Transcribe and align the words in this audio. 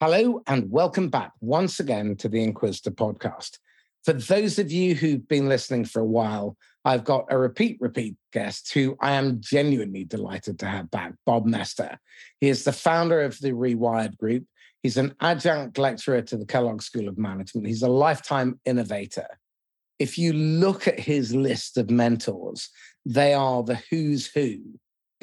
Hello, 0.00 0.42
and 0.48 0.68
welcome 0.72 1.08
back 1.08 1.30
once 1.40 1.78
again 1.78 2.16
to 2.16 2.28
the 2.28 2.42
Inquisitor 2.42 2.90
podcast. 2.90 3.58
For 4.04 4.12
those 4.12 4.58
of 4.58 4.72
you 4.72 4.96
who've 4.96 5.26
been 5.28 5.48
listening 5.48 5.84
for 5.84 6.00
a 6.00 6.04
while, 6.04 6.56
I've 6.84 7.04
got 7.04 7.26
a 7.30 7.38
repeat, 7.38 7.78
repeat 7.80 8.16
guest 8.32 8.72
who 8.72 8.96
I 9.00 9.12
am 9.12 9.40
genuinely 9.40 10.02
delighted 10.02 10.58
to 10.58 10.66
have 10.66 10.90
back, 10.90 11.14
Bob 11.24 11.46
Moesta. 11.46 11.96
He 12.40 12.48
is 12.48 12.64
the 12.64 12.72
founder 12.72 13.20
of 13.20 13.38
the 13.38 13.52
Rewired 13.52 14.18
Group. 14.18 14.44
He's 14.82 14.96
an 14.96 15.14
adjunct 15.20 15.78
lecturer 15.78 16.22
to 16.22 16.36
the 16.36 16.44
Kellogg 16.44 16.82
School 16.82 17.08
of 17.08 17.16
Management. 17.16 17.68
He's 17.68 17.82
a 17.82 17.88
lifetime 17.88 18.58
innovator. 18.64 19.28
If 20.00 20.18
you 20.18 20.32
look 20.32 20.88
at 20.88 20.98
his 20.98 21.36
list 21.36 21.78
of 21.78 21.88
mentors, 21.88 22.68
they 23.06 23.32
are 23.32 23.62
the 23.62 23.80
who's 23.90 24.26
who 24.26 24.58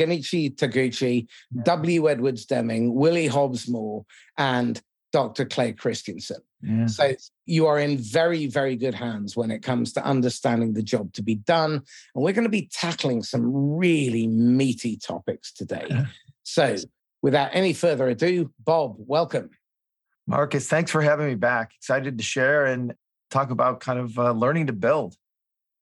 Genichi 0.02 0.56
Taguchi, 0.56 1.28
yeah. 1.52 1.64
W. 1.64 2.10
Edwards 2.10 2.46
Deming, 2.46 2.96
Willie 2.96 3.28
Hobbs 3.28 3.70
Moore, 3.70 4.06
and 4.38 4.82
Dr. 5.12 5.46
Clay 5.46 5.74
Christensen. 5.74 6.42
Yeah. 6.62 6.86
So 6.86 7.16
you 7.46 7.68
are 7.68 7.80
in 7.80 7.98
very, 7.98 8.46
very 8.48 8.76
good 8.76 8.94
hands 8.94 9.36
when 9.36 9.52
it 9.52 9.62
comes 9.62 9.94
to 9.94 10.04
understanding 10.06 10.74
the 10.74 10.84
job 10.84 11.14
to 11.14 11.24
be 11.24 11.36
done. 11.36 11.74
And 12.16 12.24
we're 12.24 12.34
going 12.34 12.46
to 12.46 12.50
be 12.50 12.70
tackling 12.72 13.24
some 13.24 13.52
really 13.78 14.28
meaty 14.28 14.98
topics 14.98 15.52
today. 15.52 15.86
Yeah. 15.90 16.06
So 16.44 16.78
without 17.22 17.50
any 17.54 17.74
further 17.74 18.08
ado, 18.08 18.52
Bob, 18.64 18.96
welcome. 18.98 19.50
Marcus, 20.28 20.68
thanks 20.68 20.92
for 20.92 21.02
having 21.02 21.28
me 21.28 21.36
back. 21.36 21.74
Excited 21.76 22.18
to 22.18 22.24
share 22.24 22.66
and 22.66 22.94
talk 23.32 23.50
about 23.50 23.80
kind 23.80 24.00
of 24.00 24.18
uh, 24.18 24.32
learning 24.32 24.68
to 24.68 24.74
build. 24.74 25.16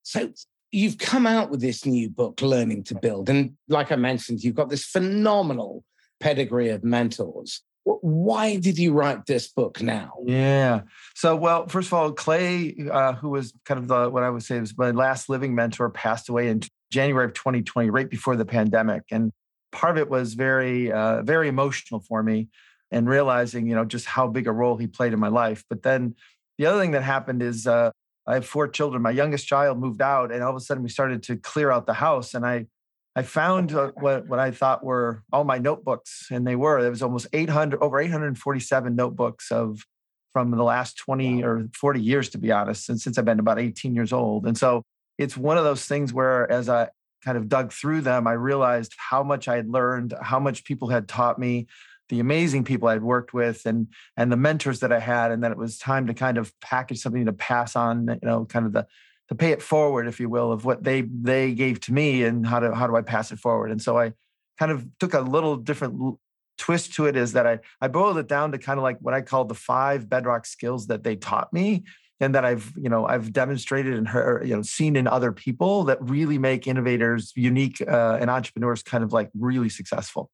So 0.04 0.32
you've 0.72 0.98
come 0.98 1.26
out 1.26 1.50
with 1.50 1.62
this 1.62 1.86
new 1.86 2.10
book, 2.10 2.42
Learning 2.42 2.84
to 2.86 2.96
Build. 2.96 3.30
And 3.30 3.56
like 3.68 3.92
I 3.92 3.96
mentioned, 3.96 4.44
you've 4.44 4.56
got 4.56 4.70
this 4.70 4.86
phenomenal 4.86 5.84
pedigree 6.20 6.70
of 6.70 6.84
mentors. 6.84 7.62
Why 7.84 8.58
did 8.58 8.78
you 8.78 8.94
write 8.94 9.26
this 9.26 9.48
book 9.48 9.82
now? 9.82 10.14
Yeah. 10.26 10.82
So, 11.16 11.36
well, 11.36 11.68
first 11.68 11.88
of 11.88 11.94
all, 11.94 12.12
Clay, 12.12 12.76
uh, 12.92 13.14
who 13.14 13.30
was 13.30 13.54
kind 13.66 13.80
of 13.80 13.88
the, 13.88 14.10
what 14.10 14.22
I 14.22 14.30
would 14.30 14.44
say 14.44 14.60
was 14.60 14.78
my 14.78 14.92
last 14.92 15.28
living 15.28 15.56
mentor, 15.56 15.90
passed 15.90 16.30
away 16.30 16.50
in 16.50 16.62
January 16.92 17.26
of 17.26 17.34
2020, 17.34 17.90
right 17.90 18.10
before 18.10 18.36
the 18.36 18.46
pandemic. 18.46 19.04
And 19.10 19.32
part 19.72 19.98
of 19.98 19.98
it 19.98 20.10
was 20.10 20.36
very, 20.36 20.92
uh, 20.92 21.24
very 21.24 21.48
emotional 21.48 22.02
for 22.02 22.22
me 22.22 22.50
and 22.92 23.10
realizing, 23.10 23.68
you 23.68 23.76
know, 23.76 23.86
just 23.86 24.06
how 24.06 24.28
big 24.28 24.48
a 24.48 24.52
role 24.52 24.78
he 24.78 24.88
played 24.88 25.14
in 25.14 25.20
my 25.20 25.28
life. 25.30 25.64
But 25.70 25.82
then 25.82 26.16
the 26.60 26.68
other 26.68 26.80
thing 26.80 26.92
that 26.92 27.04
happened 27.04 27.42
is 27.42 27.66
uh, 27.66 27.92
I 28.30 28.36
have 28.36 28.46
four 28.46 28.68
children. 28.68 29.02
My 29.02 29.12
youngest 29.12 29.48
child 29.48 29.80
moved 29.80 30.02
out, 30.02 30.32
and 30.32 30.44
all 30.44 30.52
of 30.52 30.56
a 30.56 30.60
sudden 30.60 30.84
we 30.84 30.90
started 30.90 31.24
to 31.24 31.38
clear 31.38 31.72
out 31.72 31.88
the 31.88 31.96
house. 31.96 32.36
And 32.36 32.46
I, 32.46 32.68
I 33.16 33.24
found 33.24 33.74
uh, 33.74 33.92
what 33.96 34.28
what 34.28 34.38
I 34.38 34.52
thought 34.52 34.84
were 34.84 35.24
all 35.34 35.44
my 35.44 35.58
notebooks, 35.58 36.28
and 36.30 36.46
they 36.46 36.56
were. 36.56 36.80
There 36.82 36.92
was 36.92 37.02
almost 37.02 37.28
800, 37.34 37.82
over 37.82 38.00
847 38.00 38.96
notebooks 38.96 39.52
of 39.52 39.84
from 40.32 40.52
the 40.52 40.64
last 40.64 40.96
20 40.98 41.44
or 41.44 41.68
40 41.74 42.02
years, 42.02 42.30
to 42.30 42.38
be 42.38 42.52
honest, 42.52 42.88
and 42.88 43.02
since 43.02 43.18
I've 43.18 43.26
been 43.26 43.40
about 43.40 43.60
18 43.60 43.96
years 43.96 44.14
old. 44.14 44.46
And 44.46 44.56
so 44.56 44.84
it's 45.18 45.36
one 45.36 45.58
of 45.58 45.64
those 45.64 45.86
things 45.86 46.14
where, 46.14 46.50
as 46.52 46.70
I 46.70 46.90
kind 47.26 47.36
of 47.38 47.50
dug 47.50 47.74
through 47.74 48.02
them, 48.02 48.28
I 48.28 48.34
realized 48.34 48.94
how 48.96 49.24
much 49.24 49.48
I 49.48 49.56
had 49.56 49.70
learned, 49.70 50.14
how 50.22 50.40
much 50.40 50.66
people 50.66 50.90
had 50.90 51.08
taught 51.08 51.40
me, 51.40 51.66
the 52.10 52.20
amazing 52.20 52.64
people 52.64 52.88
I'd 52.88 53.04
worked 53.04 53.34
with 53.34 53.66
and 53.66 53.88
and 54.18 54.32
the 54.32 54.38
mentors 54.38 54.82
that 54.82 54.92
I 54.92 55.00
had, 55.00 55.32
and 55.32 55.44
that 55.44 55.52
it 55.52 55.58
was 55.58 55.78
time 55.78 56.08
to 56.08 56.14
kind 56.14 56.38
of 56.38 56.58
package 56.60 57.00
something 57.00 57.26
to 57.26 57.34
pass 57.34 57.76
on, 57.76 58.08
you 58.08 58.28
know, 58.28 58.46
kind 58.46 58.66
of 58.66 58.74
the 58.74 58.88
to 59.30 59.36
pay 59.36 59.52
it 59.52 59.62
forward, 59.62 60.08
if 60.08 60.20
you 60.20 60.28
will, 60.28 60.52
of 60.52 60.66
what 60.66 60.84
they 60.84 61.02
they 61.02 61.54
gave 61.54 61.80
to 61.82 61.94
me 61.94 62.24
and 62.24 62.46
how 62.46 62.60
to 62.60 62.74
how 62.74 62.88
do 62.88 62.96
I 62.96 63.02
pass 63.02 63.32
it 63.32 63.40
forward. 63.40 63.72
And 63.72 63.82
so 63.82 63.98
I 63.98 64.14
kind 64.58 64.72
of 64.72 64.86
took 65.00 65.14
a 65.14 65.22
little 65.22 65.56
different 65.56 66.18
twist 66.58 66.94
to 66.96 67.06
it 67.06 67.16
is 67.16 67.34
that 67.34 67.48
I 67.48 67.60
I 67.80 67.88
boiled 67.88 68.18
it 68.18 68.28
down 68.28 68.52
to 68.52 68.58
kind 68.58 68.78
of 68.78 68.84
like 68.84 68.98
what 69.00 69.14
I 69.14 69.22
call 69.22 69.46
the 69.46 69.56
five 69.56 70.10
bedrock 70.10 70.46
skills 70.46 70.88
that 70.88 71.04
they 71.04 71.16
taught 71.16 71.54
me 71.54 71.84
and 72.20 72.36
that 72.36 72.46
I've 72.46 72.74
you 72.76 72.90
know 72.90 73.06
I've 73.06 73.32
demonstrated 73.32 73.94
and 73.94 74.08
heard 74.08 74.48
you 74.48 74.56
know 74.56 74.62
seen 74.62 74.96
in 74.96 75.08
other 75.08 75.32
people 75.32 75.86
that 75.86 75.98
really 76.02 76.38
make 76.38 76.68
innovators 76.68 77.32
unique 77.36 77.82
uh, 77.82 78.18
and 78.20 78.30
entrepreneurs 78.30 78.84
kind 78.84 79.04
of 79.04 79.14
like 79.14 79.30
really 79.38 79.70
successful. 79.70 80.30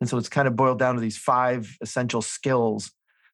And 0.00 0.08
so 0.10 0.18
it's 0.18 0.28
kind 0.28 0.46
of 0.46 0.56
boiled 0.56 0.78
down 0.78 0.94
to 0.94 1.00
these 1.00 1.16
five 1.16 1.76
essential 1.80 2.22
skills 2.22 2.92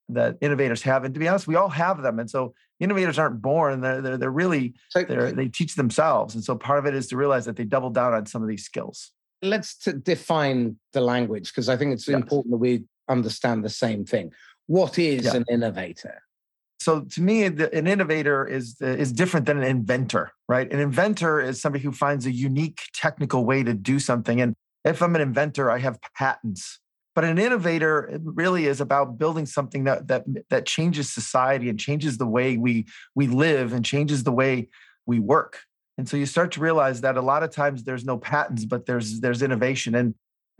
that 0.08 0.36
innovators 0.40 0.82
have. 0.82 1.04
And 1.04 1.14
to 1.14 1.20
be 1.20 1.28
honest, 1.28 1.46
we 1.46 1.56
all 1.56 1.68
have 1.68 2.02
them. 2.02 2.18
And 2.18 2.30
so 2.30 2.54
innovators 2.80 3.18
aren't 3.18 3.42
born; 3.42 3.80
they're 3.80 4.00
they're, 4.00 4.18
they're 4.18 4.30
really 4.30 4.74
they're, 4.94 5.32
they 5.32 5.48
teach 5.48 5.74
themselves. 5.74 6.34
And 6.34 6.44
so 6.44 6.56
part 6.56 6.78
of 6.78 6.86
it 6.86 6.94
is 6.94 7.06
to 7.08 7.16
realize 7.16 7.44
that 7.46 7.56
they 7.56 7.64
double 7.64 7.90
down 7.90 8.14
on 8.14 8.26
some 8.26 8.42
of 8.42 8.48
these 8.48 8.64
skills. 8.64 9.10
Let's 9.42 9.76
define 9.76 10.76
the 10.92 11.00
language 11.00 11.50
because 11.50 11.68
I 11.68 11.76
think 11.76 11.92
it's 11.94 12.06
yes. 12.06 12.14
important 12.14 12.52
that 12.52 12.58
we 12.58 12.84
understand 13.08 13.64
the 13.64 13.70
same 13.70 14.04
thing. 14.04 14.32
What 14.66 14.98
is 14.98 15.24
yeah. 15.24 15.36
an 15.36 15.44
innovator? 15.50 16.22
So 16.80 17.02
to 17.02 17.22
me, 17.22 17.44
an 17.44 17.86
innovator 17.86 18.44
is 18.44 18.80
is 18.80 19.12
different 19.12 19.46
than 19.46 19.58
an 19.58 19.64
inventor, 19.64 20.32
right? 20.48 20.70
An 20.72 20.80
inventor 20.80 21.40
is 21.40 21.60
somebody 21.60 21.84
who 21.84 21.92
finds 21.92 22.26
a 22.26 22.32
unique 22.32 22.82
technical 22.92 23.44
way 23.44 23.62
to 23.62 23.74
do 23.74 23.98
something. 23.98 24.40
And 24.40 24.54
if 24.84 25.02
I'm 25.02 25.14
an 25.14 25.20
inventor, 25.20 25.70
I 25.70 25.78
have 25.78 25.98
patents. 26.16 26.78
But 27.14 27.24
an 27.24 27.38
innovator 27.38 28.04
it 28.04 28.22
really 28.24 28.66
is 28.66 28.80
about 28.80 29.18
building 29.18 29.44
something 29.44 29.84
that 29.84 30.08
that 30.08 30.24
that 30.48 30.64
changes 30.64 31.10
society 31.10 31.68
and 31.68 31.78
changes 31.78 32.16
the 32.16 32.26
way 32.26 32.56
we 32.56 32.86
we 33.14 33.26
live 33.26 33.72
and 33.72 33.84
changes 33.84 34.24
the 34.24 34.32
way 34.32 34.68
we 35.04 35.18
work. 35.18 35.60
And 35.98 36.08
so 36.08 36.16
you 36.16 36.24
start 36.24 36.52
to 36.52 36.60
realize 36.60 37.02
that 37.02 37.18
a 37.18 37.22
lot 37.22 37.42
of 37.42 37.50
times 37.50 37.84
there's 37.84 38.04
no 38.04 38.16
patents, 38.16 38.64
but 38.64 38.86
there's 38.86 39.20
there's 39.20 39.42
innovation. 39.42 39.94
And 39.94 40.14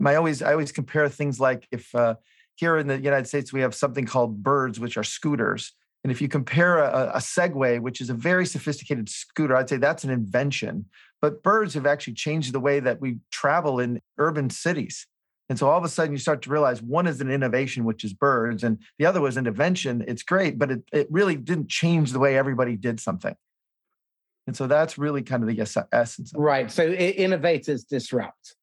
I 0.05 0.15
always 0.15 0.41
I 0.43 0.51
always 0.51 0.71
compare 0.71 1.09
things 1.09 1.39
like 1.39 1.67
if 1.71 1.93
uh, 1.95 2.15
here 2.55 2.77
in 2.77 2.87
the 2.87 2.99
United 2.99 3.27
States 3.27 3.51
we 3.51 3.61
have 3.61 3.73
something 3.73 4.05
called 4.05 4.43
birds, 4.43 4.79
which 4.79 4.95
are 4.97 5.03
scooters. 5.03 5.73
And 6.03 6.11
if 6.11 6.21
you 6.21 6.27
compare 6.27 6.79
a, 6.79 7.13
a 7.15 7.19
Segway, 7.19 7.79
which 7.79 8.01
is 8.01 8.09
a 8.09 8.13
very 8.13 8.45
sophisticated 8.45 9.09
scooter, 9.09 9.55
I'd 9.55 9.69
say 9.69 9.77
that's 9.77 10.03
an 10.03 10.09
invention. 10.09 10.85
But 11.23 11.41
birds 11.41 11.73
have 11.75 11.85
actually 11.85 12.15
changed 12.15 12.51
the 12.51 12.59
way 12.59 12.81
that 12.81 12.99
we 12.99 13.19
travel 13.31 13.79
in 13.79 14.01
urban 14.17 14.49
cities. 14.49 15.07
And 15.47 15.57
so 15.57 15.69
all 15.69 15.77
of 15.77 15.85
a 15.85 15.87
sudden 15.87 16.11
you 16.11 16.17
start 16.17 16.41
to 16.41 16.49
realize 16.49 16.81
one 16.81 17.07
is 17.07 17.21
an 17.21 17.31
innovation, 17.31 17.85
which 17.85 18.03
is 18.03 18.11
birds, 18.11 18.61
and 18.61 18.77
the 18.99 19.05
other 19.05 19.21
was 19.21 19.37
an 19.37 19.47
invention. 19.47 20.03
It's 20.05 20.21
great, 20.21 20.59
but 20.59 20.69
it, 20.69 20.83
it 20.91 21.07
really 21.09 21.37
didn't 21.37 21.69
change 21.69 22.11
the 22.11 22.19
way 22.19 22.37
everybody 22.37 22.75
did 22.75 22.99
something. 22.99 23.35
And 24.47 24.57
so 24.57 24.67
that's 24.67 24.97
really 24.97 25.21
kind 25.21 25.41
of 25.41 25.47
the 25.47 25.87
essence. 25.93 26.33
right. 26.35 26.69
So 26.69 26.89
innovators 26.91 27.85
disrupt. 27.85 28.55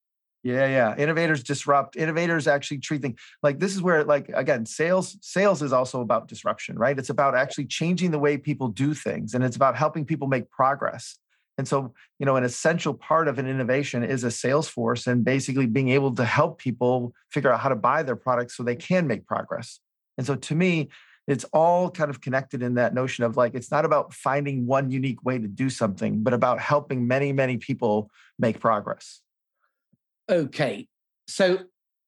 Yeah, 0.43 0.67
yeah. 0.67 0.95
Innovators 0.99 1.43
disrupt. 1.43 1.97
Innovators 1.97 2.47
actually 2.47 2.81
treat 2.81 3.01
things 3.01 3.19
like 3.43 3.59
this 3.59 3.75
is 3.75 3.81
where, 3.81 4.05
like, 4.05 4.29
again, 4.35 4.67
sales, 4.67 5.17
sales 5.23 5.63
is 5.63 5.73
also 5.73 6.03
about 6.03 6.29
disruption, 6.29 6.79
right? 6.79 6.99
It's 6.99 7.09
about 7.09 7.35
actually 7.35 7.67
changing 7.67 8.11
the 8.11 8.19
way 8.19 8.37
people 8.37 8.69
do 8.69 8.93
things 8.93 9.33
and 9.33 9.43
it's 9.43 9.57
about 9.57 9.77
helping 9.77 10.05
people 10.05 10.29
make 10.29 10.51
progress. 10.51 11.17
And 11.59 11.69
so, 11.69 11.93
you 12.19 12.27
know, 12.27 12.37
an 12.37 12.45
essential 12.45 12.95
part 12.95 13.29
of 13.29 13.39
an 13.39 13.47
innovation 13.47 14.03
is 14.03 14.25
a 14.25 14.31
sales 14.31 14.69
force 14.69 15.07
and 15.07 15.25
basically 15.25 15.67
being 15.67 15.91
able 15.91 16.15
to 16.15 16.25
help 16.25 16.59
people 16.59 17.13
figure 17.31 17.53
out 17.53 17.61
how 17.61 17.69
to 17.69 17.77
buy 17.77 18.03
their 18.03 18.17
products 18.17 18.57
so 18.57 18.63
they 18.63 18.77
can 18.77 19.07
make 19.07 19.27
progress. 19.27 19.81
And 20.17 20.27
so 20.27 20.37
to 20.37 20.55
me, 20.55 20.89
it's 21.27 21.45
all 21.53 21.91
kind 21.91 22.11
of 22.11 22.21
connected 22.21 22.63
in 22.63 22.75
that 22.75 22.95
notion 22.95 23.25
of 23.25 23.37
like, 23.37 23.55
it's 23.55 23.71
not 23.71 23.85
about 23.85 24.13
finding 24.15 24.67
one 24.67 24.91
unique 24.91 25.25
way 25.25 25.39
to 25.39 25.47
do 25.47 25.71
something, 25.71 26.23
but 26.23 26.33
about 26.33 26.61
helping 26.61 27.07
many, 27.07 27.33
many 27.33 27.57
people 27.57 28.11
make 28.39 28.59
progress. 28.59 29.21
Okay. 30.29 30.89
So 31.29 31.59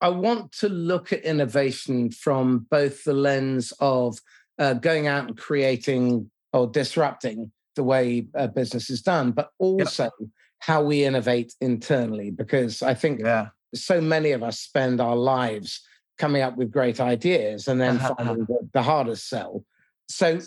I 0.00 0.08
want 0.08 0.52
to 0.58 0.68
look 0.68 1.12
at 1.12 1.22
innovation 1.24 2.10
from 2.10 2.66
both 2.70 3.04
the 3.04 3.12
lens 3.12 3.72
of 3.78 4.18
uh, 4.58 4.74
going 4.74 5.06
out 5.06 5.28
and 5.28 5.36
creating 5.36 6.30
or 6.52 6.66
disrupting 6.66 7.52
the 7.74 7.84
way 7.84 8.26
a 8.34 8.48
business 8.48 8.90
is 8.90 9.02
done, 9.02 9.32
but 9.32 9.50
also 9.58 10.10
yeah. 10.20 10.26
how 10.58 10.82
we 10.82 11.04
innovate 11.04 11.54
internally. 11.60 12.30
Because 12.30 12.82
I 12.82 12.94
think 12.94 13.20
yeah. 13.20 13.48
so 13.74 14.00
many 14.00 14.32
of 14.32 14.42
us 14.42 14.58
spend 14.58 15.00
our 15.00 15.16
lives 15.16 15.80
coming 16.18 16.42
up 16.42 16.56
with 16.56 16.70
great 16.70 17.00
ideas 17.00 17.68
and 17.68 17.80
then 17.80 17.96
uh-huh. 17.96 18.14
finding 18.18 18.44
the, 18.44 18.68
the 18.72 18.82
hardest 18.82 19.28
sell. 19.28 19.64
So, 20.08 20.40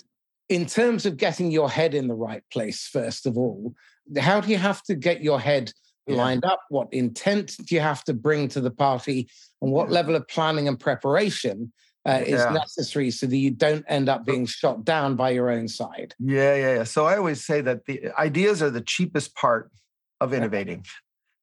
in 0.48 0.68
terms 0.68 1.07
of 1.07 1.18
getting 1.18 1.50
your 1.50 1.69
head 1.69 1.95
in 1.95 2.07
the 2.07 2.13
right 2.13 2.44
place, 2.51 2.88
first 2.88 3.25
of 3.25 3.36
all, 3.36 3.74
how 4.19 4.39
do 4.39 4.50
you 4.50 4.57
have 4.57 4.83
to 4.83 4.94
get 4.94 5.24
your 5.24 5.39
head 5.39 5.71
yeah. 6.06 6.18
lined 6.18 6.45
up? 6.45 6.62
What 6.69 6.89
intent 6.92 7.57
do 7.66 7.74
you 7.74 7.81
have 7.81 8.04
to 8.04 8.13
bring 8.13 8.48
to 8.50 8.62
the 8.62 8.71
party? 8.71 9.28
And 9.62 9.71
what 9.71 9.89
level 9.89 10.16
of 10.16 10.28
planning 10.28 10.68
and 10.68 10.80
preparation 10.80 11.74
uh, 12.06 12.22
is 12.25 12.40
yeah. 12.40 12.52
necessary 12.52 13.10
so 13.10 13.25
that 13.25 13.38
you 13.38 13.52
don't 13.52 13.84
end 13.88 14.10
up 14.10 14.25
being 14.25 14.46
shot 14.46 14.86
down 14.86 15.16
by 15.16 15.31
your 15.31 15.50
own 15.50 15.68
side. 15.68 16.13
Yeah, 16.19 16.56
yeah, 16.56 16.75
yeah. 16.75 16.84
So 16.84 17.06
I 17.06 17.18
always 17.18 17.44
say 17.44 17.62
that 17.62 17.86
the 17.86 18.12
ideas 18.18 18.62
are 18.62 18.69
the 18.69 18.81
cheapest 18.81 19.36
part 19.36 19.72
of 20.22 20.34
innovating, 20.34 20.86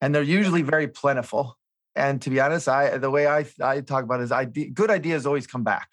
and 0.00 0.14
they're 0.14 0.22
usually 0.22 0.62
very 0.62 0.88
plentiful. 0.88 1.58
And 1.96 2.22
to 2.22 2.30
be 2.30 2.40
honest, 2.40 2.68
I 2.68 2.96
the 2.98 3.10
way 3.10 3.26
I 3.26 3.44
I 3.60 3.80
talk 3.80 4.04
about 4.04 4.20
it 4.20 4.24
is 4.24 4.32
idea, 4.32 4.70
good 4.70 4.90
ideas 4.90 5.26
always 5.26 5.46
come 5.46 5.64
back, 5.64 5.88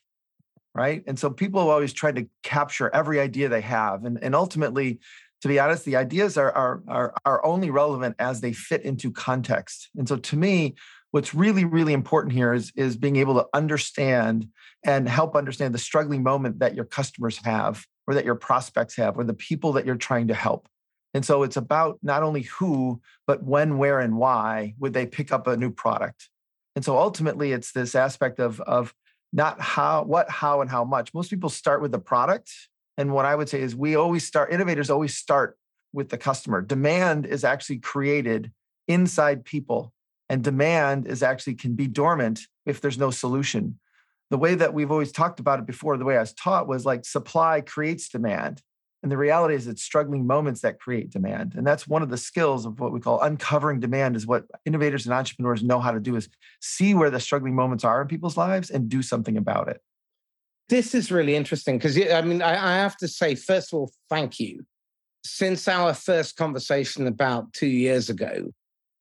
right? 0.76 1.04
And 1.08 1.18
so 1.18 1.30
people 1.32 1.62
have 1.62 1.70
always 1.70 1.92
tried 1.92 2.16
to 2.18 2.28
capture 2.44 2.94
every 2.94 3.20
idea 3.20 3.50
they 3.50 3.62
have, 3.62 4.06
and 4.06 4.22
and 4.22 4.36
ultimately. 4.36 5.00
To 5.44 5.48
be 5.48 5.58
honest, 5.58 5.86
the 5.86 5.96
ideas 5.96 6.38
are, 6.38 6.52
are 6.52 6.84
are 6.90 7.14
are 7.24 7.46
only 7.46 7.70
relevant 7.70 8.18
as 8.20 8.42
they 8.42 8.52
fit 8.52 8.82
into 8.82 9.10
context. 9.10 9.90
And 9.96 10.06
so, 10.06 10.18
to 10.18 10.36
me, 10.36 10.76
what's 11.12 11.34
really 11.34 11.66
really 11.66 11.94
important 11.94 12.34
here 12.34 12.54
is 12.54 12.72
is 12.76 12.96
being 12.96 13.16
able 13.16 13.36
to 13.36 13.48
understand 13.54 14.48
and 14.86 15.10
help 15.10 15.36
understand 15.36 15.74
the 15.74 15.80
struggling 15.80 16.24
moment 16.24 16.60
that 16.60 16.76
your 16.76 16.86
customers 16.86 17.38
have 17.44 17.86
or 18.08 18.14
that 18.14 18.26
your 18.26 18.36
prospects 18.36 18.96
have 18.96 19.18
or 19.18 19.24
the 19.24 19.34
people 19.34 19.74
that 19.74 19.86
you're 19.86 19.96
trying 19.96 20.28
to 20.28 20.34
help. 20.34 20.68
And 21.14 21.26
so 21.26 21.44
it's 21.44 21.58
about 21.58 22.00
not 22.02 22.24
only 22.24 22.44
who 22.44 23.02
but 23.28 23.44
when 23.44 23.78
where 23.78 24.00
and 24.00 24.18
why 24.18 24.76
would 24.80 24.94
they 24.94 25.06
pick 25.06 25.32
up 25.32 25.48
a 25.48 25.58
new 25.58 25.72
product. 25.72 26.30
And 26.76 26.86
so 26.86 26.98
ultimately 26.98 27.52
it's 27.52 27.72
this 27.72 27.96
aspect 27.96 28.40
of 28.40 28.62
of 28.62 28.94
not 29.34 29.60
how 29.60 30.04
what 30.04 30.30
how 30.30 30.62
and 30.62 30.70
how 30.70 30.84
much. 30.84 31.14
Most 31.14 31.30
people 31.30 31.50
start 31.50 31.82
with 31.82 31.92
the 31.92 32.00
product 32.00 32.52
and 32.98 33.14
what 33.14 33.26
i 33.26 33.34
would 33.34 33.48
say 33.48 33.62
is 33.62 33.76
we 33.76 33.96
always 33.96 34.28
start 34.28 34.52
innovators 34.52 34.90
always 34.90 35.16
start 35.16 35.58
with 35.94 36.10
the 36.10 36.18
customer. 36.18 36.62
Demand 36.62 37.26
is 37.26 37.44
actually 37.44 37.80
created 37.80 38.52
inside 38.88 39.44
people 39.44 39.94
and 40.30 40.44
demand 40.44 41.08
is 41.08 41.24
actually 41.24 41.56
can 41.56 41.76
be 41.76 41.88
dormant 41.88 42.42
if 42.66 42.82
there's 42.82 42.98
no 42.98 43.12
solution. 43.12 43.80
The 44.30 44.38
way 44.38 44.54
that 44.56 44.74
we've 44.74 44.92
always 44.92 45.12
talked 45.12 45.40
about 45.40 45.60
it 45.60 45.66
before 45.66 45.98
the 45.98 46.06
way 46.06 46.18
i 46.18 46.22
was 46.22 46.34
taught 46.34 46.68
was 46.68 46.86
like 46.86 47.04
supply 47.04 47.62
creates 47.62 48.10
demand 48.10 48.62
and 49.02 49.12
the 49.12 49.18
reality 49.18 49.56
is 49.56 49.68
it's 49.68 49.82
struggling 49.82 50.28
moments 50.28 50.62
that 50.62 50.80
create 50.80 51.10
demand 51.10 51.56
and 51.56 51.66
that's 51.66 51.88
one 51.88 52.02
of 52.02 52.10
the 52.10 52.18
skills 52.18 52.66
of 52.66 52.80
what 52.80 52.92
we 52.92 53.00
call 53.00 53.22
uncovering 53.22 53.80
demand 53.80 54.16
is 54.16 54.28
what 54.28 54.46
innovators 54.66 55.06
and 55.06 55.14
entrepreneurs 55.14 55.64
know 55.64 55.80
how 55.80 55.92
to 55.92 56.00
do 56.00 56.16
is 56.16 56.30
see 56.62 56.94
where 56.94 57.10
the 57.10 57.20
struggling 57.20 57.56
moments 57.56 57.84
are 57.84 58.02
in 58.02 58.08
people's 58.08 58.38
lives 58.38 58.70
and 58.70 58.90
do 58.90 59.02
something 59.02 59.38
about 59.38 59.70
it. 59.70 59.82
This 60.68 60.94
is 60.94 61.12
really 61.12 61.36
interesting 61.36 61.78
because 61.78 61.98
i 62.12 62.22
mean 62.22 62.42
I, 62.42 62.78
have 62.78 62.98
to 62.98 63.08
say 63.08 63.36
first 63.36 63.74
of 63.74 63.80
all 63.80 63.92
thank 64.10 64.40
you. 64.40 64.66
Since 65.26 65.68
our 65.68 65.94
first 65.94 66.36
conversation 66.38 67.08
about 67.08 67.54
two 67.54 67.68
years 67.68 68.10
ago 68.10 68.52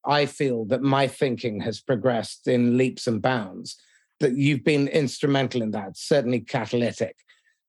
I 0.09 0.27
feel 0.27 0.65
that 0.67 0.83
my 0.83 1.07
thinking 1.07 1.61
has 1.61 1.81
progressed 1.81 2.49
in 2.49 2.77
leaps 2.77 3.07
and 3.07 3.21
bounds, 3.21 3.77
that 4.21 4.37
you've 4.37 4.65
been 4.65 4.89
instrumental 4.89 5.63
in 5.63 5.71
that, 5.73 5.97
certainly 5.97 6.41
catalytic. 6.41 7.17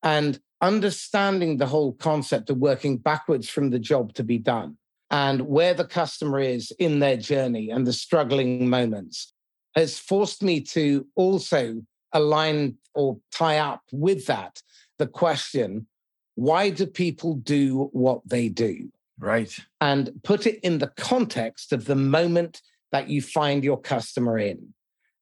And 0.02 0.40
understanding 0.62 1.58
the 1.58 1.68
whole 1.68 1.94
concept 1.94 2.50
of 2.50 2.58
working 2.58 2.98
backwards 2.98 3.50
from 3.50 3.70
the 3.70 3.80
job 3.80 4.14
to 4.14 4.24
be 4.24 4.38
done 4.38 4.78
and 5.12 5.42
where 5.42 5.74
the 5.74 5.86
customer 5.86 6.40
is 6.40 6.72
in 6.80 7.00
their 7.00 7.18
journey 7.18 7.70
and 7.70 7.86
the 7.86 7.94
struggling 7.94 8.70
moments 8.70 9.34
has 9.76 10.00
forced 10.00 10.42
me 10.42 10.62
to 10.62 11.06
also 11.16 11.82
align 12.14 12.76
or 12.96 13.20
tie 13.32 13.60
up 13.60 13.82
with 13.92 14.26
that 14.26 14.62
the 14.98 15.08
question 15.08 15.88
why 16.36 16.70
do 16.70 16.86
people 16.86 17.36
do 17.36 17.90
what 17.92 18.22
they 18.26 18.48
do? 18.48 18.90
Right. 19.20 19.56
And 19.82 20.12
put 20.24 20.48
it 20.48 20.60
in 20.64 20.78
the 20.78 20.88
context 20.88 21.74
of 21.74 21.86
the 21.86 21.96
moment 21.96 22.62
that 22.92 23.10
you 23.10 23.22
find 23.22 23.64
your 23.64 23.80
customer 23.80 24.38
in. 24.38 24.74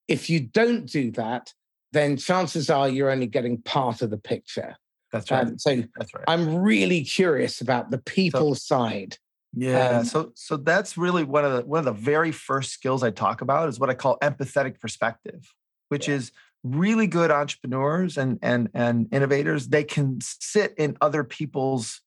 If 0.08 0.30
you 0.30 0.40
don't 0.40 0.86
do 0.86 1.12
that, 1.12 1.54
then 1.92 2.18
chances 2.18 2.70
are 2.70 2.88
you're 2.88 3.10
only 3.10 3.28
getting 3.28 3.62
part 3.62 4.02
of 4.02 4.10
the 4.10 4.18
picture. 4.18 4.76
That's 5.12 5.32
right. 5.32 5.48
Um, 5.48 5.58
so 5.58 5.84
that's 5.96 6.14
right. 6.14 6.24
I'm 6.28 6.58
really 6.58 7.04
curious 7.04 7.62
about 7.62 7.92
the 7.92 7.98
people 7.98 8.56
so, 8.56 8.76
side. 8.76 9.18
Yeah. 9.54 10.00
Um, 10.00 10.06
so 10.06 10.32
so 10.36 10.58
that's 10.58 10.98
really 10.98 11.24
one 11.24 11.46
of 11.46 11.54
the 11.54 11.62
one 11.66 11.80
of 11.80 11.86
the 11.86 11.92
very 11.94 12.32
first 12.32 12.72
skills 12.72 13.04
I 13.04 13.12
talk 13.12 13.42
about 13.42 13.70
is 13.70 13.80
what 13.80 13.90
I 13.90 13.94
call 13.94 14.18
empathetic 14.22 14.80
perspective, 14.80 15.54
which 15.90 16.08
yeah. 16.08 16.16
is 16.16 16.32
really 16.64 17.08
good 17.08 17.32
entrepreneurs 17.32 18.18
and 18.18 18.38
and 18.42 18.70
and 18.74 19.08
innovators. 19.12 19.70
They 19.70 19.84
can 19.84 20.20
sit 20.22 20.74
in 20.78 20.98
other 21.02 21.24
people's 21.24 22.02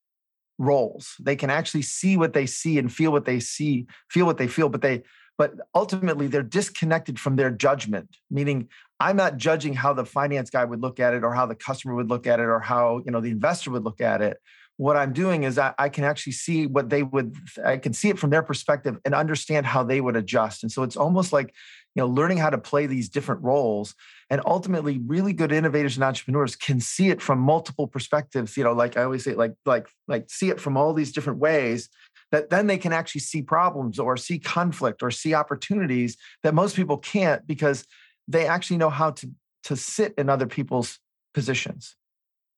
roles. 0.61 1.17
They 1.19 1.35
can 1.35 1.51
actually 1.51 1.83
see 1.83 2.17
what 2.17 2.35
they 2.35 2.47
see 2.47 2.79
and 2.79 2.93
feel 2.93 3.11
what 3.11 3.25
they 3.25 3.41
see, 3.41 3.87
feel 4.11 4.27
what 4.27 4.39
they 4.39 4.47
feel, 4.47 4.69
but 4.69 4.83
they 4.83 5.03
but 5.39 5.55
ultimately 5.75 6.27
they're 6.27 6.43
disconnected 6.43 7.19
from 7.19 7.37
their 7.37 7.51
judgment, 7.51 8.15
meaning 8.31 8.69
I'm 9.01 9.17
not 9.17 9.39
judging 9.39 9.73
how 9.73 9.95
the 9.95 10.05
finance 10.05 10.51
guy 10.51 10.67
would 10.67 10.83
look 10.83 11.01
at 11.01 11.15
it 11.15 11.25
or 11.25 11.33
how 11.33 11.47
the 11.47 11.55
customer 11.55 11.95
would 11.95 12.11
look 12.11 12.27
at 12.27 12.41
it 12.41 12.47
or 12.47 12.61
how, 12.61 13.01
you 13.07 13.11
know, 13.11 13.23
the 13.23 13.31
investor 13.31 13.71
would 13.71 13.83
look 13.83 14.03
at 14.03 14.21
it. 14.21 14.37
What 14.81 14.97
I'm 14.97 15.13
doing 15.13 15.43
is 15.43 15.59
I, 15.59 15.75
I 15.79 15.91
can 15.91 16.05
actually 16.05 16.33
see 16.33 16.67
what 16.67 16.89
they 16.89 17.03
would 17.03 17.37
I 17.63 17.77
can 17.77 17.93
see 17.93 18.09
it 18.09 18.19
from 18.19 18.31
their 18.31 18.43
perspective 18.43 18.97
and 19.05 19.15
understand 19.15 19.67
how 19.67 19.83
they 19.85 20.01
would 20.01 20.17
adjust. 20.17 20.63
And 20.63 20.73
so 20.73 20.83
it's 20.83 20.97
almost 20.97 21.35
like 21.35 21.55
you 21.95 22.01
know 22.01 22.07
learning 22.09 22.39
how 22.39 22.49
to 22.49 22.57
play 22.57 22.87
these 22.87 23.11
different 23.11 23.43
roles. 23.43 23.95
And 24.31 24.41
ultimately 24.47 24.99
really 25.05 25.35
good 25.35 25.53
innovators 25.53 25.99
and 25.99 26.05
entrepreneurs 26.05 26.57
can 26.57 26.81
see 26.81 27.11
it 27.11 27.21
from 27.21 27.41
multiple 27.41 27.89
perspectives 27.89 28.57
you 28.57 28.65
know 28.65 28.73
like 28.73 28.97
i 28.97 29.03
always 29.03 29.25
say 29.25 29.35
like 29.35 29.55
like 29.67 29.89
like 30.07 30.31
see 30.31 30.51
it 30.51 30.61
from 30.61 30.77
all 30.77 30.95
these 30.95 31.11
different 31.11 31.41
ways 31.41 31.89
that 32.31 32.49
then 32.49 32.69
they 32.69 32.79
can 32.79 32.93
actually 32.93 33.23
see 33.23 33.43
problems 33.43 33.99
or 33.99 34.17
see 34.17 34.39
conflict 34.39 35.03
or 35.03 35.11
see 35.11 35.35
opportunities 35.35 36.17
that 36.45 36.55
most 36.55 36.77
people 36.77 36.97
can't 36.97 37.45
because 37.45 37.85
they 38.29 38.47
actually 38.47 38.79
know 38.79 38.89
how 38.89 39.11
to 39.11 39.29
to 39.65 39.77
sit 39.77 40.15
in 40.17 40.31
other 40.31 40.47
people's 40.47 40.99
positions. 41.35 41.97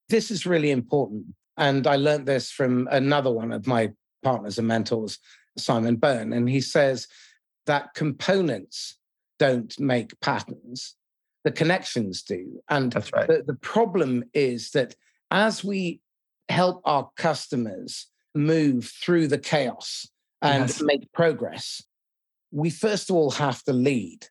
This 0.09 0.31
is 0.31 0.47
really 0.47 0.71
important 0.71 1.25
and 1.57 1.87
i 1.87 1.97
learned 1.97 2.27
this 2.27 2.51
from 2.51 2.89
another 2.91 3.31
one 3.31 3.53
of 3.53 3.67
my 3.67 3.91
partners 4.23 4.59
and 4.59 4.69
mentors 4.69 5.19
simon 5.57 5.97
byrne 5.97 6.33
and 6.33 6.49
he 6.49 6.61
says 6.61 7.07
that 7.67 7.95
components 7.95 8.97
don't 9.39 9.79
make 9.81 10.19
patterns, 10.21 10.95
the 11.45 11.51
connections 11.51 12.23
do. 12.23 12.61
And 12.69 12.93
That's 12.93 13.13
right. 13.13 13.27
the, 13.27 13.43
the 13.45 13.55
problem 13.55 14.25
is 14.35 14.71
that 14.71 14.95
as 15.31 15.65
we 15.65 16.01
help 16.49 16.83
our 16.85 17.11
customers 17.17 18.07
move 18.35 18.93
through 19.03 19.29
the 19.29 19.39
chaos 19.39 20.07
and 20.41 20.69
yes. 20.69 20.81
make 20.81 21.11
progress, 21.13 21.83
we 22.51 22.71
first 22.71 23.11
of 23.11 23.17
all 23.17 23.33
have 23.33 23.63
to 23.65 23.73
lead 23.73 24.29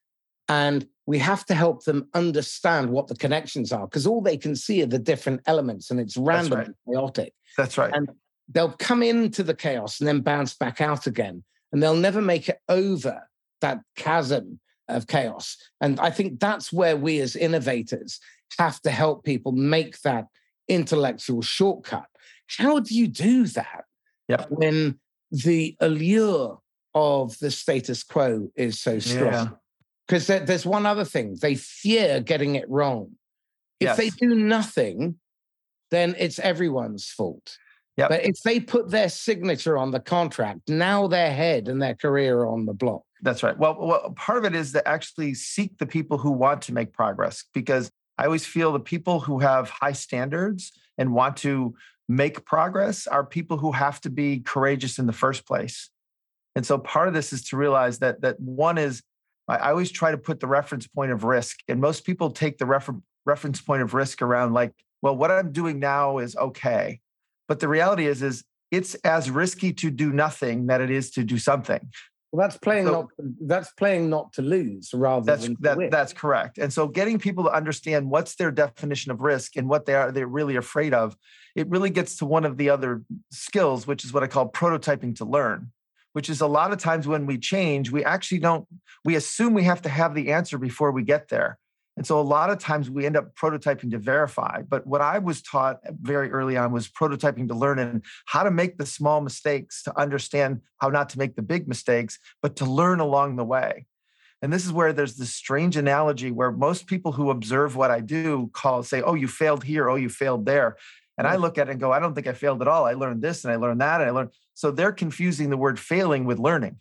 and 0.51 0.86
we 1.06 1.18
have 1.18 1.45
to 1.45 1.56
help 1.56 1.86
them 1.86 2.09
understand 2.13 2.89
what 2.89 3.07
the 3.07 3.15
connections 3.15 3.71
are 3.71 3.88
because 3.88 4.06
all 4.06 4.21
they 4.21 4.36
can 4.36 4.53
see 4.53 4.83
are 4.83 4.86
the 4.88 5.00
different 5.00 5.39
elements 5.45 5.89
and 5.89 6.00
it's 6.00 6.18
random 6.18 6.57
right. 6.59 6.68
and 6.68 6.75
chaotic. 6.86 7.33
That's 7.57 7.77
right. 7.77 7.92
And 7.94 8.09
they'll 8.50 8.74
come 8.74 9.01
into 9.01 9.44
the 9.44 9.56
chaos 9.56 10.00
and 10.00 10.07
then 10.07 10.19
bounce 10.19 10.53
back 10.53 10.81
out 10.81 11.07
again 11.07 11.45
and 11.71 11.81
they'll 11.81 11.95
never 11.95 12.21
make 12.21 12.50
it 12.50 12.59
over 12.68 13.24
that 13.62 13.80
chasm 13.95 14.59
of 14.89 15.07
chaos. 15.07 15.56
And 15.80 16.01
I 16.01 16.09
think 16.09 16.42
that's 16.42 16.74
where 16.74 16.97
we 16.97 17.21
as 17.21 17.38
innovators 17.38 18.19
have 18.59 18.81
to 18.81 18.92
help 18.92 19.24
people 19.24 19.54
make 19.54 20.01
that 20.01 20.25
intellectual 20.68 21.42
shortcut. 21.42 22.07
How 22.57 22.81
do 22.81 22.94
you 22.94 23.07
do 23.07 23.47
that 23.47 23.86
yep. 24.27 24.47
when 24.50 25.00
the 25.31 25.77
allure 25.80 26.59
of 26.94 27.39
the 27.39 27.51
status 27.51 28.04
quo 28.04 28.50
is 28.57 28.81
so 28.81 29.00
strong? 29.00 29.57
Because 30.11 30.27
yeah. 30.27 30.39
there's 30.39 30.65
one 30.65 30.85
other 30.85 31.05
thing 31.05 31.37
they 31.41 31.55
fear 31.55 32.19
getting 32.19 32.55
it 32.55 32.69
wrong. 32.69 33.11
If 33.79 33.85
yes. 33.85 33.97
they 33.97 34.09
do 34.09 34.35
nothing, 34.35 35.15
then 35.89 36.15
it's 36.19 36.37
everyone's 36.37 37.07
fault. 37.07 37.57
Yep. 37.95 38.09
But 38.09 38.25
if 38.25 38.41
they 38.44 38.59
put 38.59 38.89
their 38.89 39.07
signature 39.07 39.77
on 39.77 39.91
the 39.91 40.01
contract, 40.01 40.68
now 40.68 41.07
their 41.07 41.33
head 41.33 41.69
and 41.69 41.81
their 41.81 41.95
career 41.95 42.39
are 42.39 42.47
on 42.47 42.65
the 42.65 42.73
block. 42.73 43.03
That's 43.21 43.41
right. 43.41 43.57
Well, 43.57 43.77
well, 43.80 44.13
part 44.18 44.37
of 44.37 44.44
it 44.44 44.53
is 44.53 44.73
to 44.73 44.85
actually 44.85 45.33
seek 45.33 45.77
the 45.77 45.85
people 45.85 46.18
who 46.18 46.31
want 46.31 46.61
to 46.63 46.73
make 46.73 46.91
progress 46.91 47.45
because 47.53 47.89
I 48.18 48.25
always 48.25 48.45
feel 48.45 48.73
the 48.73 48.81
people 48.81 49.21
who 49.21 49.39
have 49.39 49.69
high 49.69 49.94
standards 49.94 50.73
and 50.97 51.13
want 51.13 51.37
to 51.37 51.73
make 52.09 52.44
progress 52.44 53.07
are 53.07 53.25
people 53.25 53.57
who 53.57 53.71
have 53.71 54.01
to 54.01 54.09
be 54.09 54.41
courageous 54.41 54.99
in 54.99 55.06
the 55.06 55.13
first 55.13 55.47
place. 55.47 55.89
And 56.53 56.65
so 56.65 56.77
part 56.77 57.07
of 57.07 57.13
this 57.13 57.31
is 57.31 57.45
to 57.45 57.56
realize 57.56 57.99
that 57.99 58.19
that 58.23 58.37
one 58.41 58.77
is 58.77 59.01
I 59.57 59.71
always 59.71 59.91
try 59.91 60.11
to 60.11 60.17
put 60.17 60.39
the 60.39 60.47
reference 60.47 60.87
point 60.87 61.11
of 61.11 61.23
risk, 61.23 61.59
and 61.67 61.79
most 61.79 62.05
people 62.05 62.31
take 62.31 62.57
the 62.57 62.65
refer- 62.65 63.01
reference 63.25 63.61
point 63.61 63.81
of 63.81 63.93
risk 63.93 64.21
around 64.21 64.53
like, 64.53 64.73
well, 65.01 65.15
what 65.15 65.31
I'm 65.31 65.51
doing 65.51 65.79
now 65.79 66.19
is 66.19 66.35
okay, 66.35 66.99
but 67.47 67.59
the 67.59 67.67
reality 67.67 68.05
is 68.05 68.21
is 68.21 68.43
it's 68.71 68.95
as 68.95 69.29
risky 69.29 69.73
to 69.73 69.91
do 69.91 70.11
nothing 70.11 70.67
that 70.67 70.81
it 70.81 70.89
is 70.89 71.11
to 71.11 71.23
do 71.23 71.37
something. 71.37 71.89
Well, 72.31 72.47
that's 72.47 72.57
playing 72.57 72.85
so, 72.85 72.91
not 72.91 73.07
that's 73.41 73.73
playing 73.73 74.09
not 74.09 74.31
to 74.33 74.41
lose 74.41 74.91
rather 74.93 75.25
that's, 75.25 75.43
than 75.43 75.57
that, 75.59 75.91
that's 75.91 76.13
correct. 76.13 76.57
And 76.59 76.71
so 76.71 76.87
getting 76.87 77.19
people 77.19 77.43
to 77.43 77.51
understand 77.51 78.09
what's 78.09 78.35
their 78.35 78.51
definition 78.51 79.11
of 79.11 79.19
risk 79.19 79.57
and 79.57 79.67
what 79.67 79.85
they 79.85 79.95
are 79.95 80.13
they're 80.13 80.27
really 80.27 80.55
afraid 80.55 80.93
of, 80.93 81.17
it 81.55 81.67
really 81.67 81.89
gets 81.89 82.17
to 82.17 82.25
one 82.25 82.45
of 82.45 82.55
the 82.55 82.69
other 82.69 83.01
skills, 83.31 83.85
which 83.85 84.05
is 84.05 84.13
what 84.13 84.23
I 84.23 84.27
call 84.27 84.49
prototyping 84.49 85.17
to 85.17 85.25
learn, 85.25 85.71
which 86.13 86.30
is 86.30 86.41
a 86.41 86.47
lot 86.47 86.71
of 86.71 86.80
times 86.80 87.07
when 87.07 87.25
we 87.25 87.37
change, 87.37 87.91
we 87.91 88.03
actually 88.03 88.39
don't 88.39 88.68
we 89.03 89.15
assume 89.15 89.53
we 89.53 89.63
have 89.63 89.81
to 89.83 89.89
have 89.89 90.13
the 90.13 90.31
answer 90.31 90.57
before 90.57 90.91
we 90.91 91.03
get 91.03 91.30
there. 91.30 91.57
And 91.97 92.07
so 92.07 92.19
a 92.19 92.21
lot 92.21 92.49
of 92.49 92.57
times 92.57 92.89
we 92.89 93.06
end 93.06 93.18
up 93.18 93.35
prototyping 93.35 93.91
to 93.91 93.97
verify. 93.97 94.61
But 94.61 94.87
what 94.87 95.01
I 95.01 95.19
was 95.19 95.41
taught 95.41 95.81
very 96.01 96.31
early 96.31 96.56
on 96.56 96.71
was 96.71 96.87
prototyping 96.87 97.47
to 97.49 97.53
learn 97.53 97.80
and 97.80 98.03
how 98.25 98.44
to 98.44 98.51
make 98.51 98.77
the 98.77 98.85
small 98.85 99.21
mistakes 99.21 99.83
to 99.83 99.99
understand 99.99 100.61
how 100.80 100.89
not 100.89 101.09
to 101.09 101.19
make 101.19 101.35
the 101.35 101.41
big 101.41 101.68
mistakes, 101.68 102.18
but 102.41 102.56
to 102.57 102.65
learn 102.65 103.01
along 103.01 103.35
the 103.35 103.44
way. 103.44 103.87
And 104.41 104.51
this 104.51 104.65
is 104.65 104.71
where 104.73 104.94
there's 104.94 105.18
this 105.18 105.33
strange 105.33 105.77
analogy 105.77 106.31
where 106.31 106.51
most 106.51 106.87
people 106.87 107.11
who 107.11 107.30
observe 107.30 107.75
what 107.75 107.91
I 107.91 107.99
do 107.99 108.49
call, 108.53 108.81
say, 108.81 109.01
oh, 109.01 109.13
you 109.13 109.27
failed 109.27 109.63
here, 109.63 109.89
oh, 109.89 109.95
you 109.95 110.09
failed 110.09 110.45
there. 110.45 110.77
And 111.18 111.27
I 111.27 111.35
look 111.35 111.57
at 111.57 111.68
it 111.68 111.71
and 111.71 111.80
go, 111.80 111.91
I 111.91 111.99
don't 111.99 112.15
think 112.15 112.27
I 112.27 112.33
failed 112.33 112.61
at 112.61 112.68
all. 112.68 112.85
I 112.85 112.94
learned 112.94 113.21
this 113.21 113.44
and 113.44 113.51
I 113.53 113.57
learned 113.57 113.81
that 113.81 114.01
and 114.01 114.09
I 114.09 114.13
learned. 114.13 114.31
So 114.53 114.71
they're 114.71 114.91
confusing 114.91 115.49
the 115.49 115.57
word 115.57 115.80
failing 115.80 116.25
with 116.25 116.39
learning. 116.39 116.77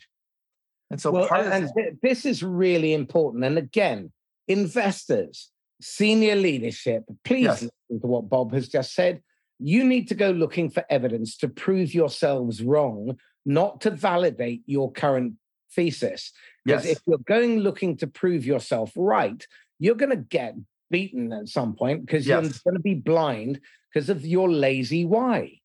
And 0.90 1.00
so 1.00 1.10
well, 1.10 1.28
part 1.28 1.46
and 1.46 1.70
this 2.02 2.24
is 2.24 2.42
really 2.42 2.94
important. 2.94 3.44
And 3.44 3.58
again, 3.58 4.12
investors, 4.48 5.50
senior 5.80 6.36
leadership, 6.36 7.04
please 7.24 7.44
Yes. 7.44 7.62
listen 7.62 8.00
to 8.00 8.06
what 8.06 8.28
Bob 8.28 8.52
has 8.52 8.68
just 8.68 8.94
said. 8.94 9.22
You 9.58 9.84
need 9.84 10.08
to 10.08 10.14
go 10.14 10.30
looking 10.30 10.70
for 10.70 10.84
evidence 10.88 11.36
to 11.38 11.48
prove 11.48 11.94
yourselves 11.94 12.62
wrong, 12.62 13.18
not 13.44 13.82
to 13.82 13.90
validate 13.90 14.62
your 14.66 14.90
current 14.90 15.34
thesis. 15.74 16.32
Because 16.64 16.84
yes, 16.84 16.96
if 16.96 17.02
you're 17.06 17.18
going 17.18 17.60
looking 17.60 17.96
to 17.98 18.06
prove 18.06 18.44
yourself 18.46 18.92
right, 18.96 19.46
you're 19.78 19.94
going 19.94 20.10
to 20.10 20.16
get 20.16 20.54
beaten 20.90 21.32
at 21.32 21.48
some 21.48 21.74
point 21.74 22.04
because 22.04 22.26
you're 22.26 22.40
going 22.40 22.74
to 22.74 22.80
be 22.80 22.94
blind 22.94 23.60
because 23.92 24.08
of 24.08 24.24
your 24.24 24.50
lazy 24.50 25.04
why. 25.04 25.60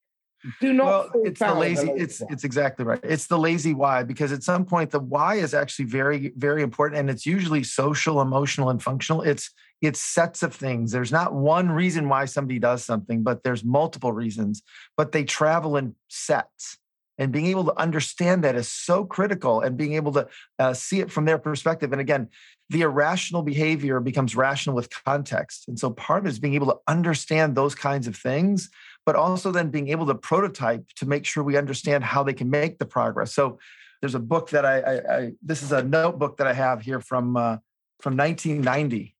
Do 0.61 0.73
not. 0.73 0.85
well, 0.85 1.23
it's 1.25 1.39
the 1.39 1.53
lazy. 1.53 1.87
lazy 1.87 2.03
It's 2.03 2.21
why. 2.21 2.27
it's 2.31 2.43
exactly 2.43 2.85
right. 2.85 2.99
It's 3.03 3.27
the 3.27 3.37
lazy 3.37 3.73
why 3.73 4.03
because 4.03 4.31
at 4.31 4.43
some 4.43 4.65
point 4.65 4.91
the 4.91 4.99
why 4.99 5.35
is 5.35 5.53
actually 5.53 5.85
very 5.85 6.33
very 6.37 6.61
important, 6.61 6.99
and 6.99 7.09
it's 7.09 7.25
usually 7.25 7.63
social, 7.63 8.21
emotional, 8.21 8.69
and 8.69 8.81
functional. 8.81 9.21
It's 9.23 9.49
it's 9.81 9.99
sets 9.99 10.43
of 10.43 10.53
things. 10.53 10.91
There's 10.91 11.11
not 11.11 11.33
one 11.33 11.69
reason 11.69 12.09
why 12.09 12.25
somebody 12.25 12.59
does 12.59 12.83
something, 12.83 13.23
but 13.23 13.43
there's 13.43 13.63
multiple 13.63 14.11
reasons. 14.11 14.61
But 14.97 15.11
they 15.11 15.23
travel 15.23 15.77
in 15.77 15.95
sets, 16.09 16.77
and 17.17 17.31
being 17.31 17.47
able 17.47 17.65
to 17.65 17.79
understand 17.79 18.43
that 18.43 18.55
is 18.55 18.71
so 18.71 19.03
critical, 19.03 19.61
and 19.61 19.77
being 19.77 19.93
able 19.93 20.11
to 20.13 20.27
uh, 20.59 20.73
see 20.73 20.99
it 20.99 21.11
from 21.11 21.25
their 21.25 21.39
perspective. 21.39 21.91
And 21.91 22.01
again, 22.01 22.29
the 22.69 22.81
irrational 22.81 23.43
behavior 23.43 23.99
becomes 23.99 24.35
rational 24.35 24.75
with 24.75 24.89
context, 25.03 25.67
and 25.67 25.77
so 25.77 25.91
part 25.91 26.19
of 26.19 26.25
it 26.25 26.29
is 26.29 26.39
being 26.39 26.55
able 26.55 26.67
to 26.67 26.77
understand 26.87 27.55
those 27.55 27.75
kinds 27.75 28.07
of 28.07 28.15
things 28.15 28.69
but 29.05 29.15
also 29.15 29.51
then 29.51 29.69
being 29.69 29.89
able 29.89 30.07
to 30.07 30.15
prototype 30.15 30.83
to 30.95 31.05
make 31.05 31.25
sure 31.25 31.43
we 31.43 31.57
understand 31.57 32.03
how 32.03 32.23
they 32.23 32.33
can 32.33 32.49
make 32.49 32.79
the 32.79 32.85
progress. 32.85 33.33
So 33.33 33.59
there's 34.01 34.15
a 34.15 34.19
book 34.19 34.49
that 34.49 34.65
I, 34.65 34.79
I, 34.79 35.17
I 35.17 35.31
this 35.41 35.63
is 35.63 35.71
a 35.71 35.83
notebook 35.83 36.37
that 36.37 36.47
I 36.47 36.53
have 36.53 36.81
here 36.81 36.99
from 36.99 37.37
uh, 37.37 37.57
from 37.99 38.17
1990, 38.17 39.15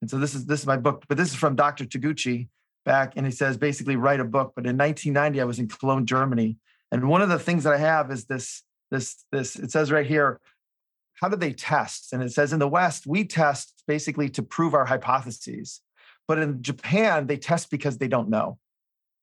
and 0.00 0.10
so 0.10 0.18
this 0.18 0.34
is 0.34 0.46
this 0.46 0.60
is 0.60 0.66
my 0.66 0.76
book, 0.76 1.04
but 1.08 1.18
this 1.18 1.28
is 1.28 1.34
from 1.34 1.56
Dr. 1.56 1.84
Taguchi 1.84 2.48
back, 2.84 3.14
and 3.16 3.26
he 3.26 3.32
says 3.32 3.56
basically 3.56 3.96
write 3.96 4.20
a 4.20 4.24
book. 4.24 4.52
But 4.54 4.66
in 4.66 4.78
1990, 4.78 5.40
I 5.40 5.44
was 5.44 5.58
in 5.58 5.68
Cologne, 5.68 6.06
Germany, 6.06 6.56
and 6.90 7.08
one 7.08 7.22
of 7.22 7.28
the 7.28 7.38
things 7.38 7.64
that 7.64 7.74
I 7.74 7.78
have 7.78 8.10
is 8.10 8.24
this 8.24 8.62
this 8.90 9.24
this 9.30 9.56
it 9.56 9.70
says 9.70 9.92
right 9.92 10.06
here. 10.06 10.40
How 11.20 11.28
do 11.28 11.36
they 11.36 11.52
test? 11.52 12.12
And 12.12 12.22
it 12.22 12.32
says 12.32 12.52
in 12.52 12.58
the 12.58 12.68
West, 12.68 13.06
we 13.06 13.24
test 13.24 13.82
basically 13.86 14.28
to 14.30 14.42
prove 14.42 14.74
our 14.74 14.84
hypotheses. 14.84 15.80
But 16.26 16.38
in 16.38 16.62
Japan, 16.62 17.26
they 17.26 17.36
test 17.36 17.70
because 17.70 17.98
they 17.98 18.08
don't 18.08 18.28
know. 18.28 18.58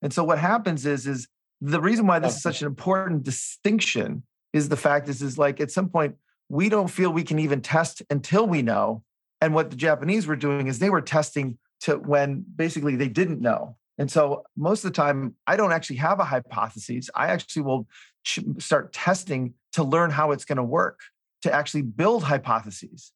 And 0.02 0.12
so 0.14 0.24
what 0.24 0.40
happens 0.40 0.86
is, 0.86 1.08
is 1.08 1.28
the 1.62 1.82
reason 1.82 2.08
why 2.08 2.20
this 2.20 2.36
is 2.36 2.42
such 2.42 2.62
an 2.62 2.68
important 2.68 3.24
distinction 3.24 4.24
is 4.54 4.70
the 4.70 4.78
fact 4.78 5.08
is, 5.10 5.22
is 5.22 5.38
like 5.38 5.60
at 5.60 5.72
some 5.72 5.90
point 5.90 6.16
we 6.50 6.70
don't 6.70 6.90
feel 6.90 7.12
we 7.12 7.24
can 7.24 7.40
even 7.40 7.62
test 7.62 8.02
until 8.10 8.46
we 8.46 8.62
know. 8.62 9.04
And 9.42 9.54
what 9.54 9.70
the 9.70 9.76
Japanese 9.76 10.28
were 10.28 10.36
doing 10.36 10.68
is 10.68 10.80
they 10.80 10.90
were 10.90 11.02
testing 11.02 11.58
to 11.82 11.98
when 11.98 12.46
basically 12.56 12.96
they 12.96 13.08
didn't 13.08 13.42
know. 13.42 13.78
And 13.98 14.12
so 14.12 14.44
most 14.58 14.84
of 14.84 14.92
the 14.92 14.96
time, 14.96 15.36
I 15.48 15.56
don't 15.56 15.72
actually 15.72 15.98
have 15.98 16.20
a 16.20 16.26
hypothesis. 16.26 17.10
I 17.16 17.28
actually 17.28 17.64
will 17.64 17.88
ch- 18.24 18.40
start 18.60 18.92
testing 18.92 19.54
to 19.74 19.84
learn 19.84 20.12
how 20.12 20.32
it's 20.32 20.46
going 20.46 20.58
to 20.58 20.64
work, 20.64 21.00
to 21.46 21.54
actually 21.54 21.84
build 21.84 22.24
hypotheses. 22.24 23.12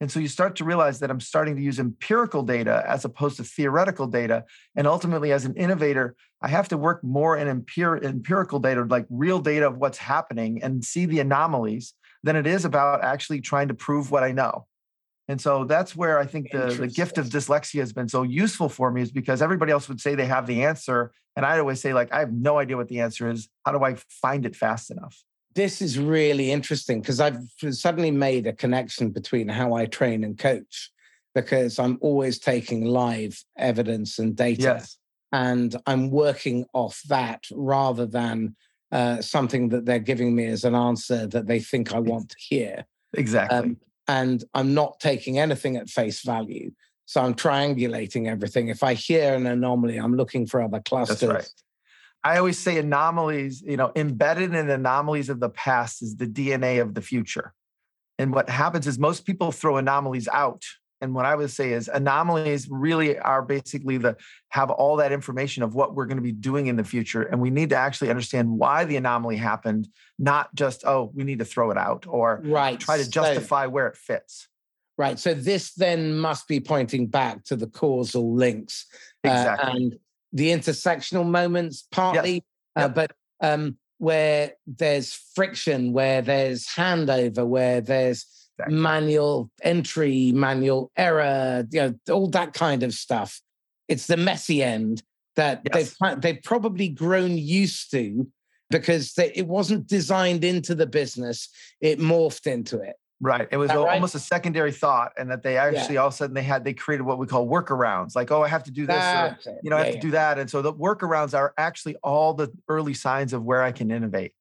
And 0.00 0.10
so 0.12 0.20
you 0.20 0.28
start 0.28 0.56
to 0.56 0.64
realize 0.64 0.98
that 1.00 1.10
I'm 1.10 1.20
starting 1.20 1.56
to 1.56 1.62
use 1.62 1.78
empirical 1.78 2.42
data 2.42 2.84
as 2.86 3.06
opposed 3.06 3.38
to 3.38 3.44
theoretical 3.44 4.06
data. 4.06 4.44
And 4.76 4.86
ultimately, 4.86 5.32
as 5.32 5.46
an 5.46 5.54
innovator, 5.54 6.16
I 6.42 6.48
have 6.48 6.68
to 6.68 6.76
work 6.76 7.02
more 7.02 7.36
in 7.36 7.48
empir- 7.48 8.04
empirical 8.04 8.58
data, 8.58 8.84
like 8.84 9.06
real 9.08 9.38
data 9.38 9.66
of 9.66 9.78
what's 9.78 9.96
happening 9.96 10.62
and 10.62 10.84
see 10.84 11.06
the 11.06 11.20
anomalies, 11.20 11.94
than 12.22 12.36
it 12.36 12.46
is 12.46 12.64
about 12.64 13.04
actually 13.04 13.40
trying 13.40 13.68
to 13.68 13.74
prove 13.74 14.10
what 14.10 14.22
I 14.22 14.32
know. 14.32 14.66
And 15.28 15.40
so 15.40 15.64
that's 15.64 15.96
where 15.96 16.18
I 16.18 16.26
think 16.26 16.50
the, 16.52 16.76
the 16.78 16.86
gift 16.86 17.18
of 17.18 17.26
dyslexia 17.26 17.80
has 17.80 17.92
been 17.92 18.08
so 18.08 18.22
useful 18.22 18.68
for 18.68 18.90
me 18.90 19.02
is 19.02 19.10
because 19.10 19.42
everybody 19.42 19.72
else 19.72 19.88
would 19.88 20.00
say 20.00 20.14
they 20.14 20.26
have 20.26 20.46
the 20.46 20.64
answer. 20.64 21.12
And 21.36 21.44
I'd 21.44 21.58
always 21.58 21.80
say, 21.80 21.92
like, 21.94 22.12
I 22.12 22.20
have 22.20 22.32
no 22.32 22.58
idea 22.58 22.76
what 22.76 22.88
the 22.88 23.00
answer 23.00 23.30
is. 23.30 23.48
How 23.64 23.72
do 23.72 23.82
I 23.82 23.94
find 24.08 24.46
it 24.46 24.54
fast 24.54 24.90
enough? 24.90 25.24
This 25.56 25.80
is 25.80 25.98
really 25.98 26.52
interesting 26.52 27.00
because 27.00 27.18
I've 27.18 27.40
suddenly 27.70 28.10
made 28.10 28.46
a 28.46 28.52
connection 28.52 29.10
between 29.10 29.48
how 29.48 29.72
I 29.72 29.86
train 29.86 30.22
and 30.22 30.38
coach 30.38 30.92
because 31.34 31.78
I'm 31.78 31.98
always 32.02 32.38
taking 32.38 32.84
live 32.84 33.42
evidence 33.56 34.18
and 34.18 34.36
data 34.36 34.76
Yes. 34.78 34.98
and 35.32 35.74
I'm 35.86 36.10
working 36.10 36.66
off 36.74 37.00
that 37.08 37.44
rather 37.50 38.06
than 38.06 38.54
uh, 38.92 39.22
something 39.22 39.70
that 39.70 39.86
they're 39.86 39.98
giving 39.98 40.36
me 40.36 40.44
as 40.44 40.64
an 40.64 40.74
answer 40.74 41.26
that 41.26 41.46
they 41.46 41.58
think 41.58 41.92
I 41.92 42.00
want 42.00 42.28
to 42.28 42.36
hear. 42.38 42.84
Exactly. 43.14 43.58
Um, 43.58 43.76
and 44.08 44.44
I'm 44.54 44.74
not 44.74 45.00
taking 45.00 45.38
anything 45.38 45.76
at 45.76 45.88
face 45.88 46.22
value. 46.22 46.70
So 47.06 47.22
I'm 47.22 47.34
triangulating 47.34 48.28
everything. 48.28 48.68
If 48.68 48.82
I 48.82 48.94
hear 48.94 49.34
an 49.34 49.46
anomaly, 49.46 49.96
I'm 49.96 50.16
looking 50.16 50.46
for 50.46 50.60
other 50.60 50.80
clusters. 50.80 51.28
Right. 51.28 51.48
I 52.24 52.38
always 52.38 52.58
say 52.58 52.78
anomalies, 52.78 53.62
you 53.62 53.76
know, 53.76 53.92
embedded 53.94 54.54
in 54.54 54.68
anomalies 54.68 55.28
of 55.28 55.38
the 55.40 55.48
past 55.50 56.02
is 56.02 56.16
the 56.16 56.26
DNA 56.26 56.80
of 56.82 56.94
the 56.94 57.00
future. 57.02 57.52
And 58.18 58.32
what 58.32 58.48
happens 58.48 58.86
is 58.86 58.98
most 58.98 59.24
people 59.26 59.52
throw 59.52 59.76
anomalies 59.76 60.26
out. 60.28 60.64
And 61.02 61.14
what 61.14 61.26
I 61.26 61.34
would 61.36 61.50
say 61.50 61.72
is 61.72 61.88
anomalies 61.92 62.68
really 62.70 63.18
are 63.18 63.42
basically 63.42 63.98
the 63.98 64.16
have 64.48 64.70
all 64.70 64.96
that 64.96 65.12
information 65.12 65.62
of 65.62 65.74
what 65.74 65.94
we're 65.94 66.06
going 66.06 66.16
to 66.16 66.22
be 66.22 66.32
doing 66.32 66.68
in 66.68 66.76
the 66.76 66.84
future. 66.84 67.22
And 67.22 67.38
we 67.40 67.50
need 67.50 67.68
to 67.70 67.76
actually 67.76 68.08
understand 68.08 68.48
why 68.58 68.86
the 68.86 68.96
anomaly 68.96 69.36
happened, 69.36 69.88
not 70.18 70.52
just, 70.54 70.84
oh, 70.86 71.12
we 71.14 71.22
need 71.22 71.38
to 71.40 71.44
throw 71.44 71.70
it 71.70 71.76
out 71.76 72.06
or 72.08 72.40
Right. 72.44 72.80
try 72.80 72.96
to 72.96 73.04
So- 73.04 73.10
justify 73.10 73.66
where 73.66 73.86
it 73.88 73.96
fits. 73.96 74.48
Right. 74.98 75.18
So 75.18 75.34
this 75.34 75.74
then 75.74 76.16
must 76.18 76.48
be 76.48 76.58
pointing 76.58 77.08
back 77.08 77.44
to 77.44 77.56
the 77.56 77.66
causal 77.66 78.34
links 78.34 78.86
uh, 79.22 79.28
Exactly. 79.28 79.70
and 79.70 79.98
the 80.32 80.48
intersectional 80.50 81.26
moments, 81.26 81.86
partly, 81.90 82.44
uh, 82.76 82.82
Yep. 82.82 82.94
but 82.94 83.12
um, 83.40 83.76
where 83.98 84.52
there's 84.66 85.14
friction, 85.34 85.92
where 85.92 86.22
there's 86.22 86.66
handover, 86.66 87.46
where 87.46 87.80
there's 87.80 88.26
Exactly. 88.58 88.78
manual 88.78 89.50
entry, 89.62 90.32
manual 90.32 90.90
error, 90.96 91.66
you 91.70 91.80
know, 91.80 91.94
all 92.14 92.28
that 92.30 92.54
kind 92.54 92.82
of 92.82 92.94
stuff. 92.94 93.42
It's 93.86 94.06
the 94.06 94.16
messy 94.16 94.62
end 94.62 95.02
that 95.36 95.60
Yes. 95.74 95.94
they've 96.00 96.20
they've 96.22 96.42
probably 96.42 96.88
grown 96.88 97.36
used 97.36 97.90
to 97.90 98.26
because 98.70 99.12
they, 99.12 99.30
it 99.34 99.46
wasn't 99.46 99.86
designed 99.86 100.42
into 100.42 100.74
the 100.74 100.86
business; 100.86 101.50
it 101.82 101.98
morphed 101.98 102.46
into 102.46 102.80
it. 102.80 102.96
Right. 103.20 103.48
It 103.50 103.56
was 103.56 103.70
al- 103.70 103.84
right? 103.86 103.94
almost 103.94 104.14
a 104.14 104.18
secondary 104.18 104.72
thought, 104.72 105.12
and 105.16 105.30
that 105.30 105.42
they 105.42 105.56
actually 105.56 105.96
all 105.96 106.08
of 106.08 106.12
a 106.12 106.16
sudden 106.16 106.34
they 106.34 106.42
had 106.42 106.64
they 106.64 106.74
created 106.74 107.04
what 107.04 107.18
we 107.18 107.26
call 107.26 107.48
workarounds. 107.48 108.14
Like, 108.14 108.30
oh, 108.30 108.42
I 108.42 108.48
have 108.48 108.64
to 108.64 108.70
do 108.70 108.86
this, 108.86 109.02
or 109.14 109.38
it. 109.46 109.58
you 109.62 109.70
know, 109.70 109.76
I 109.76 109.80
Yeah, 109.80 109.84
have 109.86 109.94
yeah. 109.94 110.00
to 110.00 110.06
do 110.06 110.10
that. 110.12 110.38
And 110.38 110.50
so 110.50 110.60
the 110.60 110.72
workarounds 110.72 111.32
are 111.32 111.54
actually 111.56 111.96
all 112.02 112.34
the 112.34 112.52
early 112.68 112.92
signs 112.92 113.32
of 113.32 113.42
where 113.42 113.62
I 113.62 113.72
can 113.72 113.90
innovate. 113.90 114.32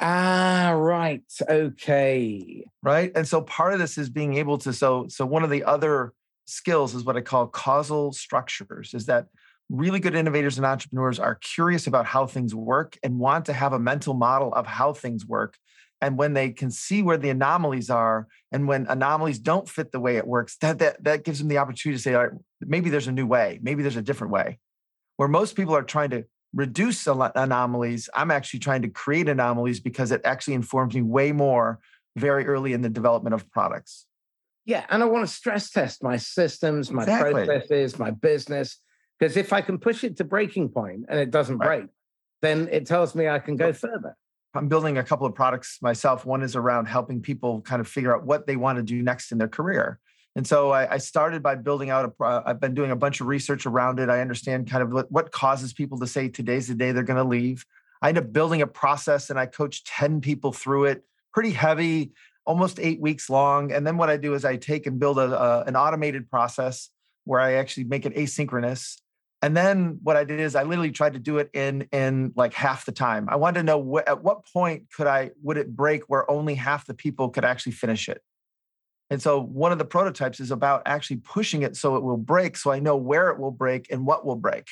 Ah, 0.00 0.72
right. 0.76 1.22
Okay. 1.48 2.64
Right. 2.82 3.12
And 3.14 3.26
so 3.26 3.40
part 3.42 3.72
of 3.72 3.78
this 3.78 3.96
is 3.96 4.10
being 4.10 4.36
able 4.36 4.58
to 4.58 4.72
so 4.72 5.06
so 5.08 5.24
one 5.24 5.44
of 5.44 5.50
the 5.50 5.64
other 5.64 6.12
skills 6.46 6.94
is 6.94 7.04
what 7.04 7.16
I 7.16 7.20
call 7.20 7.46
causal 7.46 8.12
structures, 8.12 8.92
is 8.92 9.06
that 9.06 9.26
really 9.70 10.00
good 10.00 10.14
innovators 10.14 10.58
and 10.58 10.66
entrepreneurs 10.66 11.18
are 11.18 11.36
curious 11.36 11.86
about 11.86 12.06
how 12.06 12.26
things 12.26 12.54
work 12.54 12.98
and 13.02 13.18
want 13.18 13.46
to 13.46 13.52
have 13.52 13.72
a 13.72 13.78
mental 13.78 14.14
model 14.14 14.52
of 14.52 14.66
how 14.66 14.92
things 14.92 15.24
work. 15.24 15.56
And 16.04 16.18
when 16.18 16.34
they 16.34 16.50
can 16.50 16.70
see 16.70 17.02
where 17.02 17.16
the 17.16 17.30
anomalies 17.30 17.88
are, 17.88 18.28
and 18.52 18.68
when 18.68 18.86
anomalies 18.88 19.38
don't 19.38 19.66
fit 19.66 19.90
the 19.90 20.00
way 20.00 20.18
it 20.18 20.26
works, 20.26 20.56
that 20.58 20.78
that 20.80 21.02
that 21.02 21.24
gives 21.24 21.38
them 21.38 21.48
the 21.48 21.56
opportunity 21.56 21.96
to 21.96 22.02
say, 22.02 22.12
all 22.12 22.24
right, 22.24 22.32
maybe 22.60 22.90
there's 22.90 23.08
a 23.08 23.12
new 23.12 23.26
way, 23.26 23.58
maybe 23.62 23.80
there's 23.82 23.96
a 23.96 24.02
different 24.02 24.32
way. 24.32 24.58
Where 25.16 25.28
most 25.28 25.56
people 25.56 25.74
are 25.74 25.82
trying 25.82 26.10
to 26.10 26.24
reduce 26.52 27.06
anomalies, 27.06 28.10
I'm 28.14 28.30
actually 28.30 28.60
trying 28.60 28.82
to 28.82 28.88
create 28.88 29.28
anomalies 29.30 29.80
because 29.80 30.12
it 30.12 30.20
actually 30.24 30.54
informs 30.54 30.94
me 30.94 31.00
way 31.00 31.32
more 31.32 31.80
very 32.16 32.46
early 32.46 32.74
in 32.74 32.82
the 32.82 32.90
development 32.90 33.32
of 33.32 33.50
products. 33.50 34.06
Yeah. 34.66 34.84
And 34.90 35.02
I 35.02 35.06
want 35.06 35.26
to 35.26 35.34
stress 35.34 35.70
test 35.70 36.02
my 36.02 36.16
systems, 36.16 36.90
my 36.90 37.02
Exactly. 37.02 37.46
processes, 37.46 37.98
my 37.98 38.10
business. 38.10 38.78
Because 39.18 39.36
if 39.36 39.52
I 39.52 39.62
can 39.62 39.78
push 39.78 40.04
it 40.04 40.16
to 40.18 40.24
breaking 40.24 40.68
point 40.68 41.06
and 41.08 41.18
it 41.18 41.30
doesn't 41.30 41.58
Right. 41.58 41.80
break, 41.80 41.90
then 42.42 42.68
it 42.70 42.86
tells 42.86 43.14
me 43.14 43.28
I 43.28 43.38
can 43.38 43.56
go 43.56 43.72
further. 43.72 44.16
I'm 44.54 44.68
building 44.68 44.98
a 44.98 45.02
couple 45.02 45.26
of 45.26 45.34
products 45.34 45.78
myself. 45.82 46.24
One 46.24 46.42
is 46.42 46.54
around 46.54 46.86
helping 46.86 47.20
people 47.20 47.60
kind 47.62 47.80
of 47.80 47.88
figure 47.88 48.14
out 48.14 48.24
what 48.24 48.46
they 48.46 48.56
want 48.56 48.76
to 48.78 48.82
do 48.82 49.02
next 49.02 49.32
in 49.32 49.38
their 49.38 49.48
career. 49.48 49.98
And 50.36 50.46
so 50.46 50.70
I, 50.70 50.94
I 50.94 50.98
started 50.98 51.42
by 51.42 51.54
building 51.54 51.90
out 51.90 52.04
a. 52.04 52.08
Pro- 52.08 52.28
uh, 52.28 52.42
I've 52.46 52.60
been 52.60 52.74
doing 52.74 52.90
a 52.90 52.96
bunch 52.96 53.20
of 53.20 53.26
research 53.26 53.66
around 53.66 54.00
it. 54.00 54.08
I 54.08 54.20
understand 54.20 54.68
kind 54.68 54.82
of 54.82 54.92
what, 54.92 55.10
what 55.10 55.32
causes 55.32 55.72
people 55.72 55.98
to 56.00 56.06
say 56.06 56.28
today's 56.28 56.68
the 56.68 56.74
day 56.74 56.92
they're 56.92 57.02
going 57.02 57.22
to 57.22 57.28
leave. 57.28 57.64
I 58.02 58.08
end 58.08 58.18
up 58.18 58.32
building 58.32 58.62
a 58.62 58.66
process 58.66 59.30
and 59.30 59.38
I 59.38 59.46
coach 59.46 59.84
10 59.84 60.20
people 60.20 60.52
through 60.52 60.86
it, 60.86 61.04
pretty 61.32 61.52
heavy, 61.52 62.12
almost 62.44 62.78
eight 62.80 63.00
weeks 63.00 63.30
long. 63.30 63.72
And 63.72 63.86
then 63.86 63.96
what 63.96 64.10
I 64.10 64.16
do 64.16 64.34
is 64.34 64.44
I 64.44 64.56
take 64.56 64.86
and 64.86 64.98
build 64.98 65.18
a, 65.18 65.40
a, 65.40 65.64
an 65.64 65.76
automated 65.76 66.28
process 66.28 66.90
where 67.24 67.40
I 67.40 67.54
actually 67.54 67.84
make 67.84 68.04
it 68.04 68.14
asynchronous. 68.14 69.00
And 69.44 69.54
then 69.54 69.98
what 70.02 70.16
I 70.16 70.24
did 70.24 70.40
is 70.40 70.56
I 70.56 70.62
literally 70.62 70.90
tried 70.90 71.12
to 71.12 71.18
do 71.18 71.36
it 71.36 71.50
in 71.52 71.86
in 71.92 72.32
like 72.34 72.54
half 72.54 72.86
the 72.86 72.92
time. 72.92 73.28
I 73.28 73.36
wanted 73.36 73.60
to 73.60 73.64
know 73.64 73.94
wh- 73.94 74.08
at 74.08 74.24
what 74.24 74.46
point 74.50 74.84
could 74.96 75.06
I 75.06 75.32
would 75.42 75.58
it 75.58 75.76
break 75.76 76.04
where 76.08 76.28
only 76.30 76.54
half 76.54 76.86
the 76.86 76.94
people 76.94 77.28
could 77.28 77.44
actually 77.44 77.72
finish 77.72 78.08
it. 78.08 78.22
And 79.10 79.20
so 79.20 79.38
one 79.42 79.70
of 79.70 79.76
the 79.76 79.84
prototypes 79.84 80.40
is 80.40 80.50
about 80.50 80.80
actually 80.86 81.18
pushing 81.18 81.60
it 81.60 81.76
so 81.76 81.96
it 81.96 82.02
will 82.02 82.16
break 82.16 82.56
so 82.56 82.72
I 82.72 82.78
know 82.78 82.96
where 82.96 83.28
it 83.28 83.38
will 83.38 83.50
break 83.50 83.86
and 83.90 84.06
what 84.06 84.24
will 84.24 84.36
break. 84.36 84.66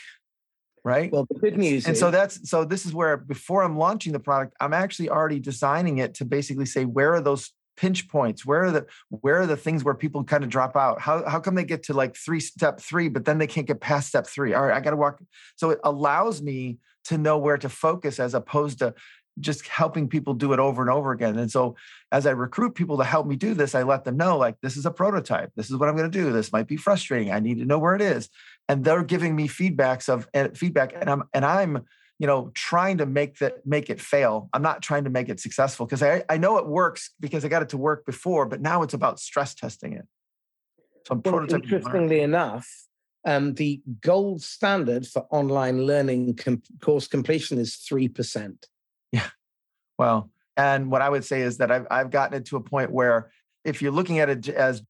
Right? 0.82 1.12
Well, 1.12 1.26
the 1.28 1.38
good 1.38 1.58
news 1.58 1.84
and 1.84 1.92
is, 1.92 2.00
so 2.00 2.10
that's 2.10 2.48
so 2.48 2.64
this 2.64 2.86
is 2.86 2.94
where 2.94 3.18
before 3.18 3.62
I'm 3.62 3.76
launching 3.76 4.14
the 4.14 4.20
product, 4.20 4.54
I'm 4.58 4.72
actually 4.72 5.10
already 5.10 5.38
designing 5.38 5.98
it 5.98 6.14
to 6.14 6.24
basically 6.24 6.64
say 6.64 6.86
where 6.86 7.12
are 7.12 7.20
those 7.20 7.50
pinch 7.76 8.08
points 8.08 8.44
where 8.44 8.64
are 8.64 8.70
the 8.70 8.86
where 9.08 9.40
are 9.40 9.46
the 9.46 9.56
things 9.56 9.84
where 9.84 9.94
people 9.94 10.24
kind 10.24 10.44
of 10.44 10.50
drop 10.50 10.76
out? 10.76 11.00
How, 11.00 11.28
how 11.28 11.40
come 11.40 11.54
they 11.54 11.64
get 11.64 11.84
to 11.84 11.94
like 11.94 12.16
three 12.16 12.40
step 12.40 12.80
three 12.80 13.08
but 13.08 13.24
then 13.24 13.38
they 13.38 13.46
can't 13.46 13.66
get 13.66 13.80
past 13.80 14.08
step 14.08 14.26
three? 14.26 14.54
All 14.54 14.66
right 14.66 14.76
i 14.76 14.80
got 14.80 14.90
to 14.90 14.96
walk 14.96 15.20
so 15.56 15.70
it 15.70 15.80
allows 15.84 16.42
me 16.42 16.78
to 17.04 17.18
know 17.18 17.38
where 17.38 17.58
to 17.58 17.68
focus 17.68 18.20
as 18.20 18.34
opposed 18.34 18.78
to 18.78 18.94
just 19.40 19.66
helping 19.66 20.08
people 20.08 20.34
do 20.34 20.52
it 20.52 20.58
over 20.58 20.82
and 20.82 20.90
over 20.90 21.10
again. 21.10 21.38
And 21.38 21.50
so 21.50 21.74
as 22.10 22.26
i 22.26 22.30
recruit 22.30 22.74
people 22.74 22.98
to 22.98 23.04
help 23.04 23.26
me 23.26 23.36
do 23.36 23.54
this 23.54 23.74
i 23.74 23.82
let 23.82 24.04
them 24.04 24.18
know 24.18 24.36
like 24.36 24.56
this 24.60 24.76
is 24.76 24.86
a 24.86 24.90
prototype. 24.90 25.50
This 25.56 25.70
is 25.70 25.76
what 25.76 25.88
i'm 25.88 25.96
going 25.96 26.10
to 26.10 26.18
do. 26.18 26.32
This 26.32 26.52
might 26.52 26.66
be 26.66 26.76
frustrating. 26.76 27.32
I 27.32 27.40
need 27.40 27.58
to 27.58 27.64
know 27.64 27.78
where 27.78 27.94
it 27.94 28.02
is. 28.02 28.28
And 28.68 28.84
they're 28.84 29.02
giving 29.02 29.34
me 29.34 29.48
feedbacks 29.48 30.08
of 30.08 30.28
eh, 30.34 30.48
feedback 30.54 30.92
and 30.94 31.08
i'm 31.08 31.22
and 31.32 31.44
i'm 31.44 31.84
you 32.22 32.28
know 32.28 32.52
trying 32.54 32.98
to 32.98 33.04
make 33.04 33.38
that 33.38 33.66
make 33.66 33.90
it 33.90 34.00
fail. 34.00 34.48
I'm 34.52 34.62
not 34.62 34.80
trying 34.80 35.02
to 35.04 35.10
make 35.10 35.28
it 35.28 35.40
successful 35.40 35.86
because 35.86 36.04
I, 36.04 36.22
I 36.30 36.38
know 36.38 36.56
it 36.56 36.68
works 36.68 37.10
because 37.18 37.44
i 37.44 37.48
got 37.48 37.62
it 37.62 37.70
to 37.70 37.76
work 37.76 38.06
before 38.06 38.46
but 38.46 38.60
now 38.60 38.84
it's 38.84 38.94
about 38.94 39.18
stress 39.18 39.54
testing 39.56 39.94
it. 39.94 40.06
So 41.04 41.16
I'm 41.16 41.22
well, 41.24 41.52
interestingly 41.52 42.20
enough 42.20 42.68
um, 43.26 43.54
the 43.54 43.82
gold 44.00 44.40
standard 44.40 45.04
for 45.06 45.26
online 45.30 45.84
learning 45.84 46.36
com- 46.36 46.62
course 46.80 47.08
completion 47.08 47.58
is 47.58 47.74
3% 47.90 48.54
yeah. 49.10 49.26
Well 49.98 50.30
and 50.56 50.92
what 50.92 51.02
i 51.02 51.08
would 51.08 51.24
say 51.24 51.40
is 51.40 51.58
that 51.58 51.72
i've, 51.72 51.86
I've 51.90 52.10
gotten 52.10 52.36
it 52.36 52.44
to 52.46 52.56
a 52.56 52.60
point 52.60 52.92
where 52.92 53.32
if 53.64 53.82
you're 53.82 53.90
looking 53.90 54.20
at 54.20 54.28
it 54.28 54.48
as 54.48 54.82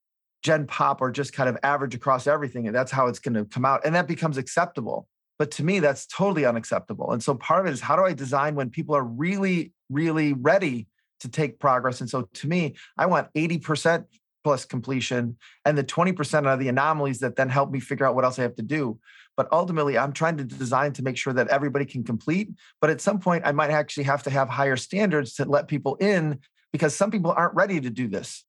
gen 0.42 0.66
pop 0.66 1.00
or 1.00 1.10
just 1.10 1.32
kind 1.32 1.48
of 1.48 1.56
average 1.62 1.94
across 1.94 2.26
everything 2.26 2.70
that's 2.72 2.92
how 2.92 3.06
it's 3.06 3.20
going 3.20 3.34
to 3.34 3.46
come 3.46 3.64
out 3.64 3.86
and 3.86 3.94
that 3.94 4.06
becomes 4.06 4.36
acceptable 4.36 5.08
but 5.42 5.50
to 5.50 5.64
me, 5.64 5.80
that's 5.80 6.06
totally 6.06 6.44
unacceptable. 6.44 7.10
And 7.10 7.20
so 7.20 7.34
part 7.34 7.58
of 7.58 7.66
it 7.66 7.72
is 7.72 7.80
how 7.80 7.96
do 7.96 8.04
I 8.04 8.12
design 8.12 8.54
when 8.54 8.70
people 8.70 8.94
are 8.94 9.02
really, 9.02 9.72
really 9.90 10.34
ready 10.34 10.86
to 11.18 11.28
take 11.28 11.58
progress? 11.58 12.00
And 12.00 12.08
so 12.08 12.28
to 12.32 12.46
me, 12.46 12.76
I 12.96 13.06
want 13.06 13.26
80% 13.34 14.04
plus 14.44 14.64
completion 14.64 15.36
and 15.64 15.76
the 15.76 15.82
20% 15.82 16.46
are 16.46 16.56
the 16.56 16.68
anomalies 16.68 17.18
that 17.18 17.34
then 17.34 17.48
help 17.48 17.72
me 17.72 17.80
figure 17.80 18.06
out 18.06 18.14
what 18.14 18.24
else 18.24 18.38
I 18.38 18.42
have 18.42 18.54
to 18.54 18.62
do. 18.62 19.00
But 19.36 19.48
ultimately, 19.50 19.98
I'm 19.98 20.12
trying 20.12 20.36
to 20.36 20.44
design 20.44 20.92
to 20.92 21.02
make 21.02 21.16
sure 21.16 21.32
that 21.32 21.48
everybody 21.48 21.86
can 21.86 22.04
complete. 22.04 22.50
But 22.80 22.90
at 22.90 23.00
some 23.00 23.18
point, 23.18 23.42
I 23.44 23.50
might 23.50 23.70
actually 23.70 24.04
have 24.04 24.22
to 24.22 24.30
have 24.30 24.48
higher 24.48 24.76
standards 24.76 25.34
to 25.34 25.44
let 25.44 25.66
people 25.66 25.96
in 25.96 26.38
because 26.72 26.94
some 26.94 27.10
people 27.10 27.34
aren't 27.36 27.56
ready 27.56 27.80
to 27.80 27.90
do 27.90 28.06
this. 28.06 28.44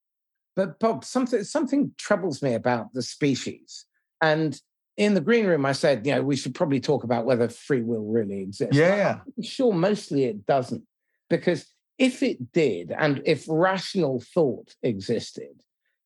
But 0.55 0.77
Bob, 0.77 1.03
something 1.03 1.43
something 1.43 1.95
troubles 1.97 2.43
me 2.43 2.53
about 2.53 2.93
the 2.93 3.01
species. 3.01 3.87
And 4.21 4.61
in 4.97 5.13
the 5.13 5.21
green 5.21 5.45
room, 5.45 5.65
I 5.65 5.71
said, 5.71 6.05
you 6.05 6.13
know, 6.13 6.21
we 6.21 6.35
should 6.35 6.53
probably 6.53 6.79
talk 6.79 7.03
about 7.03 7.25
whether 7.25 7.49
free 7.49 7.81
will 7.81 8.05
really 8.05 8.41
exists. 8.41 8.75
Yeah. 8.75 9.19
I'm 9.37 9.43
sure 9.43 9.73
mostly 9.73 10.25
it 10.25 10.45
doesn't. 10.45 10.83
Because 11.29 11.65
if 11.97 12.21
it 12.21 12.51
did, 12.51 12.91
and 12.91 13.21
if 13.25 13.45
rational 13.47 14.21
thought 14.33 14.75
existed, 14.83 15.63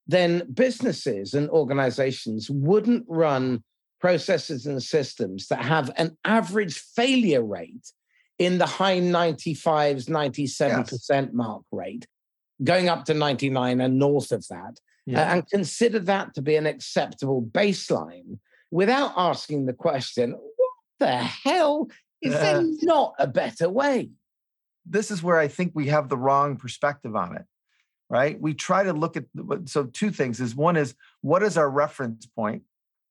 then 0.07 0.49
businesses 0.53 1.33
and 1.33 1.49
organizations 1.49 2.49
wouldn't 2.49 3.05
run 3.09 3.63
processes 3.99 4.65
and 4.65 4.81
systems 4.81 5.47
that 5.47 5.63
have 5.63 5.91
an 5.97 6.17
average 6.23 6.79
failure 6.79 7.43
rate 7.43 7.91
in 8.39 8.57
the 8.57 8.65
high 8.65 8.99
95s, 8.99 10.07
97% 10.07 11.09
yes. 11.09 11.29
mark 11.33 11.63
rate, 11.71 12.05
going 12.63 12.87
up 12.87 13.05
to 13.05 13.13
99 13.13 13.81
and 13.81 13.99
north 13.99 14.31
of 14.31 14.47
that, 14.47 14.79
yeah. 15.05 15.21
uh, 15.21 15.33
and 15.33 15.49
consider 15.49 15.99
that 15.99 16.35
to 16.35 16.41
be 16.41 16.55
an 16.55 16.67
acceptable 16.67 17.41
baseline 17.41 18.37
without 18.71 19.13
asking 19.15 19.65
the 19.65 19.73
question, 19.73 20.31
what 20.31 20.73
the 20.99 21.17
hell? 21.17 21.87
Is 22.21 22.33
uh, 22.33 22.39
there 22.39 22.61
not 22.81 23.13
a 23.19 23.27
better 23.27 23.69
way? 23.69 24.09
This 24.85 25.11
is 25.11 25.21
where 25.21 25.37
I 25.37 25.47
think 25.47 25.73
we 25.75 25.87
have 25.87 26.09
the 26.09 26.17
wrong 26.17 26.57
perspective 26.57 27.15
on 27.15 27.35
it, 27.35 27.45
right? 28.09 28.39
We 28.39 28.53
try 28.53 28.83
to 28.83 28.93
look 28.93 29.17
at, 29.17 29.25
so 29.65 29.85
two 29.85 30.11
things 30.11 30.39
is 30.39 30.55
one 30.55 30.77
is 30.77 30.95
what 31.21 31.43
is 31.43 31.57
our 31.57 31.69
reference 31.69 32.25
point? 32.25 32.63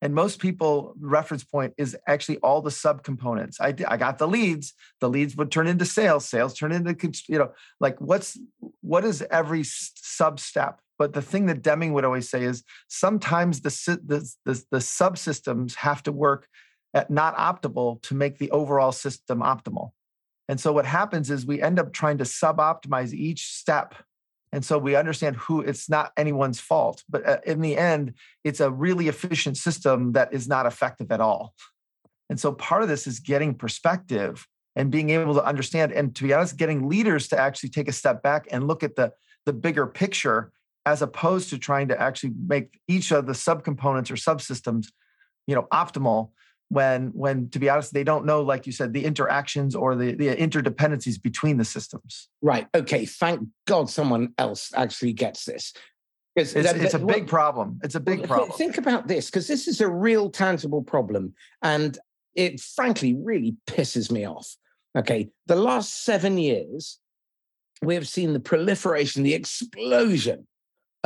And 0.02 0.14
most 0.14 0.40
people 0.40 0.94
reference 1.00 1.42
point 1.42 1.72
is 1.78 1.96
actually 2.06 2.38
all 2.38 2.60
the 2.60 2.70
subcomponents. 2.70 3.56
I, 3.60 3.74
I 3.88 3.96
got 3.96 4.18
the 4.18 4.28
leads. 4.28 4.74
The 5.00 5.08
leads 5.08 5.36
would 5.36 5.50
turn 5.50 5.66
into 5.66 5.86
sales. 5.86 6.28
Sales 6.28 6.54
turn 6.54 6.70
into 6.70 6.94
you 7.28 7.38
know 7.38 7.52
like 7.80 7.98
what's 7.98 8.38
what 8.82 9.04
is 9.06 9.22
every 9.30 9.62
sub 9.64 10.38
step? 10.38 10.80
But 10.98 11.12
the 11.12 11.22
thing 11.22 11.46
that 11.46 11.62
Deming 11.62 11.92
would 11.92 12.04
always 12.04 12.28
say 12.28 12.42
is 12.42 12.64
sometimes 12.88 13.60
the, 13.60 14.00
the, 14.04 14.32
the, 14.44 14.64
the 14.70 14.78
subsystems 14.78 15.74
have 15.76 16.02
to 16.04 16.12
work 16.12 16.48
at 16.94 17.10
not 17.10 17.36
optimal 17.36 18.00
to 18.02 18.14
make 18.14 18.38
the 18.38 18.50
overall 18.50 18.92
system 18.92 19.40
optimal. 19.40 19.90
And 20.48 20.60
so 20.60 20.72
what 20.72 20.86
happens 20.86 21.30
is 21.30 21.44
we 21.44 21.60
end 21.60 21.78
up 21.78 21.92
trying 21.92 22.18
to 22.18 22.24
sub 22.24 22.58
optimize 22.58 23.12
each 23.12 23.48
step. 23.48 23.94
And 24.52 24.64
so 24.64 24.78
we 24.78 24.94
understand 24.94 25.36
who 25.36 25.60
it's 25.60 25.90
not 25.90 26.12
anyone's 26.16 26.60
fault, 26.60 27.02
but 27.08 27.28
uh, 27.28 27.38
in 27.44 27.60
the 27.60 27.76
end, 27.76 28.14
it's 28.44 28.60
a 28.60 28.70
really 28.70 29.08
efficient 29.08 29.56
system 29.56 30.12
that 30.12 30.32
is 30.32 30.48
not 30.48 30.66
effective 30.66 31.10
at 31.10 31.20
all. 31.20 31.52
And 32.30 32.40
so 32.40 32.52
part 32.52 32.82
of 32.82 32.88
this 32.88 33.06
is 33.06 33.20
getting 33.20 33.54
perspective 33.54 34.46
and 34.74 34.90
being 34.90 35.10
able 35.10 35.34
to 35.34 35.44
understand. 35.44 35.92
And 35.92 36.14
to 36.16 36.22
be 36.22 36.32
honest, 36.32 36.56
getting 36.56 36.88
leaders 36.88 37.28
to 37.28 37.38
actually 37.38 37.70
take 37.70 37.88
a 37.88 37.92
step 37.92 38.22
back 38.22 38.46
and 38.50 38.66
look 38.66 38.82
at 38.82 38.96
the, 38.96 39.12
the 39.44 39.52
bigger 39.52 39.86
picture 39.86 40.52
as 40.86 41.02
opposed 41.02 41.50
to 41.50 41.58
trying 41.58 41.88
to 41.88 42.00
actually 42.00 42.32
make 42.46 42.80
each 42.88 43.10
of 43.10 43.26
the 43.26 43.32
subcomponents 43.32 44.10
or 44.10 44.14
subsystems 44.14 44.86
you 45.46 45.54
know 45.54 45.66
optimal 45.72 46.30
when 46.68 47.08
when 47.08 47.48
to 47.50 47.58
be 47.58 47.68
honest 47.68 47.92
they 47.92 48.04
don't 48.04 48.24
know 48.24 48.42
like 48.42 48.66
you 48.66 48.72
said 48.72 48.92
the 48.92 49.04
interactions 49.04 49.74
or 49.74 49.94
the, 49.94 50.14
the 50.14 50.34
interdependencies 50.34 51.20
between 51.20 51.58
the 51.58 51.64
systems. 51.64 52.28
Right. 52.42 52.66
Okay. 52.74 53.04
Thank 53.06 53.48
god 53.66 53.90
someone 53.90 54.32
else 54.38 54.72
actually 54.74 55.12
gets 55.12 55.44
this. 55.44 55.72
It's, 56.34 56.54
it's, 56.54 56.70
it's 56.72 56.94
a 56.94 56.98
big 56.98 57.28
problem. 57.28 57.80
It's 57.82 57.94
a 57.94 58.00
big 58.00 58.24
problem. 58.24 58.50
think 58.50 58.76
about 58.78 59.08
this 59.08 59.26
because 59.26 59.46
this 59.46 59.66
is 59.66 59.80
a 59.80 59.88
real 59.88 60.28
tangible 60.28 60.82
problem 60.82 61.34
and 61.62 61.98
it 62.34 62.60
frankly 62.60 63.14
really 63.14 63.56
pisses 63.66 64.10
me 64.10 64.26
off. 64.26 64.56
Okay. 64.98 65.30
The 65.46 65.56
last 65.56 66.04
seven 66.04 66.36
years 66.36 66.98
we 67.80 67.94
have 67.94 68.08
seen 68.08 68.32
the 68.32 68.40
proliferation 68.40 69.22
the 69.22 69.34
explosion 69.34 70.46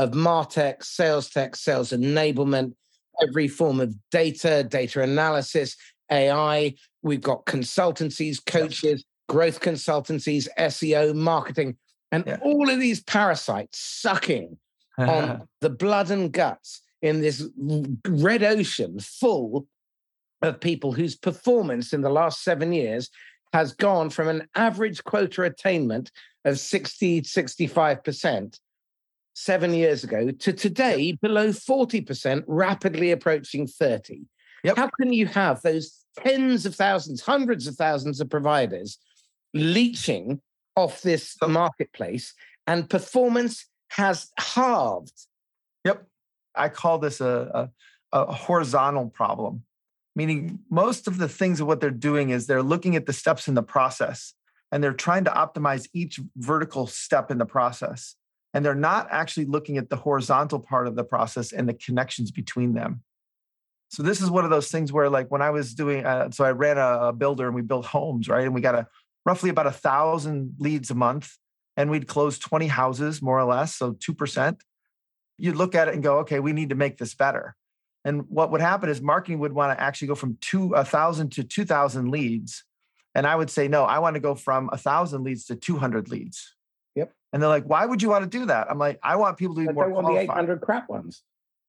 of 0.01 0.13
Martech, 0.13 0.83
sales 0.83 1.29
tech, 1.29 1.55
sales 1.55 1.91
enablement, 1.91 2.73
every 3.23 3.49
form 3.49 3.81
of 3.81 3.95
data, 4.11 4.65
data 4.65 5.03
analysis, 5.03 5.77
AI. 6.11 6.75
We've 7.03 7.21
got 7.21 7.45
consultancies, 7.45 8.39
coaches, 8.45 9.05
growth 9.29 9.61
consultancies, 9.61 10.49
SEO, 10.59 11.15
marketing, 11.15 11.77
and 12.11 12.25
yeah. 12.27 12.39
all 12.43 12.71
of 12.71 12.81
these 12.81 13.03
parasites 13.03 13.79
sucking 13.79 14.57
on 14.99 15.47
the 15.61 15.71
blood 15.71 16.11
and 16.11 16.33
guts 16.33 16.81
in 17.03 17.21
this 17.21 17.47
red 18.07 18.43
ocean 18.43 18.99
full 19.01 19.67
of 20.41 20.61
people 20.61 20.93
whose 20.93 21.15
performance 21.15 21.93
in 21.93 22.01
the 22.01 22.09
last 22.09 22.43
seven 22.43 22.73
years 22.73 23.11
has 23.53 23.75
gone 23.75 24.09
from 24.09 24.29
an 24.29 24.49
average 24.55 25.05
quota 25.05 25.43
attainment 25.43 26.11
of 26.47 26.59
60, 26.59 27.21
65% 27.21 28.59
seven 29.40 29.72
years 29.72 30.05
ago 30.05 30.31
to 30.31 30.53
today 30.53 31.12
below 31.12 31.48
40%, 31.48 32.44
rapidly 32.46 33.11
approaching 33.11 33.66
30. 33.66 34.26
Yep. 34.64 34.76
How 34.76 34.90
can 35.00 35.14
you 35.14 35.26
have 35.26 35.62
those 35.62 36.05
tens 36.18 36.66
of 36.66 36.74
thousands, 36.74 37.22
hundreds 37.22 37.66
of 37.66 37.74
thousands 37.76 38.20
of 38.20 38.29
providers 38.29 38.98
leeching 39.55 40.42
off 40.76 41.00
this 41.00 41.37
marketplace 41.46 42.35
and 42.66 42.90
performance 42.90 43.66
has 43.88 44.31
halved? 44.38 45.26
Yep. 45.87 46.07
I 46.55 46.68
call 46.68 46.98
this 46.98 47.22
a, 47.22 47.70
a, 48.12 48.18
a 48.26 48.35
horizontal 48.35 49.09
problem, 49.09 49.64
meaning 50.14 50.59
most 50.70 51.09
of 51.09 51.16
the 51.16 51.29
things 51.29 51.61
of 51.61 51.66
what 51.66 51.81
they're 51.81 51.90
doing 51.90 52.29
is 52.29 52.46
they're 52.46 52.62
looking 52.62 52.94
at 52.94 53.07
the 53.07 53.14
steps 53.14 53.48
in 53.48 53.55
the 53.55 53.62
process 53.62 54.35
and 54.70 54.85
they're 54.85 54.92
trying 54.92 55.24
to 55.24 55.31
optimize 55.31 55.88
each 55.94 56.20
vertical 56.37 56.87
step 56.87 57.31
in 57.31 57.38
the 57.38 57.46
process 57.46 58.16
and 58.53 58.65
they're 58.65 58.75
not 58.75 59.07
actually 59.11 59.47
looking 59.47 59.79
at 59.79 59.89
the 59.91 59.97
horizontal 59.97 60.59
part 60.59 60.87
of 60.87 60.97
the 60.97 61.05
process 61.05 61.53
and 61.53 61.69
the 61.69 61.75
connections 61.75 62.31
between 62.31 62.75
them 62.75 63.03
so 63.91 64.03
this 64.03 64.21
is 64.21 64.31
one 64.31 64.45
of 64.45 64.51
those 64.51 64.71
things 64.71 64.93
where 64.93 65.09
like 65.09 65.31
when 65.31 65.43
i 65.43 65.51
was 65.51 65.75
doing 65.75 66.05
uh, 66.05 66.31
so 66.31 66.45
i 66.45 66.51
ran 66.51 66.79
a, 66.79 67.09
a, 67.09 67.13
builder 67.13 67.47
and 67.47 67.55
we 67.55 67.63
built 67.63 67.87
homes 67.87 68.29
right 68.29 68.45
and 68.45 68.55
we 68.55 68.61
got 68.61 68.75
a 68.75 68.87
roughly 69.27 69.51
about 69.51 69.67
a 69.67 69.73
thousand 69.73 70.55
leads 70.59 70.91
a 70.91 70.95
month 70.95 71.37
and 71.77 71.91
we'd 71.91 72.09
close 72.09 72.39
20 72.39 72.67
houses 72.67 73.23
more 73.23 73.39
or 73.39 73.45
less 73.45 73.77
so 73.77 73.93
2% 73.93 74.61
you'd 75.39 75.57
look 75.57 75.75
at 75.75 75.89
it 75.89 75.95
and 75.95 76.03
go 76.03 76.19
okay 76.19 76.41
we 76.41 76.53
need 76.53 76.71
to 76.71 76.75
make 76.75 76.99
this 76.99 77.15
better 77.15 77.55
And 78.05 78.25
what 78.29 78.51
would 78.51 78.61
happen 78.61 78.89
is 78.89 79.03
marketing 79.03 79.41
would 79.41 79.53
want 79.53 79.77
to 79.77 79.83
actually 79.83 80.09
go 80.09 80.15
from 80.15 80.39
two 80.41 80.73
a 80.75 80.85
thousand 80.85 81.33
to 81.33 81.45
two 81.45 81.65
thousand 81.65 82.11
leads. 82.11 82.65
And 83.15 83.27
I 83.27 83.35
would 83.35 83.51
say, 83.51 83.69
no, 83.69 83.85
I 83.85 83.99
want 83.99 84.15
to 84.15 84.21
go 84.21 84.35
from 84.35 84.71
a 84.73 84.79
thousand 84.79 85.25
leads 85.25 85.47
to 85.47 85.57
200 85.57 86.09
leads. 86.09 86.55
And 87.33 87.40
they're 87.40 87.49
like, 87.49 87.64
why 87.64 87.87
would 87.87 88.03
you 88.03 88.09
want 88.09 88.31
to 88.31 88.38
do 88.38 88.47
that? 88.47 88.71
I'm 88.71 88.79
like, 88.79 88.99
I 89.03 89.16
want 89.16 89.37
people 89.37 89.55
to 89.57 89.62
be 89.62 89.69
I 89.69 89.73
more 89.73 89.88
want 89.88 90.07
the 90.07 90.16
800 90.16 90.61
crap 90.61 90.88
ones. 90.88 91.23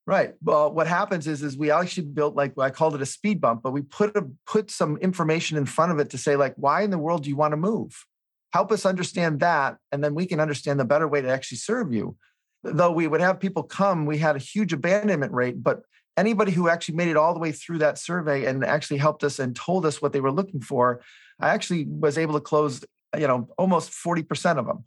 Right. 0.08 0.34
Well, 0.42 0.74
what 0.74 0.88
happens 0.88 1.28
is, 1.28 1.44
is 1.44 1.56
we 1.56 1.70
actually 1.70 2.08
built 2.08 2.36
like 2.36 2.58
I 2.58 2.72
called 2.72 2.96
it 2.96 3.02
a 3.02 3.06
speed 3.06 3.40
bump, 3.40 3.62
but 3.62 3.72
we 3.72 3.82
put 3.82 4.16
a, 4.16 4.26
put 4.48 4.72
some 4.72 4.98
information 4.98 5.58
in 5.58 5.66
front 5.66 5.92
of 5.92 6.00
it 6.00 6.10
to 6.10 6.18
say 6.18 6.36
like, 6.36 6.56
why 6.58 6.82
in 6.82 6.90
the 6.90 6.98
world 6.98 7.24
do 7.24 7.30
you 7.30 7.36
want 7.36 7.52
to 7.52 7.58
move? 7.58 8.06
Help 8.52 8.72
us 8.72 8.86
understand 8.86 9.40
that, 9.40 9.78
and 9.92 10.04
then 10.04 10.14
we 10.14 10.26
can 10.26 10.42
understand 10.42 10.80
the 10.80 10.86
better 10.86 11.08
way 11.08 11.22
to 11.22 11.30
actually 11.30 11.60
serve 11.60 11.94
you. 11.94 12.18
Though 12.64 12.92
we 12.92 13.08
would 13.08 13.22
have 13.22 13.40
people 13.40 13.64
come, 13.64 14.06
we 14.06 14.18
had 14.18 14.36
a 14.36 14.40
huge 14.40 14.74
abandonment 14.74 15.32
rate, 15.32 15.64
but 15.64 15.84
anybody 16.18 16.52
who 16.52 16.68
actually 16.68 16.96
made 16.96 17.08
it 17.08 17.16
all 17.16 17.34
the 17.34 17.40
way 17.40 17.52
through 17.52 17.78
that 17.78 17.98
survey 17.98 18.46
and 18.46 18.66
actually 18.66 18.98
helped 18.98 19.24
us 19.24 19.40
and 19.40 19.56
told 19.56 19.86
us 19.86 20.02
what 20.02 20.12
they 20.12 20.20
were 20.20 20.32
looking 20.32 20.60
for, 20.60 21.02
I 21.40 21.50
actually 21.50 21.86
was 21.86 22.18
able 22.18 22.34
to 22.34 22.42
close, 22.42 22.84
you 23.18 23.28
know, 23.28 23.48
almost 23.58 23.92
forty 23.92 24.24
percent 24.24 24.60
of 24.60 24.66
them. 24.66 24.84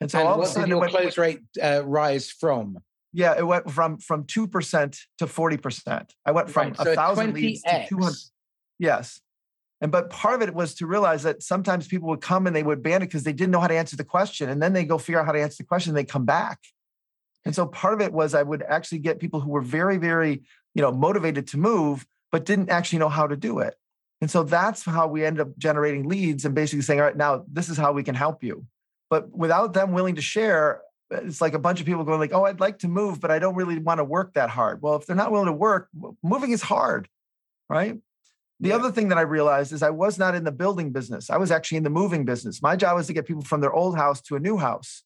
And 0.00 0.10
so 0.10 0.18
and 0.18 0.28
all 0.28 0.40
of 0.40 0.44
a 0.44 0.50
sudden, 0.50 0.68
your 0.68 0.80
went- 0.80 0.92
close 0.92 1.18
rate 1.18 1.40
uh, 1.62 1.82
rise 1.84 2.30
from? 2.30 2.78
yeah, 3.12 3.34
it 3.36 3.46
went 3.46 3.70
from 3.70 3.98
from 3.98 4.24
two 4.24 4.46
percent 4.46 4.98
to 5.18 5.26
forty 5.26 5.56
percent. 5.56 6.14
I 6.24 6.32
went 6.32 6.50
from 6.50 6.68
Right, 6.68 6.78
a 6.78 6.84
so 6.84 6.94
thousand 6.94 7.34
leads 7.34 7.62
to 7.62 7.86
two 7.88 7.98
hundred. 7.98 8.16
Yes, 8.78 9.20
and 9.80 9.92
but 9.92 10.10
part 10.10 10.40
of 10.40 10.48
it 10.48 10.54
was 10.54 10.74
to 10.76 10.86
realize 10.86 11.22
that 11.24 11.42
sometimes 11.42 11.86
people 11.86 12.08
would 12.08 12.22
come 12.22 12.46
and 12.46 12.56
they 12.56 12.62
would 12.62 12.82
ban 12.82 13.02
it 13.02 13.06
because 13.06 13.24
they 13.24 13.32
didn't 13.32 13.50
know 13.50 13.60
how 13.60 13.66
to 13.68 13.76
answer 13.76 13.96
the 13.96 14.04
question, 14.04 14.48
and 14.48 14.62
then 14.62 14.72
they 14.72 14.84
go 14.84 14.98
figure 14.98 15.20
out 15.20 15.26
how 15.26 15.32
to 15.32 15.40
answer 15.42 15.62
the 15.62 15.66
question, 15.66 15.90
and 15.90 15.96
they 15.98 16.04
come 16.04 16.24
back. 16.24 16.58
And 17.44 17.54
so 17.54 17.66
part 17.66 17.92
of 17.94 18.00
it 18.00 18.12
was 18.12 18.34
I 18.34 18.42
would 18.42 18.62
actually 18.62 19.00
get 19.00 19.18
people 19.18 19.40
who 19.40 19.50
were 19.50 19.60
very, 19.60 19.98
very, 19.98 20.42
you 20.74 20.82
know, 20.82 20.92
motivated 20.92 21.48
to 21.48 21.58
move, 21.58 22.06
but 22.30 22.44
didn't 22.44 22.70
actually 22.70 23.00
know 23.00 23.08
how 23.08 23.26
to 23.26 23.36
do 23.36 23.58
it. 23.58 23.74
And 24.20 24.30
so 24.30 24.44
that's 24.44 24.84
how 24.84 25.08
we 25.08 25.24
end 25.24 25.40
up 25.40 25.48
generating 25.58 26.08
leads 26.08 26.44
and 26.44 26.54
basically 26.54 26.82
saying, 26.82 27.00
all 27.00 27.06
right, 27.06 27.16
now 27.16 27.44
this 27.50 27.68
is 27.68 27.76
how 27.76 27.90
we 27.92 28.04
can 28.04 28.14
help 28.14 28.44
you. 28.44 28.64
But 29.12 29.30
without 29.30 29.74
them 29.74 29.92
willing 29.92 30.14
to 30.14 30.22
share, 30.22 30.80
it's 31.10 31.42
like 31.42 31.52
a 31.52 31.58
bunch 31.58 31.80
of 31.80 31.84
people 31.84 32.02
going 32.02 32.18
like, 32.18 32.32
oh, 32.32 32.46
I'd 32.46 32.60
like 32.60 32.78
to 32.78 32.88
move, 32.88 33.20
but 33.20 33.30
I 33.30 33.38
don't 33.38 33.54
really 33.54 33.78
want 33.78 33.98
to 33.98 34.04
work 34.04 34.32
that 34.32 34.48
hard. 34.48 34.80
Well, 34.80 34.96
if 34.96 35.04
they're 35.04 35.14
not 35.14 35.30
willing 35.30 35.48
to 35.48 35.52
work, 35.52 35.90
moving 36.22 36.52
is 36.52 36.62
hard, 36.62 37.10
right? 37.68 37.98
The 38.58 38.70
Yeah. 38.70 38.76
other 38.76 38.90
thing 38.90 39.10
that 39.10 39.18
I 39.18 39.20
realized 39.36 39.70
is 39.70 39.82
I 39.82 39.90
was 39.90 40.18
not 40.18 40.34
in 40.34 40.44
the 40.44 40.50
building 40.50 40.92
business. 40.92 41.28
I 41.28 41.36
was 41.36 41.50
actually 41.50 41.76
in 41.76 41.84
the 41.84 41.90
moving 41.90 42.24
business. 42.24 42.62
My 42.62 42.74
job 42.74 42.96
was 42.96 43.06
to 43.08 43.12
get 43.12 43.26
people 43.26 43.42
from 43.42 43.60
their 43.60 43.74
old 43.74 43.98
house 43.98 44.22
to 44.22 44.36
a 44.36 44.40
new 44.40 44.56
house. 44.56 45.02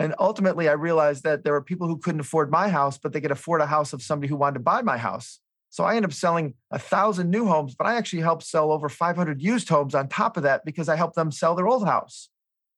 And 0.00 0.14
ultimately, 0.18 0.70
I 0.70 0.72
realized 0.72 1.22
that 1.24 1.44
there 1.44 1.52
were 1.52 1.60
people 1.60 1.88
who 1.88 1.98
couldn't 1.98 2.22
afford 2.22 2.50
my 2.50 2.70
house, 2.70 2.96
but 2.96 3.12
they 3.12 3.20
could 3.20 3.30
afford 3.32 3.60
a 3.60 3.66
house 3.66 3.92
of 3.92 4.00
somebody 4.00 4.30
who 4.30 4.36
wanted 4.36 4.54
to 4.54 4.60
buy 4.60 4.80
my 4.80 4.96
house. 4.96 5.40
So 5.68 5.84
I 5.84 5.96
ended 5.96 6.10
up 6.10 6.14
selling 6.14 6.54
a 6.70 6.78
thousand 6.78 7.28
new 7.28 7.44
homes, 7.44 7.74
but 7.74 7.86
I 7.86 7.96
actually 7.96 8.22
helped 8.22 8.44
sell 8.44 8.72
over 8.72 8.88
500 8.88 9.42
used 9.42 9.68
homes 9.68 9.94
on 9.94 10.08
top 10.08 10.38
of 10.38 10.44
that 10.44 10.64
because 10.64 10.88
I 10.88 10.96
helped 10.96 11.16
them 11.16 11.30
sell 11.30 11.54
their 11.54 11.68
old 11.68 11.84
house. 11.84 12.30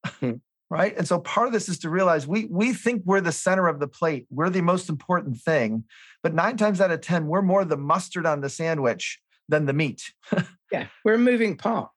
Hmm. 0.05 0.39
Right. 0.71 0.97
And 0.97 1.07
so 1.07 1.19
part 1.21 1.47
of 1.47 1.53
this 1.53 1.69
is 1.69 1.79
to 1.81 1.91
realize 1.91 2.27
we 2.27 2.47
we 2.47 2.73
think 2.73 3.03
we're 3.05 3.21
the 3.21 3.33
center 3.33 3.69
of 3.69 3.81
the 3.81 3.89
plate. 3.89 4.27
We're 4.31 4.51
the 4.51 4.61
most 4.61 4.89
important 4.89 5.41
thing. 5.41 5.85
But 6.23 6.35
nine 6.35 6.57
times 6.57 6.81
out 6.81 6.91
of 6.91 7.01
10, 7.01 7.27
we're 7.27 7.43
more 7.43 7.65
the 7.65 7.77
mustard 7.77 8.27
on 8.27 8.41
the 8.41 8.51
sandwich 8.51 9.21
than 9.49 9.67
the 9.67 9.73
meat. 9.73 10.13
Yeah, 10.71 10.89
we're 11.03 11.15
a 11.15 11.19
moving 11.19 11.57
part. 11.57 11.89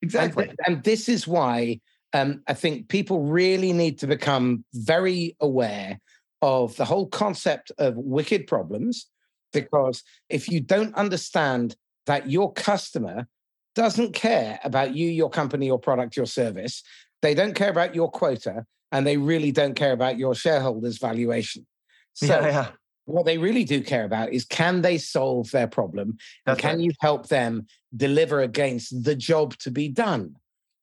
And, 0.00 0.08
exactly. 0.08 0.44
th- 0.46 0.56
and 0.66 0.82
this 0.82 1.06
is 1.06 1.28
why 1.28 1.80
um, 2.12 2.42
I 2.46 2.54
think 2.54 2.88
people 2.88 3.24
really 3.24 3.74
need 3.74 3.98
to 3.98 4.06
become 4.06 4.64
very 4.72 5.36
aware 5.40 6.00
of 6.40 6.76
the 6.76 6.84
whole 6.84 7.08
concept 7.08 7.72
of 7.78 7.96
wicked 7.96 8.46
problems. 8.46 9.06
Because 9.52 10.02
if 10.28 10.48
you 10.48 10.60
don't 10.60 10.94
understand 10.94 11.76
that 12.06 12.30
your 12.30 12.52
customer 12.52 13.26
doesn't 13.74 14.14
care 14.14 14.58
about 14.64 14.96
you, 14.96 15.08
your 15.08 15.28
company, 15.28 15.66
your 15.66 15.78
product, 15.78 16.16
your 16.16 16.26
service, 16.26 16.82
they 17.26 17.34
don't 17.34 17.54
care 17.54 17.70
about 17.70 17.92
your 17.92 18.08
quota, 18.08 18.64
and 18.92 19.04
they 19.04 19.16
really 19.16 19.50
don't 19.50 19.74
care 19.74 19.92
about 19.92 20.16
your 20.16 20.34
shareholders' 20.34 20.98
valuation. 20.98 21.66
So, 22.14 22.26
yeah, 22.26 22.46
yeah. 22.46 22.68
what 23.04 23.26
they 23.26 23.36
really 23.36 23.64
do 23.64 23.82
care 23.82 24.04
about 24.04 24.32
is 24.32 24.44
can 24.44 24.80
they 24.80 24.96
solve 24.96 25.50
their 25.50 25.66
problem 25.66 26.18
and 26.46 26.56
can 26.56 26.76
right. 26.76 26.84
you 26.84 26.92
help 27.00 27.28
them 27.28 27.66
deliver 27.96 28.42
against 28.42 29.02
the 29.02 29.16
job 29.16 29.56
to 29.58 29.72
be 29.72 29.88
done? 29.88 30.36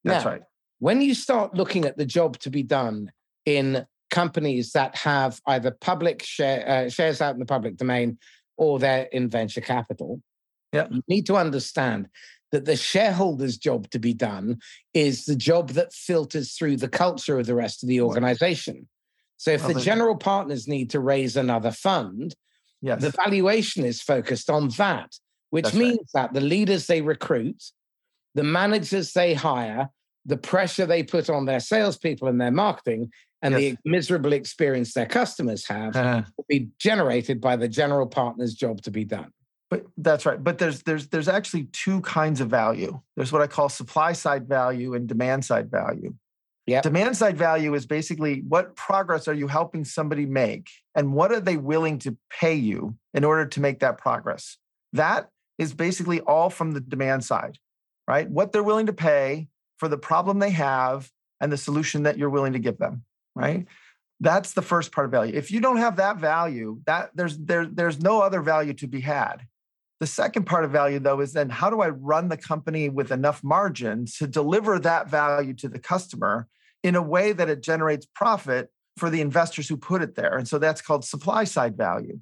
That's 0.03 0.25
Now, 0.25 0.31
right. 0.31 0.41
When 0.79 1.01
you 1.01 1.15
start 1.15 1.55
looking 1.55 1.85
at 1.85 1.97
the 1.97 2.05
job 2.05 2.37
to 2.39 2.49
be 2.49 2.61
done 2.61 3.09
in 3.45 3.85
companies 4.11 4.73
that 4.73 4.97
have 4.97 5.39
either 5.47 5.71
public 5.71 6.21
share, 6.23 6.67
uh, 6.67 6.89
shares 6.89 7.21
out 7.21 7.35
in 7.35 7.39
the 7.39 7.45
public 7.45 7.77
domain 7.77 8.17
or 8.57 8.79
they're 8.79 9.07
in 9.13 9.29
venture 9.29 9.61
capital, 9.61 10.21
Yeah. 10.73 10.87
you 10.91 11.01
need 11.07 11.25
to 11.27 11.37
understand 11.37 12.09
that 12.53 12.65
the 12.65 12.75
shareholders' 12.77 13.57
job 13.57 13.89
to 13.89 13.97
be 13.97 14.13
done 14.13 14.59
is 14.93 15.25
the 15.25 15.35
job 15.35 15.71
that 15.71 15.91
filters 15.91 16.53
through 16.53 16.77
the 16.77 16.87
culture 16.87 17.39
of 17.39 17.47
the 17.47 17.55
rest 17.55 17.81
of 17.81 17.89
the 17.89 17.99
organization. 17.99 18.87
So 19.37 19.51
if 19.51 19.65
Well, 19.65 19.73
the 19.73 19.81
general 19.81 20.15
partners 20.15 20.67
need 20.67 20.91
to 20.91 20.99
raise 20.99 21.35
another 21.35 21.71
fund, 21.71 22.35
Yes. 22.79 23.01
the 23.01 23.09
valuation 23.09 23.83
is 23.85 24.01
focused 24.03 24.51
on 24.51 24.69
that, 24.77 25.17
which 25.49 25.63
That's 25.65 25.75
right. 25.75 25.81
means 25.95 26.11
that 26.13 26.33
the 26.33 26.41
leaders 26.41 26.85
they 26.85 27.01
recruit, 27.01 27.71
the 28.35 28.43
managers 28.43 29.13
they 29.13 29.33
hire, 29.33 29.89
the 30.23 30.37
pressure 30.37 30.85
they 30.85 31.01
put 31.01 31.31
on 31.31 31.45
their 31.45 31.59
salespeople 31.59 32.27
and 32.27 32.39
their 32.39 32.51
marketing, 32.51 33.11
and 33.41 33.53
Yes. 33.55 33.61
the 33.61 33.77
miserable 33.89 34.31
experience 34.31 34.93
their 34.93 35.07
customers 35.07 35.65
have 35.65 35.95
will 36.37 36.45
be 36.47 36.69
generated 36.77 37.41
by 37.41 37.55
the 37.55 37.67
general 37.67 38.05
partner's 38.05 38.53
job 38.53 38.83
to 38.83 38.91
be 38.91 39.05
done. 39.05 39.31
But 39.73 39.87
that's 39.97 40.25
right. 40.25 40.41
But 40.41 40.59
there's 40.59 40.83
there's 40.83 41.07
there's 41.07 41.27
actually 41.27 41.63
two 41.71 42.01
kinds 42.01 42.41
of 42.41 42.49
value. 42.49 43.01
There's 43.15 43.31
what 43.31 43.41
I 43.41 43.47
call 43.47 43.69
supply 43.69 44.13
side 44.13 44.47
value 44.47 44.93
and 44.93 45.07
demand 45.07 45.45
side 45.45 45.71
value. 45.71 46.13
Yep. 46.67 46.83
Demand 46.83 47.17
side 47.17 47.37
value 47.37 47.73
is 47.73 47.87
basically 47.87 48.43
what 48.47 48.75
progress 48.75 49.27
are 49.27 49.33
you 49.33 49.47
helping 49.47 49.83
somebody 49.83 50.27
make 50.27 50.69
and 50.93 51.13
what 51.13 51.31
are 51.31 51.39
they 51.39 51.57
willing 51.57 51.97
to 51.99 52.15
pay 52.29 52.53
you 52.53 52.95
in 53.15 53.23
order 53.23 53.45
to 53.47 53.59
make 53.59 53.79
that 53.79 53.97
progress? 53.97 54.57
That 54.93 55.29
is 55.57 55.73
basically 55.73 56.21
all 56.21 56.51
from 56.51 56.71
the 56.71 56.79
demand 56.79 57.25
side, 57.25 57.57
right? 58.07 58.29
What 58.29 58.51
they're 58.51 58.63
willing 58.63 58.85
to 58.85 58.93
pay 58.93 59.47
for 59.77 59.87
the 59.87 59.97
problem 59.97 60.37
they 60.37 60.51
have 60.51 61.11
and 61.41 61.51
the 61.51 61.57
solution 61.57 62.03
that 62.03 62.17
you're 62.17 62.29
willing 62.29 62.53
to 62.53 62.59
give 62.59 62.77
them, 62.77 63.03
right? 63.35 63.65
That's 64.19 64.53
the 64.53 64.61
first 64.61 64.91
part 64.91 65.05
of 65.05 65.11
value. 65.11 65.33
If 65.35 65.51
you 65.51 65.59
don't 65.59 65.77
have 65.77 65.97
that 65.97 66.17
value, 66.17 66.79
that 66.85 67.09
there's 67.15 67.37
there, 67.39 67.65
there's 67.65 67.99
no 67.99 68.21
other 68.21 68.41
value 68.41 68.73
to 68.75 68.87
be 68.87 69.01
had. 69.01 69.41
The 70.03 70.07
second 70.07 70.43
part 70.43 70.65
of 70.65 70.71
value, 70.71 70.99
though, 70.99 71.21
is 71.21 71.31
then 71.31 71.49
how 71.49 71.69
do 71.69 71.79
I 71.79 71.87
run 71.87 72.27
the 72.27 72.35
company 72.35 72.89
with 72.89 73.09
enough 73.09 73.41
margin 73.41 74.05
to 74.17 74.27
deliver 74.27 74.77
that 74.79 75.07
value 75.07 75.53
to 75.53 75.69
the 75.69 75.79
customer 75.79 76.49
in 76.83 76.97
a 76.97 77.01
way 77.01 77.31
that 77.31 77.47
it 77.47 77.63
generates 77.63 78.05
profit 78.05 78.69
for 78.97 79.09
the 79.09 79.21
investors 79.21 79.69
who 79.69 79.77
put 79.77 80.01
it 80.01 80.15
there? 80.15 80.37
And 80.37 80.45
so 80.45 80.57
that's 80.59 80.81
called 80.81 81.05
supply 81.05 81.45
side 81.45 81.77
value. 81.77 82.19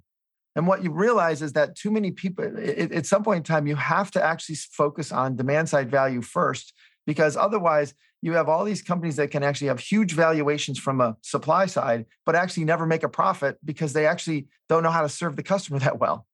And 0.56 0.68
what 0.68 0.84
you 0.84 0.92
realize 0.92 1.42
is 1.42 1.54
that 1.54 1.76
too 1.76 1.90
many 1.90 2.12
people, 2.12 2.46
it- 2.56 2.92
at 2.92 3.08
some 3.08 3.24
point 3.24 3.38
in 3.38 3.44
time, 3.46 3.66
you 3.66 3.78
have 3.78 4.12
to 4.12 4.24
actually 4.24 4.58
focus 4.58 5.12
on 5.12 5.36
demand 5.36 5.68
side 5.68 5.90
value 5.90 6.22
first, 6.22 6.76
because 7.08 7.36
otherwise, 7.36 7.96
you 8.22 8.34
have 8.34 8.48
all 8.48 8.64
these 8.64 8.84
companies 8.84 9.16
that 9.16 9.32
can 9.32 9.42
actually 9.42 9.70
have 9.70 9.80
huge 9.80 10.14
valuations 10.14 10.78
from 10.78 11.02
a 11.02 11.18
supply 11.24 11.66
side, 11.66 12.06
but 12.28 12.36
actually 12.36 12.66
never 12.66 12.86
make 12.86 13.02
a 13.02 13.10
profit 13.10 13.58
because 13.66 13.94
they 13.94 14.06
actually 14.06 14.50
don't 14.70 14.84
know 14.84 14.92
how 14.92 15.02
to 15.02 15.10
serve 15.10 15.36
the 15.36 15.42
customer 15.42 15.80
that 15.88 15.98
well. 15.98 16.28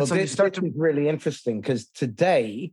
Well, 0.00 0.06
so 0.06 0.14
this, 0.14 0.32
start 0.32 0.54
this 0.54 0.60
to 0.62 0.66
is 0.66 0.74
really 0.76 1.08
interesting 1.08 1.60
because 1.60 1.86
today, 1.88 2.72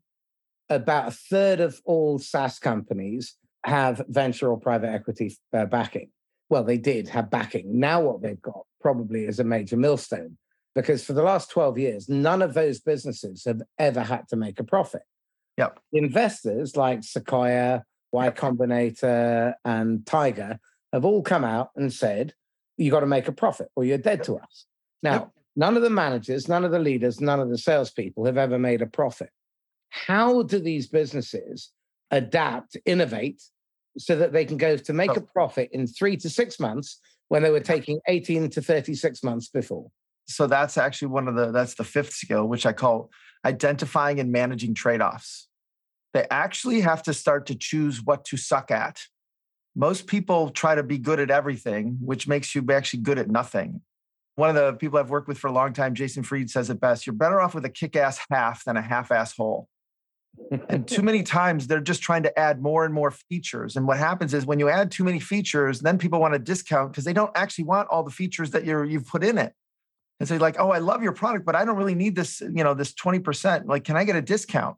about 0.70 1.10
a 1.10 1.12
third 1.12 1.60
of 1.60 1.80
all 1.86 2.20
SaaS 2.20 2.60
companies 2.60 3.36
have 3.64 4.04
venture 4.08 4.50
or 4.50 4.60
private 4.60 4.90
equity 4.90 5.36
uh, 5.54 5.66
backing. 5.66 6.10
Well, 6.50 6.64
they 6.64 6.78
did 6.78 7.10
have 7.10 7.30
backing. 7.30 7.80
Now, 7.80 8.02
what 8.02 8.22
they've 8.22 8.42
got 8.42 8.62
probably 8.82 9.26
is 9.26 9.40
a 9.40 9.44
major 9.44 9.78
millstone 9.78 10.38
because 10.76 11.04
for 11.04 11.14
the 11.14 11.24
last 11.24 11.50
12 11.52 11.78
years, 11.78 12.10
none 12.10 12.42
of 12.42 12.54
those 12.54 12.80
businesses 12.80 13.44
have 13.46 13.62
ever 13.80 14.02
had 14.02 14.28
to 14.30 14.36
make 14.36 14.60
a 14.60 14.64
profit. 14.64 15.02
Yep. 15.58 15.80
Investors 15.92 16.78
like 16.78 17.04
Sequoia, 17.04 17.84
Y 18.12 18.30
Combinator, 18.30 19.54
and 19.66 20.06
Tiger 20.06 20.60
have 20.94 21.04
all 21.04 21.24
come 21.24 21.44
out 21.44 21.72
and 21.76 21.92
said, 21.92 22.34
you 22.78 22.92
got 22.92 23.00
to 23.02 23.08
make 23.08 23.28
a 23.28 23.32
profit 23.32 23.70
or 23.76 23.84
you're 23.84 23.98
dead 23.98 24.24
to 24.26 24.36
us. 24.38 24.66
Now, 25.02 25.14
Yep. 25.14 25.32
None 25.58 25.76
of 25.76 25.84
the 25.84 25.90
managers, 25.90 26.48
none 26.48 26.64
of 26.64 26.72
the 26.72 26.80
leaders, 26.80 27.20
none 27.20 27.42
of 27.42 27.50
the 27.50 27.58
salespeople 27.58 28.26
have 28.26 28.38
ever 28.38 28.58
made 28.58 28.82
a 28.82 28.88
profit. 28.88 29.32
How 29.90 30.44
do 30.44 30.60
these 30.60 30.88
businesses 30.88 31.72
adapt, 32.12 32.78
innovate, 32.86 33.42
so 33.98 34.16
that 34.16 34.32
they 34.32 34.46
can 34.46 34.58
go 34.58 34.78
to 34.78 34.94
make 34.94 35.12
oh. 35.12 35.16
a 35.16 35.20
Oh. 35.20 35.30
profit 35.34 35.70
in 35.74 35.88
three 35.88 36.16
to 36.18 36.30
six 36.30 36.60
months 36.60 37.00
when 37.28 37.44
they 37.44 37.50
were 37.50 37.60
taking 37.60 38.00
18 38.08 38.50
to 38.52 38.62
36 38.62 39.24
months 39.24 39.50
before? 39.50 39.92
so 40.28 40.46
that's 40.46 40.78
actually 40.78 41.08
one 41.08 41.28
of 41.28 41.36
the 41.36 41.52
that's 41.52 41.76
the 41.76 41.84
fifth 41.84 42.12
skill 42.12 42.46
which 42.48 42.66
i 42.66 42.74
call 42.74 43.10
identifying 43.46 44.20
and 44.20 44.32
managing 44.32 44.74
trade-offs 44.74 45.48
they 46.14 46.26
actually 46.30 46.82
have 46.82 47.02
to 47.02 47.14
start 47.14 47.46
to 47.46 47.56
choose 47.56 48.04
what 48.04 48.26
to 48.26 48.38
suck 48.38 48.70
at 48.70 49.02
most 49.76 50.08
people 50.08 50.50
try 50.50 50.76
to 50.76 50.84
be 50.84 50.98
good 50.98 51.20
at 51.20 51.32
everything 51.32 51.98
which 52.02 52.28
makes 52.28 52.54
you 52.54 52.66
actually 52.72 53.02
good 53.02 53.18
at 53.18 53.30
nothing 53.30 53.82
One 54.38 54.50
of 54.50 54.56
the 54.56 54.74
people 54.74 55.00
I've 55.00 55.10
worked 55.10 55.28
with 55.28 55.40
for 55.40 55.48
a 55.48 55.52
long 55.52 55.74
time, 55.74 55.96
Jason 55.96 56.22
Fried, 56.22 56.52
says 56.52 56.70
it 56.70 56.80
best 56.80 57.08
you're 57.08 57.16
better 57.16 57.42
off 57.42 57.56
with 57.56 57.66
a 57.66 57.72
kick 57.72 57.96
ass 57.96 58.20
half 58.30 58.64
than 58.66 58.78
a 58.78 58.84
half 58.84 59.12
ass 59.12 59.36
whole. 59.36 59.68
and 60.70 60.88
too 60.88 61.02
many 61.02 61.24
times 61.40 61.66
they're 61.66 61.80
just 61.80 62.04
trying 62.04 62.22
to 62.22 62.40
add 62.40 62.62
more 62.62 62.86
and 62.86 62.94
more 62.94 63.10
features. 63.10 63.76
And 63.76 63.88
what 63.88 63.98
happens 63.98 64.36
is 64.36 64.46
when 64.46 64.60
you 64.60 64.70
add 64.70 64.92
too 64.92 65.04
many 65.04 65.20
features, 65.20 65.80
then 65.80 65.98
people 65.98 66.20
want 66.20 66.36
to 66.36 66.40
discount 66.40 66.92
because 66.92 67.04
they 67.04 67.14
don't 67.14 67.32
actually 67.34 67.64
want 67.64 67.90
all 67.90 68.04
the 68.04 68.12
features 68.12 68.52
that 68.52 68.64
you're 68.64 68.86
you've 68.86 69.08
put 69.08 69.24
in 69.24 69.40
it. 69.40 69.54
And 70.20 70.30
say, 70.30 70.38
like, 70.38 70.60
oh, 70.60 70.70
I 70.70 70.78
love 70.80 71.02
your 71.02 71.14
product, 71.14 71.44
but 71.44 71.56
I 71.56 71.66
don't 71.66 71.76
really 71.76 71.96
need 71.96 72.16
this, 72.16 72.40
you 72.42 72.64
know, 72.64 72.76
this 72.76 72.94
20%. 72.94 73.66
Like, 73.66 73.86
can 73.86 73.98
I 73.98 74.04
get 74.04 74.16
a 74.16 74.22
discount? 74.22 74.78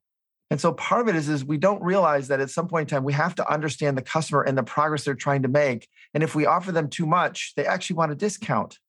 And 0.49 0.59
so 0.59 0.71
part 0.73 1.01
of 1.01 1.09
it 1.09 1.15
is, 1.15 1.27
is 1.27 1.43
we 1.43 1.57
don't 1.57 1.81
realize 1.81 2.29
that 2.29 2.39
at 2.39 2.49
some 2.49 2.67
point 2.67 2.89
in 2.89 2.95
time, 2.95 3.03
we 3.03 3.13
have 3.13 3.35
to 3.35 3.51
understand 3.51 3.97
the 3.97 4.01
customer 4.01 4.41
and 4.41 4.57
the 4.57 4.63
progress 4.63 5.03
they're 5.03 5.15
trying 5.15 5.43
to 5.43 5.49
make. 5.49 5.87
And 6.13 6.23
if 6.23 6.33
we 6.33 6.45
offer 6.45 6.71
them 6.71 6.89
too 6.89 7.05
much, 7.05 7.53
they 7.55 7.65
actually 7.65 7.97
want 7.97 8.13
a 8.13 8.15
discount. 8.15 8.79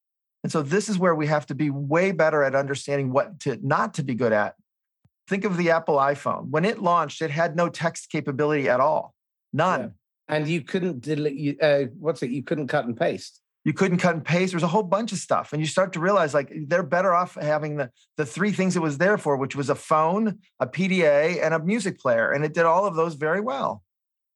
And 0.43 0.51
so 0.51 0.63
this 0.63 0.89
is 0.89 0.99
where 0.99 1.15
we 1.15 1.27
have 1.27 1.47
to 1.47 1.55
be 1.55 1.71
way 1.71 2.13
better 2.13 2.43
at 2.43 2.55
understanding 2.55 3.13
what 3.13 3.41
to 3.41 3.59
not 3.63 3.95
to 3.95 4.03
be 4.03 4.15
good 4.15 4.33
at. 4.33 4.55
Think 5.29 5.45
of 5.45 5.57
the 5.57 5.71
Apple 5.71 5.97
iPhone. 5.97 6.49
When 6.49 6.65
it 6.65 6.81
launched, 6.83 7.23
it 7.23 7.31
had 7.31 7.57
no 7.57 7.69
text 7.69 8.11
capability 8.11 8.69
at 8.69 8.81
all. 8.81 9.15
None. 9.53 9.81
Yeah. 9.81 10.37
And 10.37 10.49
you 10.49 10.63
couldn't 10.63 11.01
delete, 11.01 11.63
uh, 11.63 11.85
what's 11.99 12.23
it? 12.23 12.31
You 12.31 12.43
couldn't 12.43 12.69
cut 12.69 12.85
and 12.85 12.97
paste 12.97 13.41
you 13.65 13.73
couldn't 13.73 13.99
cut 13.99 14.15
and 14.15 14.25
paste. 14.25 14.53
There's 14.53 14.63
a 14.63 14.69
whole 14.69 14.83
bunch 14.83 15.13
of 15.13 15.19
stuff. 15.19 15.53
And 15.53 15.61
you 15.61 15.67
start 15.67 15.93
to 15.93 16.01
realize 16.01 16.33
like 16.33 16.51
they're 16.67 16.83
better 16.83 17.13
off 17.13 17.35
having 17.35 17.77
the, 17.77 17.91
the 18.17 18.25
three 18.25 18.53
things 18.53 18.75
it 18.75 18.83
was 18.83 18.99
there 18.99 19.19
for, 19.19 19.37
which 19.37 19.55
was 19.55 19.69
a 19.69 19.75
phone, 19.75 20.39
a 20.59 20.67
PDA, 20.67 21.43
and 21.43 21.53
a 21.53 21.59
music 21.59 21.99
player. 22.01 22.31
And 22.31 22.45
it 22.45 22.55
did 22.55 22.65
all 22.65 22.87
of 22.87 22.95
those 22.95 23.15
very 23.15 23.41
well. 23.41 23.83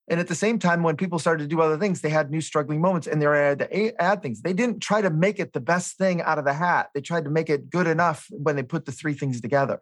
And 0.08 0.20
at 0.20 0.28
the 0.28 0.34
same 0.34 0.58
time, 0.58 0.82
when 0.82 0.96
people 0.96 1.18
started 1.18 1.44
to 1.44 1.48
do 1.48 1.62
other 1.62 1.78
things, 1.78 2.00
they 2.00 2.10
had 2.10 2.30
new 2.30 2.42
struggling 2.42 2.80
moments 2.80 3.06
and 3.06 3.22
they 3.22 3.26
had 3.26 3.60
to 3.60 4.02
add 4.02 4.22
things. 4.22 4.42
They 4.42 4.52
didn't 4.52 4.80
try 4.80 5.00
to 5.00 5.10
make 5.10 5.38
it 5.40 5.54
the 5.54 5.60
best 5.60 5.96
thing 5.96 6.20
out 6.20 6.38
of 6.38 6.44
the 6.44 6.52
hat. 6.52 6.90
They 6.94 7.00
tried 7.00 7.24
to 7.24 7.30
make 7.30 7.48
it 7.48 7.70
good 7.70 7.86
enough 7.86 8.26
when 8.30 8.56
they 8.56 8.62
put 8.62 8.84
the 8.84 8.92
three 8.92 9.14
things 9.14 9.40
together. 9.40 9.80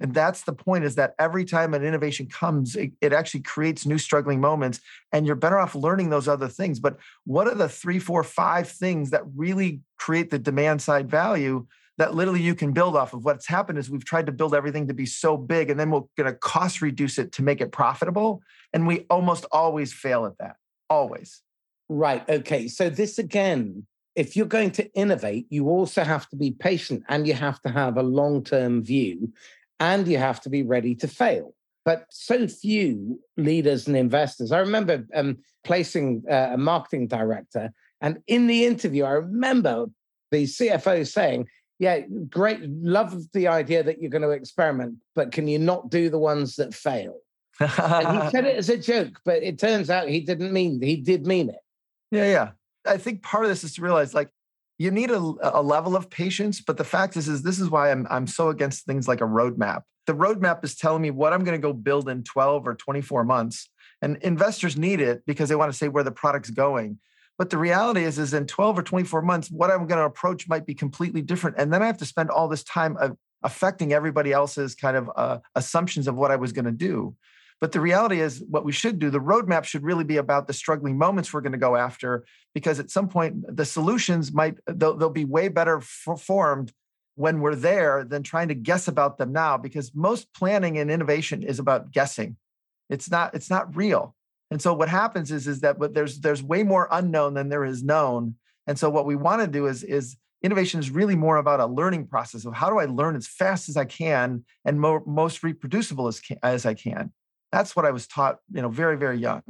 And 0.00 0.14
that's 0.14 0.42
the 0.42 0.52
point 0.52 0.84
is 0.84 0.94
that 0.94 1.14
every 1.18 1.44
time 1.44 1.74
an 1.74 1.84
innovation 1.84 2.26
comes, 2.26 2.76
it, 2.76 2.92
it, 3.00 3.12
actually 3.12 3.40
creates 3.40 3.84
new 3.84 3.98
struggling 3.98 4.40
moments. 4.40 4.80
And 5.12 5.26
you're 5.26 5.34
better 5.34 5.58
off 5.58 5.74
learning 5.74 6.10
those 6.10 6.28
other 6.28 6.48
things. 6.48 6.78
But 6.78 6.98
what 7.24 7.48
are 7.48 7.54
the 7.54 7.68
three, 7.68 7.98
four, 7.98 8.22
five 8.22 8.68
things 8.68 9.10
that 9.10 9.22
really 9.34 9.80
create 9.98 10.30
the 10.30 10.38
demand 10.38 10.82
side 10.82 11.10
value 11.10 11.66
that 11.98 12.14
literally 12.14 12.40
you 12.40 12.54
can 12.54 12.72
build 12.72 12.96
off 12.96 13.12
of? 13.12 13.24
What's 13.24 13.46
happened 13.46 13.78
is 13.78 13.90
we've 13.90 14.04
tried 14.04 14.26
to 14.26 14.32
build 14.32 14.54
everything 14.54 14.88
to 14.88 14.94
be 14.94 15.06
so 15.06 15.36
big 15.36 15.68
and 15.68 15.78
then 15.78 15.90
we're 15.90 16.02
going 16.16 16.32
to 16.32 16.38
cost 16.38 16.80
reduce 16.80 17.18
it 17.18 17.32
to 17.32 17.42
make 17.42 17.60
it 17.60 17.72
profitable. 17.72 18.40
And 18.72 18.86
we 18.86 19.06
almost 19.10 19.44
always 19.52 19.92
fail 19.92 20.24
at 20.24 20.38
that. 20.38 20.56
Always. 20.88 21.42
Right. 21.88 22.26
Okay. 22.28 22.68
So 22.68 22.88
this 22.88 23.18
again, 23.18 23.86
if 24.14 24.36
you're 24.36 24.46
going 24.46 24.70
to 24.72 24.92
innovate, 24.94 25.46
you 25.50 25.68
also 25.68 26.02
have 26.04 26.28
to 26.30 26.36
be 26.36 26.52
patient 26.52 27.04
and 27.08 27.26
you 27.26 27.34
have 27.34 27.60
to 27.62 27.68
have 27.68 27.96
a 27.96 28.02
long 28.02 28.42
term 28.42 28.82
view 28.82 29.32
and 29.80 30.08
you 30.08 30.18
have 30.18 30.40
to 30.42 30.50
be 30.50 30.62
ready 30.62 30.94
to 30.96 31.08
fail. 31.08 31.54
But 31.84 32.06
so 32.10 32.46
few 32.46 33.20
leaders 33.36 33.86
and 33.86 33.96
investors. 33.96 34.52
I 34.52 34.58
remember 34.58 35.06
um, 35.14 35.38
placing 35.64 36.24
uh, 36.30 36.50
a 36.52 36.58
marketing 36.58 37.06
director, 37.06 37.72
and 38.00 38.18
in 38.26 38.46
the 38.46 38.66
interview, 38.66 39.04
I 39.04 39.12
remember 39.12 39.86
the 40.30 40.44
CFO 40.44 41.06
saying, 41.06 41.46
yeah, 41.78 42.00
great. 42.28 42.60
Love 42.62 43.30
the 43.32 43.48
idea 43.48 43.82
that 43.82 44.00
you're 44.00 44.10
going 44.10 44.22
to 44.22 44.30
experiment, 44.30 44.96
but 45.14 45.32
can 45.32 45.46
you 45.46 45.58
not 45.58 45.90
do 45.90 46.10
the 46.10 46.18
ones 46.18 46.56
that 46.56 46.74
fail? 46.74 47.18
and 47.60 48.22
he 48.22 48.30
said 48.30 48.44
it 48.44 48.56
as 48.58 48.68
a 48.68 48.76
joke, 48.76 49.20
but 49.24 49.42
it 49.42 49.58
turns 49.58 49.90
out 49.90 50.08
he 50.08 50.20
didn't 50.20 50.52
mean 50.52 50.80
he 50.82 50.96
did 50.96 51.26
mean 51.26 51.50
it. 51.50 51.60
Yeah, 52.10 52.26
yeah. 52.26 52.50
I 52.86 52.96
think 52.96 53.22
part 53.22 53.44
of 53.44 53.50
this 53.50 53.64
is 53.64 53.74
to 53.74 53.82
realize 53.82 54.14
like 54.14 54.30
you 54.78 54.90
need 54.90 55.10
a, 55.10 55.34
a 55.42 55.62
level 55.62 55.96
of 55.96 56.08
patience. 56.08 56.60
But 56.60 56.76
the 56.76 56.84
fact 56.84 57.16
is, 57.16 57.28
is 57.28 57.42
this 57.42 57.60
is 57.60 57.68
why 57.68 57.90
I'm 57.90 58.06
I'm 58.10 58.26
so 58.26 58.48
against 58.48 58.84
things 58.84 59.06
like 59.06 59.20
a 59.20 59.24
roadmap. 59.24 59.82
The 60.06 60.14
roadmap 60.14 60.64
is 60.64 60.74
telling 60.74 61.02
me 61.02 61.10
what 61.10 61.32
I'm 61.32 61.44
going 61.44 61.60
to 61.60 61.64
go 61.64 61.72
build 61.72 62.08
in 62.08 62.24
12 62.24 62.66
or 62.66 62.74
24 62.74 63.24
months. 63.24 63.68
And 64.00 64.16
investors 64.18 64.76
need 64.76 65.00
it 65.00 65.22
because 65.26 65.48
they 65.48 65.56
want 65.56 65.70
to 65.72 65.76
say 65.76 65.88
where 65.88 66.04
the 66.04 66.12
product's 66.12 66.50
going. 66.50 66.98
But 67.38 67.50
the 67.50 67.58
reality 67.58 68.02
is, 68.02 68.18
is 68.18 68.34
in 68.34 68.46
12 68.46 68.80
or 68.80 68.82
24 68.82 69.22
months, 69.22 69.50
what 69.50 69.70
I'm 69.70 69.86
going 69.86 70.00
to 70.00 70.04
approach 70.04 70.48
might 70.48 70.66
be 70.66 70.74
completely 70.74 71.22
different. 71.22 71.56
And 71.56 71.72
then 71.72 71.82
I 71.82 71.86
have 71.86 71.98
to 71.98 72.04
spend 72.04 72.30
all 72.30 72.48
this 72.48 72.64
time 72.64 72.98
affecting 73.44 73.92
everybody 73.92 74.32
else's 74.32 74.74
kind 74.74 74.96
of 74.96 75.10
uh, 75.14 75.38
assumptions 75.54 76.08
of 76.08 76.16
what 76.16 76.32
I 76.32 76.36
was 76.36 76.52
going 76.52 76.64
to 76.64 76.72
do. 76.72 77.14
But 77.60 77.72
the 77.72 77.80
reality 77.80 78.20
is, 78.20 78.42
what 78.48 78.64
we 78.64 78.72
should 78.72 78.98
do, 78.98 79.10
the 79.10 79.18
roadmap 79.20 79.64
should 79.64 79.82
really 79.82 80.04
be 80.04 80.16
about 80.16 80.46
the 80.46 80.52
struggling 80.52 80.96
moments 80.96 81.32
we're 81.32 81.40
going 81.40 81.52
to 81.52 81.58
go 81.58 81.76
after, 81.76 82.24
because 82.54 82.78
at 82.78 82.90
some 82.90 83.08
point, 83.08 83.44
the 83.56 83.64
solutions 83.64 84.32
might, 84.32 84.58
they'll, 84.66 84.96
they'll 84.96 85.10
be 85.10 85.24
way 85.24 85.48
better 85.48 85.80
formed 85.80 86.72
when 87.16 87.40
we're 87.40 87.56
there 87.56 88.04
than 88.04 88.22
trying 88.22 88.48
to 88.48 88.54
guess 88.54 88.86
about 88.86 89.18
them 89.18 89.32
now, 89.32 89.56
because 89.56 89.92
most 89.92 90.32
planning 90.32 90.78
and 90.78 90.88
innovation 90.88 91.42
is 91.42 91.58
about 91.58 91.90
guessing. 91.90 92.36
It's 92.88 93.10
not, 93.10 93.34
it's 93.34 93.50
not 93.50 93.74
real. 93.74 94.14
And 94.50 94.62
so 94.62 94.72
what 94.72 94.88
happens 94.88 95.30
is, 95.30 95.46
is 95.46 95.60
that 95.60 95.78
but 95.78 95.94
there's 95.94 96.20
there's 96.20 96.42
way 96.42 96.62
more 96.62 96.88
unknown 96.90 97.34
than 97.34 97.48
there 97.48 97.64
is 97.64 97.82
known. 97.82 98.36
And 98.66 98.78
so 98.78 98.90
what 98.90 99.06
we 99.06 99.16
want 99.16 99.40
to 99.42 99.46
do 99.46 99.66
is, 99.66 99.82
is 99.82 100.16
innovation 100.42 100.78
is 100.80 100.90
really 100.90 101.16
more 101.16 101.36
about 101.36 101.60
a 101.60 101.66
learning 101.66 102.06
process 102.06 102.44
of 102.44 102.54
how 102.54 102.70
do 102.70 102.78
I 102.78 102.84
learn 102.84 103.16
as 103.16 103.26
fast 103.26 103.68
as 103.68 103.76
I 103.76 103.84
can 103.84 104.44
and 104.64 104.80
mo- 104.80 105.02
most 105.06 105.42
reproducible 105.42 106.06
as, 106.06 106.20
can, 106.20 106.38
as 106.42 106.66
I 106.66 106.74
can. 106.74 107.12
That's 107.50 107.74
what 107.74 107.86
I 107.86 107.90
was 107.90 108.06
taught, 108.06 108.38
you 108.52 108.60
know, 108.60 108.68
very, 108.68 108.96
very 108.96 109.18
young. 109.18 109.42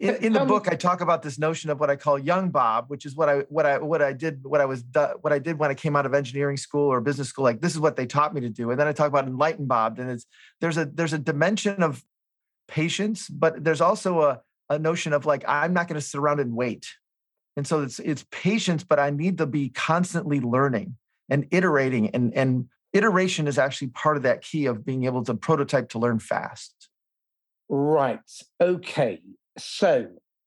In, 0.00 0.16
in 0.16 0.32
the 0.32 0.42
um 0.42 0.48
book, 0.48 0.68
I 0.68 0.74
talk 0.74 1.00
about 1.00 1.22
this 1.22 1.38
notion 1.38 1.70
of 1.70 1.78
what 1.78 1.88
I 1.88 1.96
call 1.96 2.18
young 2.18 2.50
Bob, 2.50 2.86
which 2.88 3.06
is 3.06 3.14
what 3.14 3.28
I 3.28 3.40
what 3.48 3.64
I 3.64 3.78
what 3.78 4.02
I 4.02 4.12
did 4.12 4.42
what 4.42 4.60
I 4.60 4.64
was 4.64 4.82
what 5.20 5.32
I 5.32 5.38
did 5.38 5.58
when 5.58 5.70
I 5.70 5.74
came 5.74 5.94
out 5.94 6.04
of 6.04 6.14
engineering 6.14 6.56
school 6.56 6.88
or 6.92 7.00
business 7.00 7.28
school. 7.28 7.44
Like 7.44 7.60
this 7.60 7.72
is 7.72 7.78
what 7.78 7.94
they 7.94 8.04
taught 8.04 8.34
me 8.34 8.40
to 8.40 8.48
do, 8.48 8.70
and 8.70 8.80
then 8.80 8.88
I 8.88 8.92
talk 8.92 9.06
about 9.06 9.26
enlightened 9.26 9.68
Bob, 9.68 10.00
and 10.00 10.10
it's 10.10 10.26
there's 10.60 10.76
a 10.76 10.84
there's 10.86 11.12
a 11.12 11.18
dimension 11.18 11.82
of 11.82 12.02
patience, 12.68 13.28
but 13.28 13.64
there's 13.64 13.80
also 13.80 14.20
a 14.22 14.40
a 14.70 14.78
notion 14.78 15.12
of 15.12 15.26
like 15.26 15.44
I'm 15.46 15.74
not 15.74 15.88
going 15.88 16.00
to 16.00 16.06
sit 16.06 16.18
around 16.18 16.40
and 16.40 16.54
wait, 16.54 16.86
and 17.56 17.66
so 17.66 17.82
it's 17.82 17.98
it's 17.98 18.24
patience, 18.30 18.82
but 18.82 18.98
I 18.98 19.10
need 19.10 19.38
to 19.38 19.46
be 19.46 19.68
constantly 19.70 20.40
learning 20.40 20.96
and 21.28 21.46
iterating, 21.50 22.10
and 22.10 22.34
and 22.34 22.66
iteration 22.92 23.46
is 23.46 23.58
actually 23.58 23.88
part 23.88 24.16
of 24.16 24.22
that 24.22 24.42
key 24.42 24.66
of 24.66 24.84
being 24.84 25.04
able 25.04 25.22
to 25.24 25.34
prototype 25.34 25.88
to 25.90 25.98
learn 25.98 26.18
fast. 26.18 26.88
Right. 27.68 28.20
Okay. 28.60 29.20
So 29.58 30.06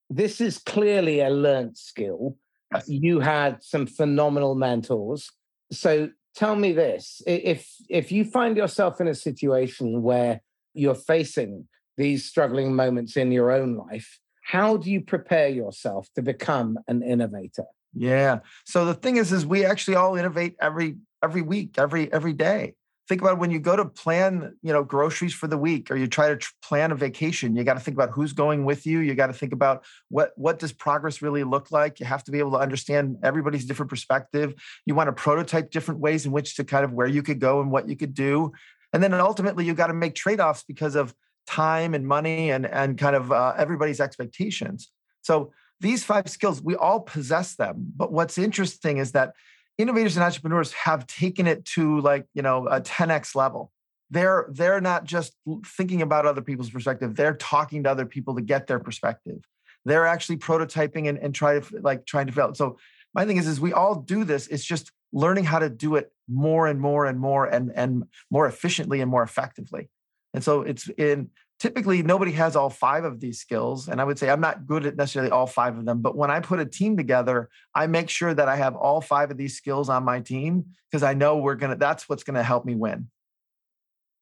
this 0.10 0.41
is 0.41 0.58
clearly 0.58 1.19
a 1.19 1.30
learned 1.30 1.77
skill. 1.77 2.38
Uh, 2.73 2.80
yes. 2.80 2.89
You 2.89 3.19
had 3.19 3.63
some 3.63 3.88
phenomenal 3.88 4.56
mentors. 4.56 5.30
So 5.71 6.10
tell 6.36 6.56
me 6.56 6.73
this: 6.73 7.21
if 7.25 7.69
if 7.89 8.12
you 8.12 8.25
find 8.25 8.58
yourself 8.58 8.99
in 9.01 9.08
a 9.08 9.15
situation 9.15 10.01
where 10.01 10.41
you're 10.73 10.95
facing 10.95 11.67
these 11.98 12.26
struggling 12.26 12.76
moments 12.76 13.18
in 13.18 13.32
your 13.32 13.52
own 13.52 13.76
life, 13.76 14.20
how 14.44 14.78
do 14.78 14.90
you 14.90 15.02
prepare 15.02 15.50
yourself 15.50 16.08
to 16.16 16.22
become 16.22 16.80
an 16.88 17.04
innovator? 17.04 17.66
Yeah. 17.94 18.40
So 18.66 18.86
the 18.86 18.94
thing 18.94 19.18
is, 19.18 19.34
is 19.34 19.46
we 19.46 19.66
actually 19.66 19.96
all 19.96 20.16
innovate 20.16 20.56
every 20.62 20.98
every 21.24 21.42
week, 21.42 21.78
every 21.78 22.12
every 22.14 22.34
day 22.34 22.76
think 23.08 23.22
about 23.22 23.40
when 23.40 23.52
you 23.52 23.60
go 23.60 23.76
to 23.76 23.86
plan 23.86 24.56
you 24.62 24.74
know 24.74 24.84
groceries 24.84 25.34
for 25.34 25.48
the 25.48 25.58
week 25.58 25.90
or 25.90 25.96
you 25.96 26.08
try 26.08 26.28
to 26.30 26.38
tr- 26.38 26.52
plan 26.62 26.92
a 26.92 26.96
vacation 26.96 27.56
you 27.56 27.64
got 27.64 27.76
to 27.76 27.80
think 27.80 27.96
about 27.96 28.10
who's 28.10 28.34
going 28.34 28.66
with 28.66 28.86
you 28.86 29.00
you 29.00 29.16
got 29.16 29.28
to 29.28 29.34
think 29.34 29.54
about 29.54 29.86
what 30.10 30.32
what 30.36 30.60
does 30.60 30.74
progress 30.74 31.22
really 31.22 31.44
look 31.44 31.72
like 31.72 32.00
you 32.00 32.06
have 32.06 32.24
to 32.24 32.32
be 32.32 32.40
able 32.40 32.52
to 32.52 32.58
understand 32.58 33.18
everybody's 33.24 33.66
different 33.66 33.90
perspective 33.90 34.54
you 34.86 34.94
want 34.94 35.08
to 35.08 35.14
prototype 35.14 35.72
different 35.72 36.00
ways 36.00 36.26
in 36.26 36.32
which 36.32 36.56
to 36.56 36.64
kind 36.64 36.84
of 36.84 36.92
where 36.92 37.08
you 37.08 37.24
could 37.24 37.40
go 37.40 37.62
and 37.62 37.72
what 37.72 37.88
you 37.88 37.96
could 37.96 38.14
do 38.14 38.52
and 38.94 39.04
then 39.04 39.14
ultimately 39.14 39.66
you 39.66 39.74
got 39.74 39.88
to 39.88 39.94
make 39.94 40.16
trade-offs 40.16 40.64
because 40.68 40.96
of 40.96 41.14
time 41.48 41.94
and 41.94 42.06
money 42.06 42.52
and 42.52 42.66
and 42.66 42.98
kind 42.98 43.16
of 43.16 43.32
uh, 43.32 43.54
everybody's 43.58 44.00
expectations. 44.00 44.92
So 45.22 45.52
these 45.80 46.04
five 46.04 46.30
skills 46.30 46.62
we 46.62 46.76
all 46.76 47.00
possess 47.00 47.56
them. 47.56 47.92
But 47.96 48.12
what's 48.12 48.38
interesting 48.38 48.98
is 48.98 49.14
that 49.14 49.34
innovators 49.78 50.18
and 50.18 50.24
entrepreneurs 50.24 50.74
have 50.74 51.08
taken 51.08 51.48
it 51.48 51.66
to 51.66 52.00
like 52.02 52.26
you 52.34 52.42
know 52.42 52.68
a 52.68 52.82
10x 52.82 53.36
level. 53.36 53.72
They're 54.10 54.48
they're 54.52 54.82
not 54.82 55.06
just 55.06 55.34
thinking 55.66 56.02
about 56.02 56.26
other 56.26 56.42
people's 56.42 56.70
perspective. 56.70 57.16
They're 57.16 57.36
talking 57.36 57.84
to 57.84 57.92
other 57.92 58.06
people 58.06 58.36
to 58.36 58.42
get 58.42 58.68
their 58.68 58.80
perspective. 58.80 59.44
They're 59.86 60.06
actually 60.06 60.38
prototyping 60.38 61.08
and, 61.08 61.18
and 61.18 61.34
try 61.34 61.60
to 61.60 61.80
like 61.82 62.06
trying 62.06 62.26
to 62.26 62.32
develop 62.32 62.58
so 62.58 62.78
my 63.14 63.26
thing 63.26 63.38
is 63.38 63.48
is 63.48 63.60
we 63.60 63.74
all 63.74 63.96
do 63.96 64.24
this. 64.24 64.48
It's 64.48 64.66
just 64.66 64.92
learning 65.14 65.46
how 65.46 65.60
to 65.60 65.70
do 65.70 65.96
it 65.96 66.12
more 66.28 66.68
and 66.68 66.80
more 66.80 67.06
and 67.06 67.20
more 67.20 67.46
and 67.46 67.72
and 67.74 68.04
more 68.30 68.48
efficiently 68.48 69.02
and 69.02 69.10
more 69.10 69.24
effectively 69.24 69.90
and 70.38 70.43
so 70.43 70.62
it's 70.62 70.88
in 71.00 71.32
typically 71.58 72.04
nobody 72.04 72.32
has 72.32 72.56
all 72.56 72.69
five 72.69 73.04
of 73.04 73.19
these 73.19 73.39
skills 73.39 73.88
and 73.88 74.00
i 74.00 74.04
would 74.04 74.19
say 74.19 74.30
i'm 74.30 74.39
not 74.39 74.67
good 74.67 74.86
at 74.86 74.95
necessarily 74.95 75.32
all 75.32 75.47
five 75.47 75.76
of 75.76 75.84
them 75.84 76.00
but 76.00 76.15
when 76.15 76.30
i 76.30 76.39
put 76.39 76.60
a 76.60 76.65
team 76.65 76.95
together 76.95 77.50
i 77.73 77.88
make 77.88 78.08
sure 78.08 78.36
that 78.36 78.47
i 78.47 78.56
have 78.56 78.76
all 78.76 79.02
five 79.02 79.32
of 79.32 79.38
these 79.38 79.58
skills 79.58 79.89
on 79.89 80.06
my 80.06 80.19
team 80.19 80.63
because 80.91 81.02
i 81.02 81.15
know 81.15 81.38
we're 81.38 81.56
going 81.56 81.71
to 81.71 81.76
that's 81.76 82.08
what's 82.08 82.23
going 82.23 82.36
to 82.36 82.43
help 82.43 82.65
me 82.65 82.76
win. 82.76 83.10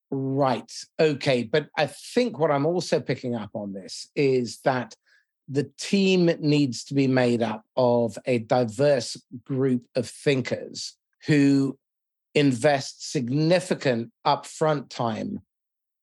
Right 0.09 0.71
okay 0.97 1.43
but 1.43 1.67
i 1.77 1.87
think 1.87 2.39
what 2.39 2.49
i'm 2.49 2.65
also 2.65 3.01
picking 3.01 3.35
up 3.35 3.49
on 3.53 3.73
this 3.73 4.07
is 4.15 4.59
that 4.63 4.95
the 5.49 5.69
team 5.77 6.31
needs 6.39 6.85
to 6.85 6.93
be 6.93 7.07
made 7.07 7.43
up 7.43 7.65
of 7.75 8.17
a 8.25 8.39
diverse 8.39 9.21
group 9.43 9.85
of 9.95 10.09
thinkers 10.09 10.95
who 11.27 11.77
invest 12.33 13.11
significant 13.11 14.11
upfront 14.25 14.89
time 14.89 15.41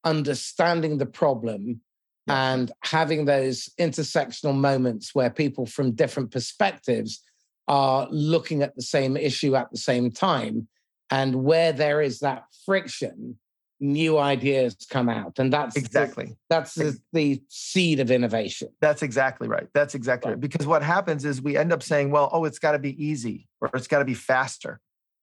understanding 0.05 0.99
the 0.99 1.07
problem 1.07 1.81
and 2.29 2.71
having 2.85 3.25
those 3.25 3.69
intersectional 3.81 4.55
moments 4.55 5.15
where 5.15 5.31
people 5.31 5.67
from 5.67 5.93
different 5.93 6.31
perspectives 6.31 7.23
are 7.69 8.07
looking 8.11 8.63
at 8.63 8.77
the 8.77 8.83
same 8.83 9.17
issue 9.17 9.57
at 9.57 9.71
the 9.71 9.79
same 9.79 10.11
time. 10.11 10.69
And 11.11 11.45
where 11.45 11.73
there 11.73 12.01
is 12.01 12.21
that 12.21 12.45
friction, 12.65 13.39
new 13.81 14.19
ideas 14.19 14.77
come 14.89 15.09
out. 15.09 15.39
And 15.39 15.53
that's 15.53 15.77
exactly 15.77 16.27
the, 16.27 16.37
that's 16.49 16.75
the, 16.75 16.99
the, 17.13 17.43
seed 17.49 18.01
of 18.01 18.11
innovation. 18.11 18.69
That's 18.81 19.03
exactly 19.03 19.49
right. 19.49 19.67
That's 19.75 19.95
exactly 19.95 20.31
right. 20.31 20.35
right. 20.35 20.41
Because 20.41 20.67
what 20.67 20.83
happens 20.83 21.25
is 21.25 21.43
we 21.43 21.57
end 21.57 21.73
up 21.73 21.83
saying, 21.83 22.11
well, 22.11 22.31
oh, 22.33 22.45
it's 22.45 22.59
got 22.59 22.73
to 22.73 22.79
be 22.79 23.05
easy 23.05 23.49
or 23.61 23.69
it's 23.75 23.89
got 23.89 23.99
to 23.99 24.05
be 24.05 24.15
faster. 24.15 24.81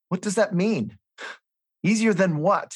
What 0.09 0.21
does 0.21 0.35
that 0.35 0.53
mean? 0.53 0.97
Easier 1.81 2.13
than 2.13 2.37
what? 2.37 2.75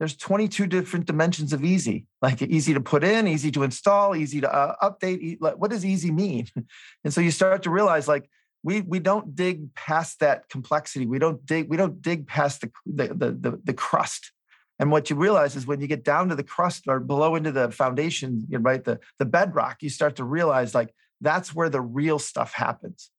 There's 0.00 0.16
22 0.16 0.66
different 0.66 1.04
dimensions 1.04 1.52
of 1.52 1.62
easy 1.62 2.06
like 2.20 2.42
easy 2.42 2.74
to 2.74 2.80
put 2.80 3.04
in 3.04 3.28
easy 3.28 3.52
to 3.52 3.62
install 3.62 4.16
easy 4.16 4.40
to 4.40 4.52
uh, 4.52 4.74
update 4.82 5.38
what 5.38 5.70
does 5.70 5.84
easy 5.84 6.10
mean? 6.10 6.48
And 7.04 7.14
so 7.14 7.20
you 7.20 7.30
start 7.30 7.62
to 7.62 7.70
realize 7.70 8.08
like 8.08 8.28
we 8.62 8.80
we 8.80 8.98
don't 8.98 9.34
dig 9.36 9.74
past 9.74 10.20
that 10.20 10.48
complexity. 10.48 11.06
We 11.06 11.18
don't 11.18 11.44
dig 11.46 11.68
we 11.68 11.76
don't 11.76 12.02
dig 12.02 12.26
past 12.26 12.62
the 12.62 12.70
the 12.86 13.06
the, 13.08 13.30
the, 13.32 13.60
the 13.62 13.74
crust. 13.74 14.32
And 14.78 14.90
what 14.90 15.10
you 15.10 15.16
realize 15.16 15.56
is 15.56 15.66
when 15.66 15.80
you 15.82 15.86
get 15.86 16.04
down 16.04 16.30
to 16.30 16.34
the 16.34 16.42
crust 16.42 16.84
or 16.88 17.00
below 17.00 17.36
into 17.36 17.52
the 17.52 17.70
foundation 17.70 18.46
right 18.50 18.82
the 18.82 18.98
the 19.18 19.26
bedrock 19.26 19.82
you 19.82 19.90
start 19.90 20.16
to 20.16 20.24
realize 20.24 20.74
like 20.74 20.94
that's 21.20 21.54
where 21.54 21.68
the 21.68 21.82
real 21.82 22.18
stuff 22.18 22.54
happens 22.54 23.10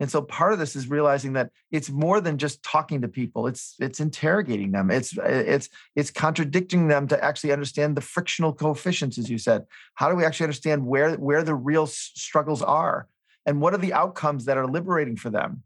and 0.00 0.10
so 0.10 0.22
part 0.22 0.54
of 0.54 0.58
this 0.58 0.74
is 0.74 0.88
realizing 0.88 1.34
that 1.34 1.50
it's 1.70 1.90
more 1.90 2.22
than 2.22 2.38
just 2.38 2.62
talking 2.62 3.02
to 3.02 3.08
people. 3.08 3.46
It's 3.46 3.76
it's 3.78 4.00
interrogating 4.00 4.72
them. 4.72 4.90
It's 4.90 5.16
it's 5.18 5.68
it's 5.94 6.10
contradicting 6.10 6.88
them 6.88 7.06
to 7.08 7.22
actually 7.22 7.52
understand 7.52 7.96
the 7.96 8.00
frictional 8.00 8.54
coefficients, 8.54 9.18
as 9.18 9.28
you 9.28 9.36
said. 9.36 9.66
How 9.94 10.08
do 10.08 10.16
we 10.16 10.24
actually 10.24 10.44
understand 10.44 10.86
where 10.86 11.14
where 11.16 11.42
the 11.42 11.54
real 11.54 11.86
struggles 11.86 12.62
are, 12.62 13.08
and 13.44 13.60
what 13.60 13.74
are 13.74 13.78
the 13.78 13.92
outcomes 13.92 14.46
that 14.46 14.56
are 14.56 14.66
liberating 14.66 15.16
for 15.16 15.28
them, 15.28 15.64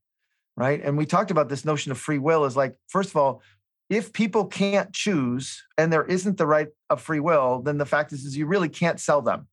right? 0.57 0.83
And 0.83 0.99
we 0.99 1.07
talked 1.07 1.31
about 1.31 1.49
this 1.49 1.65
notion 1.65 1.93
of 1.93 1.99
free 1.99 2.19
will 2.19 2.45
is 2.45 2.57
like 2.57 2.75
first 2.89 3.11
of 3.11 3.17
all, 3.17 3.41
if 3.89 4.13
people 4.13 4.47
can't 4.47 4.93
choose 4.93 5.63
and 5.79 5.93
there 5.93 6.05
isn't 6.05 6.39
the 6.39 6.47
right 6.47 6.69
of 6.91 7.01
free 7.01 7.21
will, 7.21 7.63
then 7.63 7.79
the 7.79 7.87
fact 7.87 8.13
is 8.13 8.25
is 8.25 8.37
you 8.37 8.47
really 8.47 8.69
can't 8.69 8.99
sell 8.99 9.23
them 9.23 9.47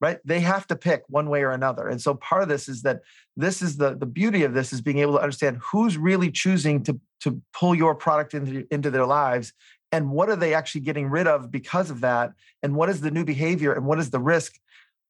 right? 0.00 0.18
They 0.24 0.40
have 0.40 0.66
to 0.68 0.76
pick 0.76 1.02
one 1.08 1.28
way 1.28 1.42
or 1.42 1.50
another. 1.50 1.88
And 1.88 2.00
so 2.00 2.14
part 2.14 2.42
of 2.42 2.48
this 2.48 2.68
is 2.68 2.82
that 2.82 3.00
this 3.36 3.62
is 3.62 3.76
the 3.76 3.96
the 3.96 4.06
beauty 4.06 4.44
of 4.44 4.54
this 4.54 4.72
is 4.72 4.80
being 4.80 4.98
able 4.98 5.14
to 5.14 5.20
understand 5.20 5.58
who's 5.62 5.96
really 5.96 6.30
choosing 6.30 6.82
to 6.84 7.00
to 7.20 7.40
pull 7.52 7.74
your 7.74 7.94
product 7.94 8.34
into 8.34 8.66
into 8.70 8.90
their 8.90 9.06
lives 9.06 9.52
and 9.92 10.10
what 10.10 10.28
are 10.28 10.36
they 10.36 10.54
actually 10.54 10.82
getting 10.82 11.08
rid 11.08 11.26
of 11.26 11.50
because 11.50 11.90
of 11.90 12.00
that? 12.00 12.32
And 12.62 12.74
what 12.74 12.88
is 12.88 13.00
the 13.00 13.10
new 13.10 13.24
behavior 13.24 13.72
and 13.72 13.86
what 13.86 13.98
is 13.98 14.10
the 14.10 14.20
risk? 14.20 14.54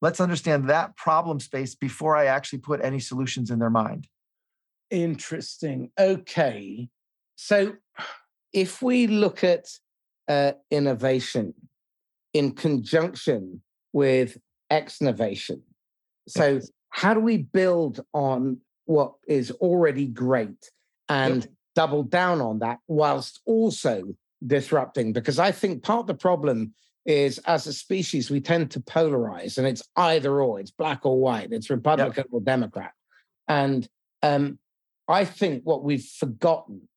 Let's 0.03 0.20
understand 0.20 0.68
that 0.68 0.96
problem 0.96 1.40
space 1.40 1.75
before 1.75 2.16
i 2.16 2.27
actually 2.27 2.59
put 2.59 2.85
any 2.85 3.01
solutions 3.01 3.51
in 3.51 3.59
their 3.59 3.70
mind. 3.70 4.07
Interesting. 4.90 5.90
Okay. 5.99 6.88
So 7.37 7.75
if 8.53 8.83
we 8.83 9.07
look 9.07 9.42
at 9.42 9.66
uh, 10.29 10.53
innovation 10.70 11.55
in 12.33 12.53
conjunction 12.53 13.62
with 13.92 14.37
exnovation. 14.70 15.62
So, 16.29 16.61
how 16.90 17.14
do 17.14 17.20
we 17.20 17.38
build 17.38 18.05
on 18.12 18.59
what 18.87 19.14
is 19.29 19.50
already 19.52 20.07
great 20.07 20.70
and 21.09 21.42
yep. 21.42 21.52
double 21.74 22.02
down 22.02 22.40
on 22.40 22.61
that 22.61 22.79
whilst 22.88 23.40
also 23.44 24.16
disrupting? 24.46 25.12
Because 25.12 25.38
I 25.38 25.52
think 25.52 25.83
part 25.83 26.00
of 26.00 26.07
the 26.07 26.14
problem 26.14 26.74
is 27.05 27.38
as 27.40 27.66
a 27.66 27.72
species, 27.72 28.31
we 28.31 28.40
tend 28.40 28.70
to 28.72 28.81
polarize 28.81 29.59
and 29.59 29.66
it's 29.66 29.83
either 29.96 30.42
or, 30.42 30.59
it's 30.59 30.72
black 30.72 31.07
or 31.07 31.18
white, 31.20 31.52
it's 31.52 31.70
Republican 31.70 32.24
yep. 32.24 32.26
or 32.33 32.40
Democrat. 32.40 32.92
And 33.46 33.88
um, 34.22 34.59
I 35.09 35.24
think 35.24 35.62
what 35.64 35.85
we've 35.85 36.05
forgotten 36.05 36.88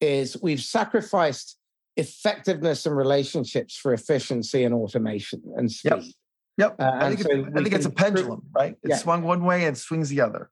is 0.00 0.36
we've 0.42 0.60
sacrificed 0.60 1.56
effectiveness 1.96 2.84
and 2.84 2.94
relationships 2.94 3.76
for 3.76 3.94
efficiency 3.94 4.64
and 4.64 4.74
automation 4.74 5.42
and 5.56 5.72
speed. 5.72 5.92
Yep. 5.92 6.04
Yep. 6.58 6.76
Uh, 6.80 6.90
I 6.94 7.08
think, 7.08 7.20
so 7.20 7.30
it, 7.30 7.46
I 7.54 7.62
think 7.62 7.74
it's 7.74 7.86
a 7.86 7.90
pendulum, 7.90 8.42
right? 8.54 8.76
It 8.82 8.90
yeah. 8.90 8.96
swung 8.96 9.22
one 9.22 9.44
way 9.44 9.64
and 9.64 9.76
swings 9.76 10.08
the 10.08 10.20
other. 10.20 10.50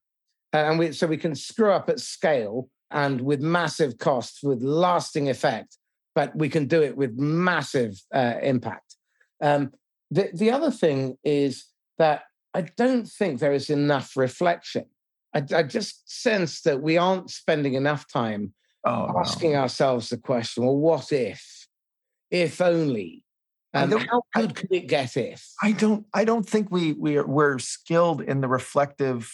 And 0.52 0.78
we, 0.78 0.92
so 0.92 1.06
we 1.06 1.16
can 1.16 1.34
screw 1.34 1.72
up 1.72 1.88
at 1.88 1.98
scale 1.98 2.68
and 2.90 3.20
with 3.22 3.40
massive 3.40 3.98
costs, 3.98 4.42
with 4.42 4.62
lasting 4.62 5.28
effect, 5.28 5.78
but 6.14 6.36
we 6.36 6.48
can 6.48 6.66
do 6.66 6.82
it 6.82 6.96
with 6.96 7.18
massive 7.18 8.00
uh, 8.14 8.34
impact. 8.42 8.96
Um, 9.42 9.72
the, 10.10 10.30
the 10.32 10.50
other 10.50 10.70
thing 10.70 11.16
is 11.24 11.66
that 11.98 12.22
I 12.52 12.62
don't 12.76 13.08
think 13.08 13.40
there 13.40 13.52
is 13.52 13.68
enough 13.68 14.16
reflection. 14.16 14.84
I, 15.34 15.42
I 15.52 15.62
just 15.64 16.08
sense 16.08 16.60
that 16.62 16.82
we 16.82 16.96
aren't 16.96 17.30
spending 17.30 17.74
enough 17.74 18.06
time 18.12 18.54
oh, 18.86 19.12
asking 19.18 19.52
no. 19.52 19.58
ourselves 19.58 20.10
the 20.10 20.18
question 20.18 20.64
well, 20.64 20.76
what 20.76 21.10
if? 21.10 21.66
If 22.30 22.60
only, 22.60 23.23
and 23.74 24.08
how 24.10 24.22
good 24.34 24.54
could 24.54 24.72
it 24.72 24.86
get 24.86 25.16
if? 25.16 25.52
I 25.62 25.72
don't. 25.72 26.06
I 26.14 26.24
don't 26.24 26.48
think 26.48 26.70
we 26.70 26.92
we 26.92 27.16
are, 27.18 27.26
we're 27.26 27.58
skilled 27.58 28.20
in 28.20 28.40
the 28.40 28.48
reflective 28.48 29.32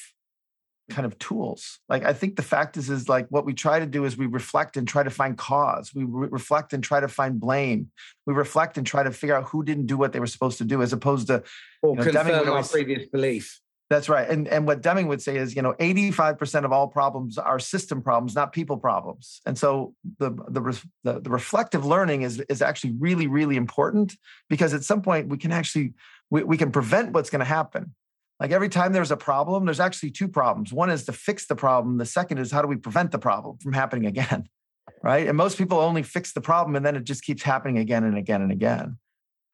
kind 0.90 1.06
of 1.06 1.18
tools. 1.18 1.78
Like 1.88 2.04
I 2.04 2.12
think 2.12 2.36
the 2.36 2.42
fact 2.42 2.76
is 2.76 2.90
is 2.90 3.08
like 3.08 3.26
what 3.28 3.44
we 3.44 3.54
try 3.54 3.78
to 3.78 3.86
do 3.86 4.04
is 4.04 4.16
we 4.16 4.26
reflect 4.26 4.76
and 4.76 4.88
try 4.88 5.02
to 5.02 5.10
find 5.10 5.38
cause. 5.38 5.94
We 5.94 6.04
re- 6.04 6.28
reflect 6.30 6.72
and 6.72 6.82
try 6.82 7.00
to 7.00 7.08
find 7.08 7.38
blame. 7.38 7.90
We 8.26 8.34
reflect 8.34 8.76
and 8.76 8.86
try 8.86 9.02
to 9.02 9.12
figure 9.12 9.36
out 9.36 9.44
who 9.44 9.62
didn't 9.62 9.86
do 9.86 9.96
what 9.96 10.12
they 10.12 10.20
were 10.20 10.26
supposed 10.26 10.58
to 10.58 10.64
do, 10.64 10.82
as 10.82 10.92
opposed 10.92 11.28
to 11.28 11.42
or 11.82 11.90
you 11.90 11.96
know, 11.96 12.02
confirm 12.02 12.48
our 12.48 12.62
previous 12.64 13.06
belief. 13.08 13.60
That's 13.90 14.08
right. 14.08 14.30
And 14.30 14.46
and 14.46 14.68
what 14.68 14.82
Deming 14.82 15.08
would 15.08 15.20
say 15.20 15.36
is, 15.36 15.56
you 15.56 15.62
know, 15.62 15.72
85% 15.74 16.64
of 16.64 16.72
all 16.72 16.86
problems 16.86 17.38
are 17.38 17.58
system 17.58 18.02
problems, 18.02 18.36
not 18.36 18.52
people 18.52 18.76
problems. 18.76 19.40
And 19.44 19.58
so 19.58 19.94
the 20.18 20.30
the 20.30 20.80
the, 21.02 21.20
the 21.20 21.30
reflective 21.30 21.84
learning 21.84 22.22
is 22.22 22.38
is 22.48 22.62
actually 22.62 22.94
really 23.00 23.26
really 23.26 23.56
important 23.56 24.16
because 24.48 24.74
at 24.74 24.84
some 24.84 25.02
point 25.02 25.28
we 25.28 25.38
can 25.38 25.50
actually 25.50 25.94
we, 26.30 26.44
we 26.44 26.56
can 26.56 26.70
prevent 26.70 27.12
what's 27.12 27.30
going 27.30 27.40
to 27.40 27.44
happen. 27.44 27.92
Like 28.38 28.52
every 28.52 28.68
time 28.68 28.92
there's 28.92 29.10
a 29.10 29.16
problem, 29.16 29.64
there's 29.64 29.80
actually 29.80 30.12
two 30.12 30.28
problems. 30.28 30.72
One 30.72 30.88
is 30.88 31.04
to 31.06 31.12
fix 31.12 31.46
the 31.46 31.56
problem. 31.56 31.98
The 31.98 32.06
second 32.06 32.38
is 32.38 32.52
how 32.52 32.62
do 32.62 32.68
we 32.68 32.76
prevent 32.76 33.10
the 33.10 33.18
problem 33.18 33.58
from 33.58 33.72
happening 33.72 34.06
again? 34.06 34.48
Right? 35.02 35.28
And 35.28 35.36
most 35.36 35.56
people 35.56 35.78
only 35.78 36.02
fix 36.02 36.32
the 36.32 36.42
problem 36.42 36.76
and 36.76 36.84
then 36.84 36.94
it 36.94 37.04
just 37.04 37.22
keeps 37.22 37.42
happening 37.42 37.78
again 37.78 38.04
and 38.04 38.18
again 38.18 38.42
and 38.42 38.52
again. 38.52 38.98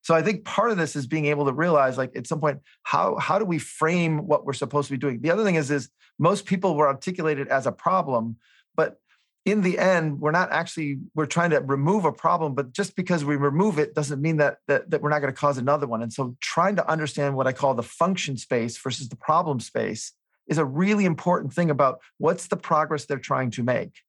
So 0.07 0.15
I 0.15 0.23
think 0.23 0.45
part 0.45 0.71
of 0.71 0.77
this 0.77 0.95
is 0.95 1.09
being 1.09 1.27
able 1.27 1.47
to 1.47 1.53
realize, 1.53 1.99
like 1.99 2.15
at 2.15 2.29
some 2.29 2.39
point, 2.39 2.61
how 2.85 3.17
how 3.17 3.41
do 3.41 3.45
we 3.45 3.59
frame 3.59 4.29
what 4.29 4.47
we're 4.47 4.53
supposed 4.53 4.87
to 4.87 4.95
be 4.95 4.99
doing? 4.99 5.21
The 5.21 5.33
other 5.33 5.43
thing 5.43 5.57
is, 5.57 5.69
is 5.69 5.91
most 6.17 6.47
people 6.47 6.77
were 6.77 6.87
articulated 6.87 7.49
as 7.49 7.67
a 7.67 7.73
problem, 7.73 8.37
but 8.77 9.01
in 9.45 9.63
the 9.63 9.81
end, 9.81 10.21
we're 10.21 10.31
not 10.31 10.53
actually 10.53 11.01
we're 11.17 11.27
trying 11.27 11.51
to 11.51 11.59
remove 11.59 12.05
a 12.05 12.13
problem, 12.13 12.55
but 12.55 12.71
just 12.71 12.95
because 12.95 13.25
we 13.25 13.35
remove 13.35 13.81
it 13.81 13.97
doesn't 13.97 14.23
mean 14.23 14.37
that 14.37 14.59
that, 14.69 14.89
that 14.93 15.03
we're 15.03 15.11
not 15.11 15.23
going 15.23 15.35
to 15.35 15.41
cause 15.41 15.59
another 15.59 15.89
one. 15.89 16.03
And 16.03 16.13
so 16.13 16.37
trying 16.41 16.77
to 16.77 16.89
understand 16.89 17.35
what 17.35 17.49
I 17.49 17.53
call 17.53 17.75
the 17.75 17.83
function 17.83 18.37
space 18.37 18.79
versus 18.79 19.09
the 19.09 19.17
problem 19.17 19.59
space 19.59 20.13
is 20.47 20.59
a 20.59 20.65
really 20.65 21.05
important 21.05 21.53
thing 21.53 21.69
about 21.69 21.99
what's 22.19 22.47
the 22.47 22.57
progress 22.57 23.07
they're 23.07 23.19
trying 23.19 23.51
to 23.51 23.65
make 23.65 24.03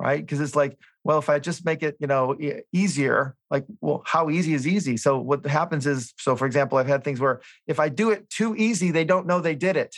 right 0.00 0.20
because 0.20 0.40
it's 0.40 0.56
like 0.56 0.78
well 1.06 1.18
if 1.18 1.28
i 1.28 1.38
just 1.38 1.64
make 1.64 1.82
it 1.82 1.96
you 2.00 2.06
know 2.06 2.36
easier 2.72 3.36
like 3.50 3.64
well 3.80 4.02
how 4.06 4.28
easy 4.28 4.54
is 4.54 4.66
easy 4.66 4.96
so 4.96 5.18
what 5.18 5.46
happens 5.46 5.86
is 5.86 6.12
so 6.18 6.34
for 6.36 6.46
example 6.46 6.76
i've 6.78 6.86
had 6.86 7.04
things 7.04 7.20
where 7.20 7.40
if 7.66 7.78
i 7.78 7.88
do 7.88 8.10
it 8.10 8.28
too 8.28 8.54
easy 8.56 8.90
they 8.90 9.04
don't 9.04 9.26
know 9.26 9.40
they 9.40 9.54
did 9.54 9.76
it 9.76 9.94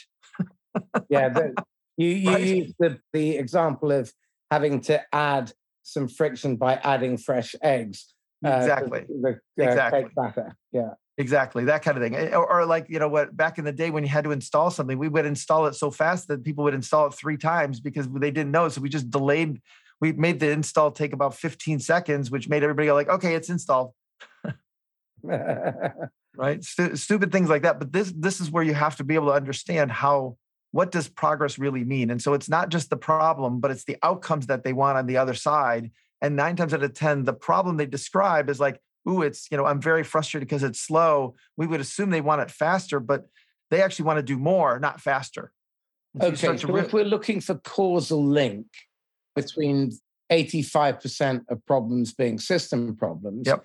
yeah 1.08 1.28
the, 1.28 1.54
you, 1.96 2.08
you 2.24 2.30
right? 2.30 2.46
use 2.46 2.74
the, 2.78 2.98
the 3.12 3.36
example 3.36 3.90
of 3.90 4.12
having 4.50 4.80
to 4.80 5.02
add 5.14 5.52
some 5.82 6.08
friction 6.08 6.56
by 6.56 6.74
adding 6.74 7.16
fresh 7.16 7.54
eggs 7.62 8.14
uh, 8.44 8.50
exactly 8.50 9.00
the, 9.08 9.40
the 9.56 9.64
uh, 9.64 9.68
exactly 9.68 10.06
batter 10.14 10.56
yeah 10.72 10.90
Exactly, 11.20 11.64
that 11.64 11.82
kind 11.82 11.96
of 11.96 12.02
thing. 12.02 12.14
Eh, 12.14 12.32
or, 12.32 12.48
or, 12.48 12.64
like, 12.64 12.86
you 12.88 13.00
know, 13.00 13.08
what 13.08 13.36
back 13.36 13.58
in 13.58 13.64
the 13.64 13.72
day 13.72 13.90
when 13.90 14.04
you 14.04 14.08
had 14.08 14.22
to 14.22 14.30
install 14.30 14.70
something, 14.70 14.96
we 14.96 15.08
would 15.08 15.26
install 15.26 15.66
it 15.66 15.74
so 15.74 15.90
fast 15.90 16.28
that 16.28 16.44
people 16.44 16.62
would 16.62 16.74
install 16.74 17.08
it 17.08 17.14
three 17.14 17.36
times 17.36 17.80
because 17.80 18.08
they 18.08 18.30
didn't 18.30 18.52
know. 18.52 18.68
So 18.68 18.80
we 18.80 18.88
just 18.88 19.10
delayed 19.10 19.60
we 20.00 20.12
made 20.12 20.40
the 20.40 20.50
install 20.50 20.90
take 20.90 21.12
about 21.12 21.34
15 21.34 21.80
seconds, 21.80 22.30
which 22.30 22.48
made 22.48 22.62
everybody 22.62 22.86
go 22.86 22.94
like, 22.94 23.08
okay, 23.08 23.34
it's 23.34 23.48
installed. 23.48 23.92
right? 25.22 26.62
St- 26.62 26.98
stupid 26.98 27.32
things 27.32 27.48
like 27.48 27.62
that. 27.62 27.78
But 27.78 27.92
this 27.92 28.12
this 28.16 28.40
is 28.40 28.50
where 28.50 28.62
you 28.62 28.74
have 28.74 28.96
to 28.96 29.04
be 29.04 29.14
able 29.16 29.26
to 29.26 29.32
understand 29.32 29.90
how 29.90 30.36
what 30.70 30.92
does 30.92 31.08
progress 31.08 31.58
really 31.58 31.84
mean. 31.84 32.10
And 32.10 32.22
so 32.22 32.34
it's 32.34 32.48
not 32.48 32.68
just 32.68 32.90
the 32.90 32.96
problem, 32.96 33.58
but 33.58 33.70
it's 33.70 33.84
the 33.84 33.96
outcomes 34.02 34.46
that 34.46 34.64
they 34.64 34.72
want 34.72 34.98
on 34.98 35.06
the 35.06 35.16
other 35.16 35.34
side. 35.34 35.90
And 36.20 36.36
nine 36.36 36.56
times 36.56 36.74
out 36.74 36.82
of 36.82 36.94
ten, 36.94 37.24
the 37.24 37.32
problem 37.32 37.76
they 37.76 37.86
describe 37.86 38.48
is 38.50 38.60
like, 38.60 38.80
ooh, 39.08 39.22
it's 39.22 39.48
you 39.50 39.56
know, 39.56 39.66
I'm 39.66 39.80
very 39.80 40.04
frustrated 40.04 40.48
because 40.48 40.62
it's 40.62 40.80
slow. 40.80 41.34
We 41.56 41.66
would 41.66 41.80
assume 41.80 42.10
they 42.10 42.20
want 42.20 42.42
it 42.42 42.50
faster, 42.50 43.00
but 43.00 43.26
They 43.70 43.82
actually 43.82 44.06
want 44.06 44.18
to 44.18 44.22
do 44.22 44.38
more, 44.38 44.78
not 44.78 45.00
faster. 45.00 45.52
So 46.20 46.28
okay, 46.28 46.56
so 46.56 46.68
re- 46.68 46.80
if 46.80 46.92
we're 46.92 47.04
looking 47.04 47.40
for 47.40 47.56
causal 47.56 48.24
link 48.24 48.66
between 49.40 49.92
85% 50.30 51.44
of 51.48 51.64
problems 51.66 52.12
being 52.12 52.38
system 52.38 52.96
problems, 52.96 53.46
yep. 53.46 53.64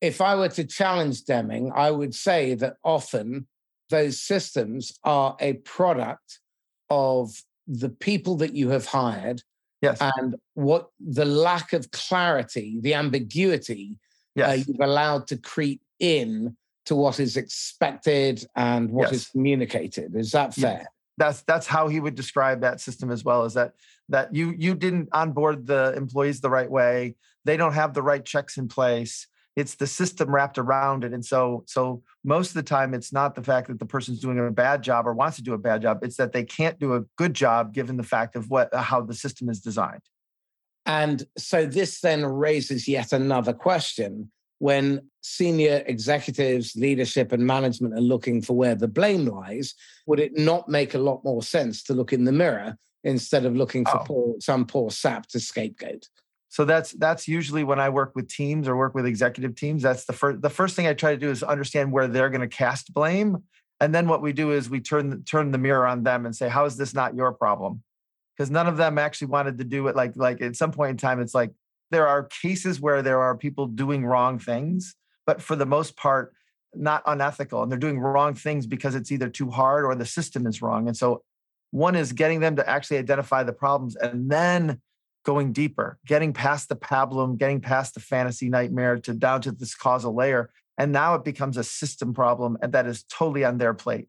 if 0.00 0.20
I 0.20 0.34
were 0.34 0.48
to 0.50 0.64
challenge 0.64 1.24
Deming, 1.24 1.72
I 1.74 1.90
would 1.90 2.14
say 2.14 2.54
that 2.54 2.76
often 2.84 3.46
those 3.90 4.20
systems 4.20 4.98
are 5.04 5.36
a 5.40 5.54
product 5.54 6.40
of 6.90 7.30
the 7.66 7.88
people 7.88 8.36
that 8.36 8.54
you 8.54 8.70
have 8.70 8.86
hired 8.86 9.42
yes. 9.80 9.98
and 10.16 10.36
what 10.54 10.88
the 11.00 11.24
lack 11.24 11.72
of 11.72 11.90
clarity, 11.90 12.78
the 12.80 12.94
ambiguity 12.94 13.98
uh, 14.36 14.40
yes. 14.40 14.48
uh, 14.48 14.64
you've 14.66 14.80
allowed 14.80 15.26
to 15.28 15.36
creep 15.36 15.80
in 16.00 16.56
to 16.86 16.94
what 16.94 17.18
is 17.18 17.36
expected 17.36 18.44
and 18.56 18.90
what 18.90 19.12
yes. 19.12 19.22
is 19.22 19.28
communicated. 19.28 20.14
Is 20.14 20.32
that 20.32 20.54
fair? 20.54 20.86
That's 21.16 21.42
that's 21.42 21.66
how 21.66 21.88
he 21.88 22.00
would 22.00 22.14
describe 22.14 22.60
that 22.62 22.80
system 22.80 23.10
as 23.10 23.24
well. 23.24 23.44
Is 23.44 23.54
that 23.54 23.74
that 24.08 24.34
you 24.34 24.54
you 24.56 24.74
didn't 24.74 25.08
onboard 25.12 25.66
the 25.66 25.94
employees 25.96 26.40
the 26.40 26.50
right 26.50 26.70
way. 26.70 27.14
They 27.44 27.56
don't 27.56 27.74
have 27.74 27.94
the 27.94 28.02
right 28.02 28.24
checks 28.24 28.56
in 28.56 28.68
place 28.68 29.26
it's 29.56 29.76
the 29.76 29.86
system 29.86 30.34
wrapped 30.34 30.58
around 30.58 31.04
it 31.04 31.12
and 31.12 31.24
so 31.24 31.64
so 31.66 32.02
most 32.24 32.48
of 32.48 32.54
the 32.54 32.62
time 32.62 32.94
it's 32.94 33.12
not 33.12 33.34
the 33.34 33.42
fact 33.42 33.68
that 33.68 33.78
the 33.78 33.86
person's 33.86 34.20
doing 34.20 34.38
a 34.38 34.50
bad 34.50 34.82
job 34.82 35.06
or 35.06 35.14
wants 35.14 35.36
to 35.36 35.42
do 35.42 35.54
a 35.54 35.58
bad 35.58 35.82
job 35.82 35.98
it's 36.02 36.16
that 36.16 36.32
they 36.32 36.44
can't 36.44 36.78
do 36.78 36.94
a 36.94 37.02
good 37.16 37.34
job 37.34 37.72
given 37.72 37.96
the 37.96 38.02
fact 38.02 38.36
of 38.36 38.50
what 38.50 38.72
how 38.74 39.00
the 39.00 39.14
system 39.14 39.48
is 39.48 39.60
designed 39.60 40.02
and 40.86 41.24
so 41.38 41.66
this 41.66 42.00
then 42.00 42.24
raises 42.24 42.88
yet 42.88 43.12
another 43.12 43.52
question 43.52 44.30
when 44.58 45.00
senior 45.24 45.82
executives 45.86 46.76
leadership 46.76 47.32
and 47.32 47.46
management 47.46 47.94
are 47.94 48.00
looking 48.00 48.42
for 48.42 48.54
where 48.54 48.74
the 48.74 48.86
blame 48.86 49.24
lies 49.24 49.74
would 50.06 50.20
it 50.20 50.36
not 50.36 50.68
make 50.68 50.92
a 50.92 50.98
lot 50.98 51.24
more 51.24 51.42
sense 51.42 51.82
to 51.82 51.94
look 51.94 52.12
in 52.12 52.24
the 52.24 52.32
mirror 52.32 52.76
instead 53.04 53.46
of 53.46 53.56
looking 53.56 53.86
for 53.86 54.00
oh. 54.00 54.04
poor, 54.04 54.34
some 54.38 54.66
poor 54.66 54.90
sap 54.90 55.26
to 55.26 55.40
scapegoat 55.40 56.06
so 56.54 56.64
that's 56.64 56.92
that's 56.92 57.26
usually 57.26 57.64
when 57.64 57.80
I 57.80 57.88
work 57.88 58.12
with 58.14 58.28
teams 58.28 58.68
or 58.68 58.76
work 58.76 58.94
with 58.94 59.06
executive 59.06 59.56
teams. 59.56 59.82
That's 59.82 60.04
the 60.04 60.12
first 60.12 60.40
the 60.40 60.48
first 60.48 60.76
thing 60.76 60.86
I 60.86 60.94
try 60.94 61.10
to 61.10 61.16
do 61.16 61.28
is 61.28 61.42
understand 61.42 61.90
where 61.90 62.06
they're 62.06 62.30
going 62.30 62.48
to 62.48 62.56
cast 62.56 62.94
blame, 62.94 63.38
and 63.80 63.92
then 63.92 64.06
what 64.06 64.22
we 64.22 64.32
do 64.32 64.52
is 64.52 64.70
we 64.70 64.78
turn 64.78 65.24
turn 65.24 65.50
the 65.50 65.58
mirror 65.58 65.84
on 65.84 66.04
them 66.04 66.26
and 66.26 66.36
say, 66.36 66.48
"How 66.48 66.64
is 66.64 66.76
this 66.76 66.94
not 66.94 67.16
your 67.16 67.32
problem?" 67.32 67.82
Because 68.36 68.52
none 68.52 68.68
of 68.68 68.76
them 68.76 68.98
actually 68.98 69.28
wanted 69.28 69.58
to 69.58 69.64
do 69.64 69.88
it. 69.88 69.96
Like 69.96 70.12
like 70.14 70.40
at 70.42 70.54
some 70.54 70.70
point 70.70 70.92
in 70.92 70.96
time, 70.96 71.20
it's 71.20 71.34
like 71.34 71.50
there 71.90 72.06
are 72.06 72.22
cases 72.22 72.80
where 72.80 73.02
there 73.02 73.20
are 73.20 73.36
people 73.36 73.66
doing 73.66 74.06
wrong 74.06 74.38
things, 74.38 74.94
but 75.26 75.42
for 75.42 75.56
the 75.56 75.66
most 75.66 75.96
part, 75.96 76.34
not 76.74 77.02
unethical, 77.06 77.62
and 77.62 77.70
they're 77.70 77.78
doing 77.78 77.98
wrong 77.98 78.34
things 78.34 78.66
because 78.66 78.94
it's 78.94 79.12
either 79.12 79.28
too 79.28 79.50
hard 79.50 79.84
or 79.84 79.94
the 79.94 80.06
system 80.06 80.46
is 80.46 80.60
wrong. 80.60 80.88
And 80.88 80.96
so, 80.96 81.22
one 81.70 81.96
is 81.96 82.12
getting 82.12 82.40
them 82.40 82.56
to 82.56 82.68
actually 82.68 82.98
identify 82.98 83.42
the 83.42 83.52
problems 83.52 83.96
and 83.96 84.30
then 84.30 84.80
going 85.24 85.52
deeper, 85.52 85.98
getting 86.06 86.32
past 86.32 86.68
the 86.68 86.76
pablum, 86.76 87.36
getting 87.36 87.60
past 87.60 87.94
the 87.94 88.00
fantasy 88.00 88.48
nightmare 88.48 88.98
to 88.98 89.14
down 89.14 89.40
to 89.40 89.50
this 89.50 89.74
causal 89.74 90.14
layer. 90.14 90.50
And 90.78 90.92
now 90.92 91.14
it 91.14 91.24
becomes 91.24 91.56
a 91.56 91.64
system 91.64 92.14
problem 92.14 92.58
and 92.62 92.72
that 92.72 92.86
is 92.86 93.04
totally 93.04 93.44
on 93.44 93.58
their 93.58 93.74
plate. 93.74 94.08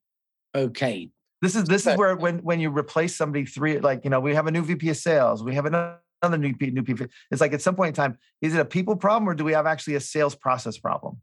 Okay. 0.53 1.09
This 1.41 1.55
is 1.55 1.66
this 1.66 1.86
is 1.86 1.97
where 1.97 2.16
when 2.16 2.39
when 2.39 2.59
you 2.59 2.70
replace 2.70 3.16
somebody 3.16 3.45
three 3.45 3.80
like 3.80 4.03
you 4.03 4.09
know 4.09 4.20
we 4.20 4.34
have 4.34 4.47
a 4.47 4.51
new 4.51 4.63
VP 4.63 4.89
of 4.89 4.97
sales 4.97 5.43
we 5.43 5.53
have 5.53 5.66
another 5.66 5.99
new 6.24 6.55
new 6.59 6.82
VP 6.82 7.05
it's 7.30 7.41
like 7.41 7.53
at 7.53 7.61
some 7.61 7.76
point 7.76 7.89
in 7.89 7.93
time 7.93 8.18
is 8.41 8.55
it 8.55 8.59
a 8.59 8.66
people 8.66 8.95
problem 8.95 9.30
or 9.30 9.36
do 9.36 9.43
we 9.43 9.53
have 9.53 9.66
actually 9.66 9.95
a 9.95 9.99
sales 9.99 10.36
process 10.36 10.78
problem? 10.78 11.22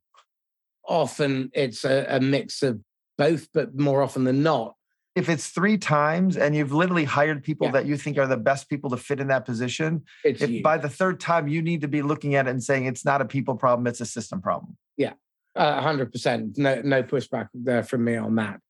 Often 0.87 1.51
it's 1.55 1.85
a, 1.85 2.07
a 2.09 2.21
mix 2.21 2.63
of 2.63 2.81
both, 3.19 3.49
but 3.53 3.79
more 3.79 4.03
often 4.03 4.25
than 4.25 4.43
not, 4.43 4.75
if 5.15 5.29
it's 5.29 5.49
three 5.49 5.77
times 5.77 6.37
and 6.37 6.57
you've 6.57 6.73
literally 6.73 7.05
hired 7.05 7.43
people 7.43 7.67
yeah. 7.67 7.73
that 7.73 7.87
you 7.87 7.97
think 7.97 8.19
are 8.19 8.27
the 8.27 8.37
best 8.37 8.69
people 8.69 8.91
to 8.91 8.97
fit 8.97 9.21
in 9.21 9.29
that 9.29 9.45
position, 9.45 10.05
if 10.25 10.63
by 10.63 10.79
the 10.79 10.89
third 10.89 11.21
time 11.21 11.49
you 11.49 11.61
need 11.61 11.83
to 11.83 11.89
be 11.89 12.03
looking 12.03 12.35
at 12.35 12.47
it 12.47 12.51
and 12.51 12.63
saying 12.63 12.87
it's 12.87 13.05
not 13.05 13.21
a 13.21 13.25
people 13.25 13.55
problem, 13.55 13.87
it's 13.87 14.01
a 14.01 14.07
system 14.07 14.41
problem. 14.41 14.77
Yeah, 14.97 15.13
hundred 15.57 16.09
uh, 16.09 16.11
percent. 16.11 16.57
No, 16.57 16.81
no 16.83 17.03
pushback 17.03 17.49
there 17.53 17.83
from 17.83 18.05
me 18.05 18.17
on 18.17 18.37
that. 18.37 18.61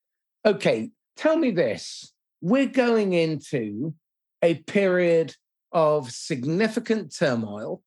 Okay, 0.44 0.90
tell 1.16 1.36
me 1.36 1.52
this: 1.52 2.12
we're 2.40 2.66
going 2.66 3.12
into 3.12 3.94
a 4.42 4.54
period 4.54 5.34
of 5.72 6.10
significant 6.10 7.14
turmoil, 7.16 7.82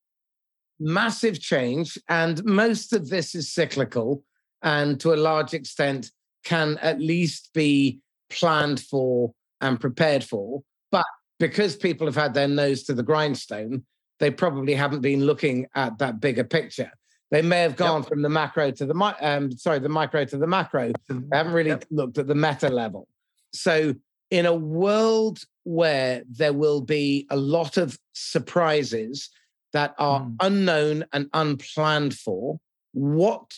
massive 0.79 1.39
change, 1.39 1.97
and 2.09 2.43
most 2.43 2.93
of 2.93 3.09
this 3.09 3.35
is 3.35 3.53
cyclical, 3.53 4.23
and 4.61 4.99
to 4.99 5.13
a 5.13 5.15
large 5.15 5.53
extent 5.53 6.11
can 6.43 6.77
at 6.81 6.99
least 6.99 7.51
be 7.53 7.99
planned 8.29 8.79
for 8.79 9.33
and 9.61 9.79
prepared 9.79 10.23
for. 10.23 10.63
But 10.91 11.05
because 11.39 11.75
people 11.75 12.07
have 12.07 12.15
had 12.15 12.33
their 12.33 12.47
nose 12.47 12.83
to 12.83 12.93
the 12.93 13.03
grindstone, 13.03 13.83
they 14.19 14.31
probably 14.31 14.73
haven't 14.73 15.01
been 15.01 15.25
looking 15.25 15.67
at 15.75 15.97
that 15.97 16.19
bigger 16.19 16.43
picture. 16.43 16.91
They 17.31 17.41
may 17.41 17.61
have 17.61 17.75
gone 17.75 18.01
yep. 18.01 18.09
from 18.09 18.21
the 18.21 18.29
macro 18.29 18.71
to 18.71 18.85
the 18.85 19.15
um, 19.21 19.51
sorry, 19.51 19.79
the 19.79 19.89
micro 19.89 20.25
to 20.25 20.37
the 20.37 20.47
macro. 20.47 20.93
They 21.09 21.37
haven't 21.37 21.53
really 21.53 21.71
yep. 21.71 21.85
looked 21.89 22.17
at 22.17 22.27
the 22.27 22.35
meta 22.35 22.69
level. 22.69 23.07
So, 23.53 23.93
in 24.31 24.45
a 24.45 24.53
world 24.53 25.43
where 25.63 26.23
there 26.29 26.53
will 26.53 26.81
be 26.81 27.25
a 27.29 27.37
lot 27.37 27.77
of 27.77 27.97
surprises 28.13 29.29
that 29.73 29.93
are 29.97 30.21
mm. 30.21 30.35
unknown 30.39 31.05
and 31.11 31.29
unplanned 31.33 32.13
for, 32.13 32.59
what 32.93 33.53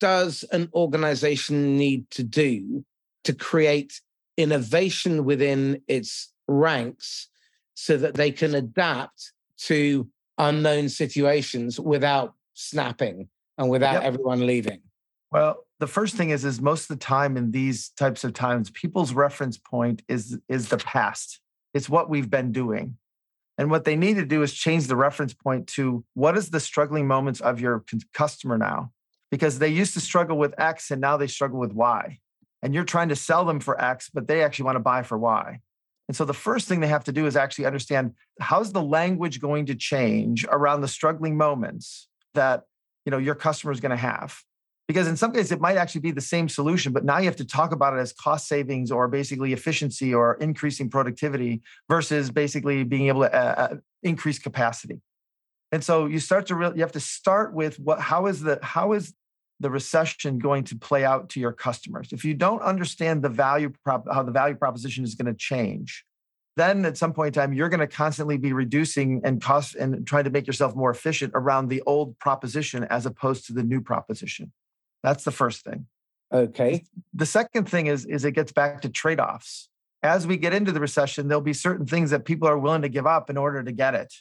does 0.00 0.44
an 0.52 0.68
organization 0.74 1.76
need 1.76 2.10
to 2.10 2.22
do 2.22 2.84
to 3.24 3.32
create 3.32 4.00
innovation 4.36 5.24
within 5.24 5.80
its 5.86 6.32
ranks 6.48 7.28
so 7.74 7.96
that 7.96 8.14
they 8.14 8.30
can 8.30 8.54
adapt 8.54 9.32
to 9.56 10.08
unknown 10.38 10.88
situations 10.88 11.78
without 11.78 12.34
snapping 12.54 13.28
and 13.58 13.70
without 13.70 13.94
yep. 13.94 14.02
everyone 14.02 14.44
leaving? 14.46 14.80
Well, 15.30 15.64
the 15.82 15.88
first 15.88 16.14
thing 16.14 16.30
is 16.30 16.44
is 16.44 16.60
most 16.60 16.88
of 16.88 16.96
the 16.96 17.04
time 17.04 17.36
in 17.36 17.50
these 17.50 17.88
types 17.88 18.22
of 18.22 18.32
times 18.32 18.70
people's 18.70 19.12
reference 19.12 19.58
point 19.58 20.00
is 20.06 20.38
is 20.48 20.68
the 20.68 20.78
past. 20.78 21.40
It's 21.74 21.88
what 21.88 22.08
we've 22.08 22.30
been 22.30 22.52
doing. 22.52 22.98
And 23.58 23.68
what 23.68 23.84
they 23.84 23.96
need 23.96 24.14
to 24.14 24.24
do 24.24 24.44
is 24.44 24.54
change 24.54 24.86
the 24.86 24.94
reference 24.94 25.34
point 25.34 25.66
to 25.70 26.04
what 26.14 26.36
is 26.36 26.50
the 26.50 26.60
struggling 26.60 27.08
moments 27.08 27.40
of 27.40 27.60
your 27.60 27.84
customer 28.14 28.56
now? 28.56 28.92
Because 29.32 29.58
they 29.58 29.70
used 29.70 29.94
to 29.94 30.00
struggle 30.00 30.38
with 30.38 30.54
X 30.56 30.92
and 30.92 31.00
now 31.00 31.16
they 31.16 31.26
struggle 31.26 31.58
with 31.58 31.72
Y 31.72 32.20
and 32.62 32.72
you're 32.72 32.84
trying 32.84 33.08
to 33.08 33.16
sell 33.16 33.44
them 33.44 33.58
for 33.58 33.80
X, 33.82 34.08
but 34.08 34.28
they 34.28 34.44
actually 34.44 34.66
want 34.66 34.76
to 34.76 34.80
buy 34.80 35.02
for 35.02 35.18
Y. 35.18 35.58
And 36.06 36.16
so 36.16 36.24
the 36.24 36.32
first 36.32 36.68
thing 36.68 36.78
they 36.78 36.86
have 36.86 37.04
to 37.04 37.12
do 37.12 37.26
is 37.26 37.34
actually 37.34 37.66
understand 37.66 38.14
how's 38.38 38.70
the 38.70 38.82
language 38.82 39.40
going 39.40 39.66
to 39.66 39.74
change 39.74 40.46
around 40.48 40.82
the 40.82 40.86
struggling 40.86 41.36
moments 41.36 42.06
that 42.34 42.66
you 43.04 43.10
know 43.10 43.18
your 43.18 43.34
customer 43.34 43.72
is 43.72 43.80
going 43.80 43.90
to 43.90 43.96
have. 43.96 44.44
Because 44.92 45.08
in 45.08 45.16
some 45.16 45.32
cases 45.32 45.52
it 45.52 45.60
might 45.60 45.78
actually 45.78 46.02
be 46.02 46.10
the 46.10 46.20
same 46.20 46.50
solution, 46.50 46.92
but 46.92 47.02
now 47.02 47.16
you 47.16 47.24
have 47.24 47.36
to 47.36 47.46
talk 47.46 47.72
about 47.72 47.96
it 47.96 48.00
as 48.00 48.12
cost 48.12 48.46
savings 48.46 48.90
or 48.90 49.08
basically 49.08 49.54
efficiency 49.54 50.12
or 50.12 50.34
increasing 50.34 50.90
productivity 50.90 51.62
versus 51.88 52.30
basically 52.30 52.84
being 52.84 53.08
able 53.08 53.22
to 53.22 53.34
uh, 53.34 53.54
uh 53.56 53.76
increase 54.02 54.38
capacity. 54.38 55.00
And 55.72 55.82
so 55.82 56.04
you 56.04 56.18
start 56.18 56.44
to 56.48 56.54
really 56.54 56.76
you 56.76 56.82
have 56.82 56.92
to 56.92 57.00
start 57.00 57.54
with 57.54 57.80
what 57.80 58.00
how 58.00 58.26
is 58.26 58.42
the 58.42 58.58
how 58.62 58.92
is 58.92 59.14
the 59.60 59.70
recession 59.70 60.38
going 60.38 60.64
to 60.64 60.76
play 60.76 61.06
out 61.06 61.30
to 61.30 61.40
your 61.40 61.52
customers. 61.52 62.12
If 62.12 62.22
you 62.22 62.34
don't 62.34 62.60
understand 62.60 63.22
the 63.22 63.30
value 63.30 63.72
prop, 63.82 64.06
how 64.12 64.22
the 64.22 64.32
value 64.32 64.56
proposition 64.56 65.04
is 65.04 65.14
going 65.14 65.32
to 65.32 65.38
change, 65.38 66.04
then 66.56 66.84
at 66.84 66.98
some 66.98 67.14
point 67.14 67.34
in 67.34 67.40
time, 67.40 67.54
you're 67.54 67.70
going 67.70 67.80
to 67.80 67.86
constantly 67.86 68.36
be 68.36 68.52
reducing 68.52 69.22
and 69.24 69.40
cost 69.40 69.74
and 69.74 70.06
trying 70.06 70.24
to 70.24 70.30
make 70.30 70.46
yourself 70.46 70.76
more 70.76 70.90
efficient 70.90 71.32
around 71.34 71.68
the 71.68 71.80
old 71.86 72.18
proposition 72.18 72.84
as 72.90 73.06
opposed 73.06 73.46
to 73.46 73.54
the 73.54 73.62
new 73.62 73.80
proposition. 73.80 74.52
That's 75.02 75.24
the 75.24 75.30
first 75.30 75.64
thing. 75.64 75.86
Okay. 76.32 76.84
The 77.12 77.26
second 77.26 77.68
thing 77.68 77.86
is, 77.88 78.06
is 78.06 78.24
it 78.24 78.32
gets 78.32 78.52
back 78.52 78.82
to 78.82 78.88
trade-offs. 78.88 79.68
As 80.02 80.26
we 80.26 80.36
get 80.36 80.54
into 80.54 80.72
the 80.72 80.80
recession, 80.80 81.28
there'll 81.28 81.42
be 81.42 81.52
certain 81.52 81.86
things 81.86 82.10
that 82.10 82.24
people 82.24 82.48
are 82.48 82.58
willing 82.58 82.82
to 82.82 82.88
give 82.88 83.06
up 83.06 83.30
in 83.30 83.36
order 83.36 83.62
to 83.62 83.72
get 83.72 83.94
it. 83.94 84.12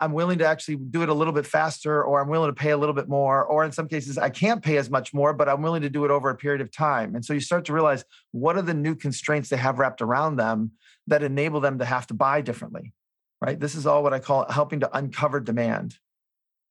I'm 0.00 0.12
willing 0.12 0.38
to 0.38 0.46
actually 0.46 0.76
do 0.76 1.02
it 1.02 1.08
a 1.08 1.14
little 1.14 1.32
bit 1.32 1.46
faster, 1.46 2.04
or 2.04 2.20
I'm 2.20 2.28
willing 2.28 2.50
to 2.50 2.54
pay 2.54 2.70
a 2.70 2.76
little 2.76 2.94
bit 2.94 3.08
more, 3.08 3.44
or 3.44 3.64
in 3.64 3.72
some 3.72 3.88
cases, 3.88 4.16
I 4.16 4.30
can't 4.30 4.62
pay 4.62 4.76
as 4.76 4.90
much 4.90 5.12
more, 5.12 5.32
but 5.32 5.48
I'm 5.48 5.60
willing 5.60 5.82
to 5.82 5.90
do 5.90 6.04
it 6.04 6.10
over 6.10 6.30
a 6.30 6.36
period 6.36 6.60
of 6.60 6.70
time. 6.70 7.14
And 7.14 7.24
so 7.24 7.32
you 7.32 7.40
start 7.40 7.64
to 7.64 7.72
realize 7.72 8.04
what 8.30 8.56
are 8.56 8.62
the 8.62 8.74
new 8.74 8.94
constraints 8.94 9.48
they 9.48 9.56
have 9.56 9.78
wrapped 9.78 10.00
around 10.00 10.36
them 10.36 10.72
that 11.08 11.22
enable 11.24 11.60
them 11.60 11.78
to 11.78 11.84
have 11.84 12.06
to 12.08 12.14
buy 12.14 12.42
differently, 12.42 12.92
right? 13.40 13.58
This 13.58 13.74
is 13.74 13.86
all 13.86 14.02
what 14.04 14.14
I 14.14 14.20
call 14.20 14.46
helping 14.50 14.80
to 14.80 14.96
uncover 14.96 15.40
demand. 15.40 15.96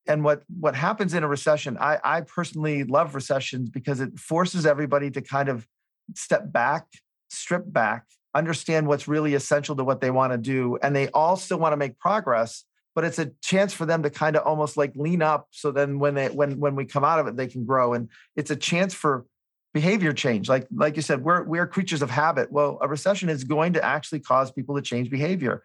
And 0.08 0.24
what, 0.24 0.44
what 0.60 0.76
happens 0.76 1.14
in 1.14 1.24
a 1.24 1.28
recession, 1.28 1.78
I, 1.80 2.00
I 2.04 2.22
personally 2.22 2.84
love 2.84 3.16
recessions 3.16 3.70
because 3.70 4.00
it 4.00 4.18
forces 4.20 4.66
everybody 4.66 5.12
to 5.12 5.22
kind 5.22 5.50
of 5.50 5.68
step 6.16 6.52
back, 6.52 6.86
strip 7.30 7.72
back, 7.72 8.06
understand 8.34 8.88
what's 8.88 9.08
really 9.08 9.34
essential 9.34 9.76
to 9.76 9.84
what 9.84 10.02
they 10.02 10.12
want 10.12 10.34
to 10.34 10.38
do. 10.38 10.78
And 10.82 10.96
they 10.96 11.10
all 11.10 11.36
still 11.36 11.60
want 11.60 11.74
to 11.74 11.78
make 11.78 12.00
progress 12.00 12.64
but 12.96 13.06
it's 13.06 13.20
a 13.20 13.30
chance 13.44 13.76
for 13.76 13.86
them 13.86 14.02
to 14.02 14.10
kind 14.10 14.36
of 14.36 14.42
almost 14.44 14.76
like 14.76 14.92
lean 14.96 15.22
up 15.22 15.50
so 15.52 15.72
then 15.72 16.00
when 16.00 16.16
they 16.16 16.30
when 16.30 16.60
when 16.60 16.76
we 16.76 16.84
come 16.84 17.04
out 17.04 17.20
of 17.20 17.28
it 17.28 17.38
they 17.38 17.46
can 17.46 17.64
grow 17.64 17.94
and 17.94 18.10
it's 18.36 18.50
a 18.50 18.56
chance 18.56 18.92
for 18.92 19.28
behavior 19.78 20.12
change. 20.12 20.50
Like, 20.50 20.68
like 20.74 20.96
you 20.96 21.04
said, 21.04 21.24
we're 21.24 21.44
we're 21.44 21.68
creatures 21.68 22.02
of 22.02 22.10
habit. 22.10 22.52
Well, 22.52 22.80
a 22.82 22.88
recession 22.88 23.30
is 23.30 23.44
going 23.44 23.74
to 23.74 23.86
actually 23.86 24.22
cause 24.22 24.52
people 24.52 24.76
to 24.76 24.82
change 24.82 25.12
behavior. 25.12 25.62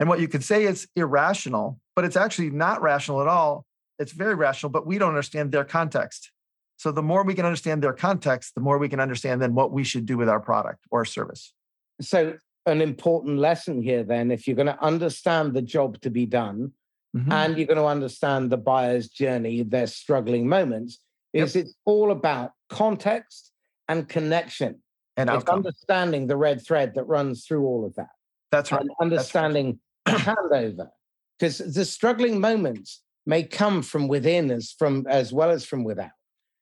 And 0.00 0.08
what 0.08 0.18
you 0.18 0.26
could 0.26 0.42
say 0.42 0.64
is 0.64 0.88
irrational, 0.96 1.78
but 1.94 2.04
it's 2.04 2.16
actually 2.16 2.50
not 2.50 2.82
rational 2.82 3.20
at 3.20 3.28
all. 3.28 3.64
It's 3.98 4.12
very 4.12 4.34
rational, 4.34 4.70
but 4.70 4.86
we 4.86 4.98
don't 4.98 5.10
understand 5.10 5.52
their 5.52 5.64
context. 5.64 6.30
So 6.76 6.90
the 6.90 7.02
more 7.02 7.22
we 7.22 7.34
can 7.34 7.46
understand 7.46 7.82
their 7.82 7.92
context, 7.92 8.54
the 8.54 8.60
more 8.60 8.78
we 8.78 8.88
can 8.88 9.00
understand 9.00 9.40
then 9.40 9.54
what 9.54 9.72
we 9.72 9.84
should 9.84 10.06
do 10.06 10.16
with 10.16 10.28
our 10.28 10.40
product 10.40 10.84
or 10.90 11.04
service. 11.04 11.52
So 12.00 12.34
an 12.66 12.80
important 12.80 13.38
lesson 13.38 13.82
here 13.82 14.02
then, 14.02 14.30
if 14.30 14.46
you're 14.46 14.56
going 14.56 14.66
to 14.66 14.82
understand 14.82 15.54
the 15.54 15.62
job 15.62 16.00
to 16.00 16.10
be 16.10 16.26
done, 16.26 16.72
mm-hmm. 17.16 17.30
and 17.30 17.56
you're 17.56 17.66
going 17.66 17.78
to 17.78 17.86
understand 17.86 18.50
the 18.50 18.56
buyer's 18.56 19.08
journey, 19.08 19.62
their 19.62 19.86
struggling 19.86 20.48
moments, 20.48 20.98
is 21.32 21.54
yep. 21.54 21.64
it's 21.64 21.74
all 21.84 22.10
about 22.10 22.52
context 22.68 23.52
and 23.88 24.08
connection 24.08 24.80
and 25.16 25.28
it's 25.30 25.44
understanding 25.44 26.26
the 26.26 26.36
red 26.36 26.64
thread 26.66 26.94
that 26.94 27.04
runs 27.04 27.44
through 27.44 27.64
all 27.64 27.84
of 27.84 27.94
that. 27.96 28.08
That's 28.50 28.72
right. 28.72 28.80
And 28.80 28.90
understanding 29.00 29.78
handover 30.06 30.88
because 31.38 31.58
the 31.58 31.84
struggling 31.84 32.40
moments 32.40 33.02
may 33.26 33.42
come 33.42 33.82
from 33.82 34.08
within 34.08 34.50
as 34.50 34.74
from 34.78 35.06
as 35.08 35.32
well 35.32 35.50
as 35.50 35.64
from 35.64 35.84
without 35.84 36.10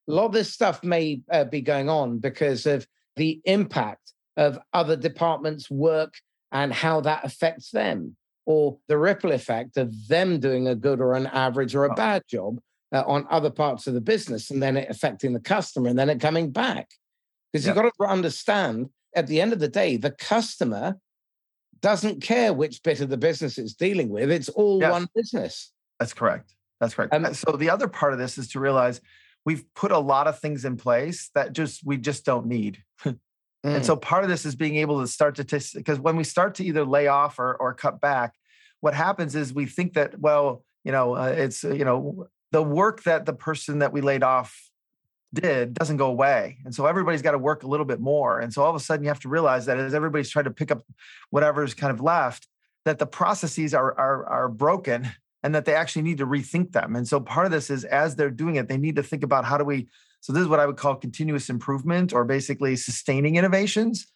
a 0.08 0.12
lot 0.12 0.26
of 0.26 0.32
this 0.32 0.52
stuff 0.52 0.82
may 0.82 1.22
uh, 1.30 1.44
be 1.44 1.60
going 1.60 1.88
on 1.88 2.18
because 2.18 2.66
of 2.66 2.86
the 3.16 3.40
impact 3.44 4.12
of 4.36 4.58
other 4.72 4.96
departments 4.96 5.70
work 5.70 6.14
and 6.52 6.72
how 6.72 7.00
that 7.00 7.24
affects 7.24 7.70
them 7.70 8.16
or 8.46 8.78
the 8.88 8.98
ripple 8.98 9.32
effect 9.32 9.76
of 9.76 10.08
them 10.08 10.40
doing 10.40 10.66
a 10.66 10.74
good 10.74 11.00
or 11.00 11.14
an 11.14 11.26
average 11.28 11.74
or 11.74 11.84
a 11.84 11.94
bad 11.94 12.22
job 12.28 12.58
uh, 12.92 13.04
on 13.06 13.26
other 13.30 13.50
parts 13.50 13.86
of 13.86 13.94
the 13.94 14.00
business 14.00 14.50
and 14.50 14.62
then 14.62 14.76
it 14.76 14.88
affecting 14.90 15.32
the 15.32 15.40
customer 15.40 15.88
and 15.88 15.98
then 15.98 16.10
it 16.10 16.20
coming 16.20 16.50
back 16.50 16.88
because 17.52 17.66
you've 17.66 17.76
got 17.76 17.82
to 17.82 18.06
understand 18.06 18.88
at 19.14 19.26
the 19.26 19.40
end 19.40 19.52
of 19.52 19.58
the 19.58 19.68
day 19.68 19.96
the 19.96 20.10
customer 20.10 20.96
doesn't 21.80 22.22
care 22.22 22.52
which 22.52 22.82
bit 22.82 23.00
of 23.00 23.08
the 23.08 23.16
business 23.16 23.58
it's 23.58 23.74
dealing 23.74 24.08
with. 24.10 24.30
It's 24.30 24.48
all 24.50 24.80
yes. 24.80 24.92
one 24.92 25.08
business. 25.14 25.72
That's 26.00 26.14
correct. 26.14 26.54
That's 26.80 26.94
correct. 26.94 27.14
Um, 27.14 27.32
so 27.34 27.52
the 27.52 27.70
other 27.70 27.86
part 27.86 28.12
of 28.12 28.18
this 28.18 28.38
is 28.38 28.48
to 28.48 28.60
realize 28.60 29.00
we've 29.44 29.64
put 29.74 29.92
a 29.92 29.98
lot 29.98 30.26
of 30.26 30.38
things 30.38 30.64
in 30.64 30.76
place 30.76 31.30
that 31.34 31.52
just 31.52 31.84
we 31.84 31.98
just 31.98 32.24
don't 32.24 32.46
need. 32.46 32.82
mm. 33.04 33.18
And 33.62 33.84
so 33.84 33.94
part 33.94 34.24
of 34.24 34.30
this 34.30 34.46
is 34.46 34.56
being 34.56 34.76
able 34.76 35.02
to 35.02 35.06
start 35.06 35.34
to 35.34 35.44
t- 35.44 35.60
because 35.74 36.00
when 36.00 36.16
we 36.16 36.24
start 36.24 36.54
to 36.54 36.64
either 36.64 36.82
lay 36.82 37.08
off 37.08 37.38
or 37.38 37.54
or 37.56 37.74
cut 37.74 38.00
back, 38.00 38.34
what 38.80 38.94
happens 38.94 39.36
is 39.36 39.52
we 39.52 39.66
think 39.66 39.92
that 39.94 40.18
well, 40.18 40.64
you 40.82 40.92
know, 40.92 41.14
uh, 41.14 41.34
it's 41.36 41.62
you 41.62 41.84
know 41.84 42.26
the 42.52 42.62
work 42.62 43.02
that 43.02 43.26
the 43.26 43.34
person 43.34 43.80
that 43.80 43.92
we 43.92 44.00
laid 44.00 44.22
off 44.22 44.58
did 45.34 45.74
doesn't 45.74 45.98
go 45.98 46.06
away. 46.06 46.56
And 46.64 46.74
so 46.74 46.86
everybody's 46.86 47.20
got 47.20 47.32
to 47.32 47.38
work 47.38 47.62
a 47.62 47.68
little 47.68 47.84
bit 47.84 48.00
more. 48.00 48.40
And 48.40 48.52
so 48.52 48.62
all 48.62 48.70
of 48.70 48.76
a 48.76 48.80
sudden 48.80 49.04
you 49.04 49.10
have 49.10 49.20
to 49.20 49.28
realize 49.28 49.66
that 49.66 49.78
as 49.78 49.94
everybody's 49.94 50.30
trying 50.30 50.46
to 50.46 50.50
pick 50.50 50.72
up 50.72 50.82
whatever's 51.28 51.74
kind 51.74 51.92
of 51.92 52.00
left, 52.00 52.48
that 52.86 52.98
the 52.98 53.06
processes 53.06 53.74
are 53.74 53.92
are 53.98 54.26
are 54.26 54.48
broken 54.48 55.10
and 55.42 55.54
that 55.54 55.64
they 55.64 55.74
actually 55.74 56.02
need 56.02 56.18
to 56.18 56.26
rethink 56.26 56.72
them. 56.72 56.96
And 56.96 57.06
so 57.06 57.20
part 57.20 57.46
of 57.46 57.52
this 57.52 57.70
is 57.70 57.84
as 57.84 58.16
they're 58.16 58.30
doing 58.30 58.56
it, 58.56 58.68
they 58.68 58.76
need 58.76 58.96
to 58.96 59.02
think 59.02 59.22
about 59.22 59.44
how 59.44 59.56
do 59.56 59.64
we 59.64 59.88
so 60.20 60.34
this 60.34 60.42
is 60.42 60.48
what 60.48 60.60
I 60.60 60.66
would 60.66 60.76
call 60.76 60.96
continuous 60.96 61.48
improvement 61.48 62.12
or 62.12 62.24
basically 62.24 62.76
sustaining 62.76 63.36
innovations 63.36 64.06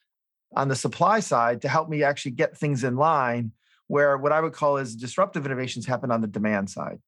on 0.54 0.68
the 0.68 0.76
supply 0.76 1.20
side 1.20 1.62
to 1.62 1.68
help 1.68 1.88
me 1.88 2.02
actually 2.02 2.32
get 2.32 2.56
things 2.56 2.84
in 2.84 2.96
line 2.96 3.52
where 3.86 4.16
what 4.16 4.32
I 4.32 4.40
would 4.40 4.52
call 4.52 4.76
is 4.76 4.94
disruptive 4.94 5.46
innovations 5.46 5.86
happen 5.86 6.10
on 6.10 6.20
the 6.20 6.26
demand 6.26 6.70
side. 6.70 7.00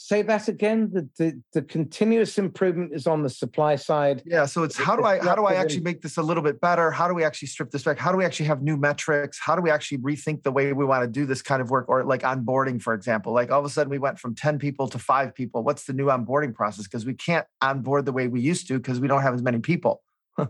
Say 0.00 0.22
that 0.22 0.46
again. 0.46 0.90
The, 0.92 1.08
the, 1.18 1.42
the 1.54 1.62
continuous 1.62 2.38
improvement 2.38 2.92
is 2.94 3.08
on 3.08 3.24
the 3.24 3.28
supply 3.28 3.74
side. 3.74 4.22
Yeah. 4.24 4.46
So 4.46 4.62
it's 4.62 4.76
how 4.76 4.94
do 4.94 5.02
I 5.02 5.18
how 5.18 5.34
do 5.34 5.44
I 5.44 5.54
actually 5.54 5.80
make 5.80 6.02
this 6.02 6.16
a 6.18 6.22
little 6.22 6.42
bit 6.42 6.60
better? 6.60 6.92
How 6.92 7.08
do 7.08 7.14
we 7.14 7.24
actually 7.24 7.48
strip 7.48 7.72
this 7.72 7.82
back? 7.82 7.98
How 7.98 8.12
do 8.12 8.16
we 8.16 8.24
actually 8.24 8.46
have 8.46 8.62
new 8.62 8.76
metrics? 8.76 9.40
How 9.40 9.56
do 9.56 9.60
we 9.60 9.70
actually 9.70 9.98
rethink 9.98 10.44
the 10.44 10.52
way 10.52 10.72
we 10.72 10.84
want 10.84 11.02
to 11.02 11.08
do 11.08 11.26
this 11.26 11.42
kind 11.42 11.60
of 11.60 11.70
work? 11.70 11.88
Or 11.88 12.04
like 12.04 12.22
onboarding, 12.22 12.80
for 12.80 12.94
example. 12.94 13.32
Like 13.32 13.50
all 13.50 13.58
of 13.58 13.64
a 13.64 13.68
sudden 13.68 13.90
we 13.90 13.98
went 13.98 14.20
from 14.20 14.36
10 14.36 14.60
people 14.60 14.86
to 14.86 15.00
five 15.00 15.34
people. 15.34 15.64
What's 15.64 15.84
the 15.84 15.92
new 15.92 16.06
onboarding 16.06 16.54
process? 16.54 16.84
Because 16.84 17.04
we 17.04 17.14
can't 17.14 17.46
onboard 17.60 18.06
the 18.06 18.12
way 18.12 18.28
we 18.28 18.40
used 18.40 18.68
to 18.68 18.74
because 18.74 19.00
we 19.00 19.08
don't 19.08 19.22
have 19.22 19.34
as 19.34 19.42
many 19.42 19.58
people. 19.58 20.02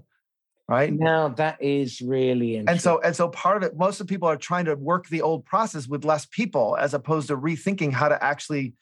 right 0.68 0.92
now 0.92 1.28
that 1.28 1.57
is 1.62 2.03
really 2.03 2.57
and 2.57 2.78
so 2.78 3.01
and 3.01 3.16
so 3.16 3.30
part 3.30 3.57
of 3.57 3.62
it 3.62 3.78
most 3.78 3.99
of 3.99 4.07
the 4.07 4.12
people 4.12 4.28
are 4.28 4.36
trying 4.36 4.66
to 4.66 4.74
work 4.74 5.09
the 5.09 5.22
old 5.22 5.46
process 5.46 5.88
with 5.88 6.05
less 6.05 6.26
people 6.26 6.76
as 6.78 6.92
opposed 6.92 7.28
to 7.28 7.36
rethinking 7.38 7.90
how 7.90 8.07
to 8.07 8.22
actually 8.22 8.74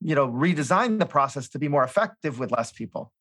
you 0.00 0.14
know 0.14 0.28
redesign 0.28 0.98
the 0.98 1.06
process 1.06 1.48
to 1.50 1.58
be 1.58 1.68
more 1.68 1.84
effective 1.84 2.38
with 2.38 2.52
less 2.52 2.72
people. 2.72 3.12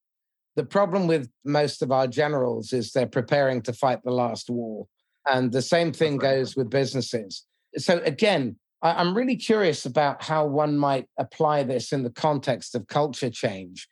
The 0.56 0.66
problem 0.66 1.08
with 1.08 1.30
most 1.44 1.82
of 1.82 1.92
our 1.92 2.08
generals 2.08 2.74
is 2.74 2.92
they're 2.92 3.08
preparing 3.08 3.62
to 3.64 3.74
fight 3.74 4.04
the 4.04 4.12
last 4.12 4.50
war 4.50 4.88
and 5.28 5.52
the 5.52 5.62
same 5.62 5.92
thing 5.92 6.18
goes 6.18 6.56
with 6.56 6.70
businesses. 6.70 7.44
So 7.78 8.00
again 8.06 8.58
i'm 8.84 9.16
really 9.16 9.38
curious 9.38 9.86
about 9.86 10.22
how 10.22 10.46
one 10.46 10.78
might 10.78 11.08
apply 11.18 11.64
this 11.64 11.92
in 11.92 12.04
the 12.04 12.10
context 12.10 12.76
of 12.76 12.88
culture 12.88 13.30
change 13.30 13.88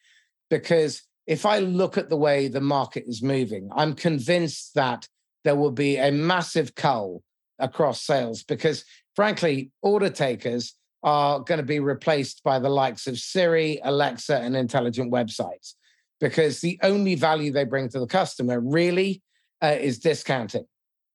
because 0.50 1.02
if 1.26 1.46
i 1.46 1.60
look 1.60 1.98
at 1.98 2.10
the 2.10 2.18
way 2.18 2.48
the 2.48 2.62
market 2.62 3.06
is 3.08 3.24
moving 3.24 3.70
i'm 3.76 3.94
convinced 3.94 4.76
that 4.76 5.08
there 5.44 5.56
will 5.56 5.72
be 5.72 5.98
a 5.98 6.12
massive 6.12 6.76
cull 6.76 7.24
across 7.58 8.02
sales 8.02 8.44
because 8.44 8.84
frankly 9.16 9.72
order 9.82 10.10
takers 10.10 10.76
are 11.04 11.40
going 11.40 11.58
to 11.58 11.66
be 11.66 11.80
replaced 11.80 12.44
by 12.44 12.60
the 12.60 12.70
likes 12.70 13.08
of 13.08 13.18
Siri, 13.18 13.80
Alexa, 13.84 14.38
and 14.38 14.56
intelligent 14.56 15.12
websites 15.12 15.74
because 16.20 16.62
the 16.62 16.80
only 16.84 17.16
value 17.16 17.52
they 17.52 17.64
bring 17.64 17.90
to 17.90 18.00
the 18.00 18.08
customer 18.08 18.60
really 18.60 19.22
uh, 19.62 19.76
is 19.80 20.00
discounting. 20.00 20.66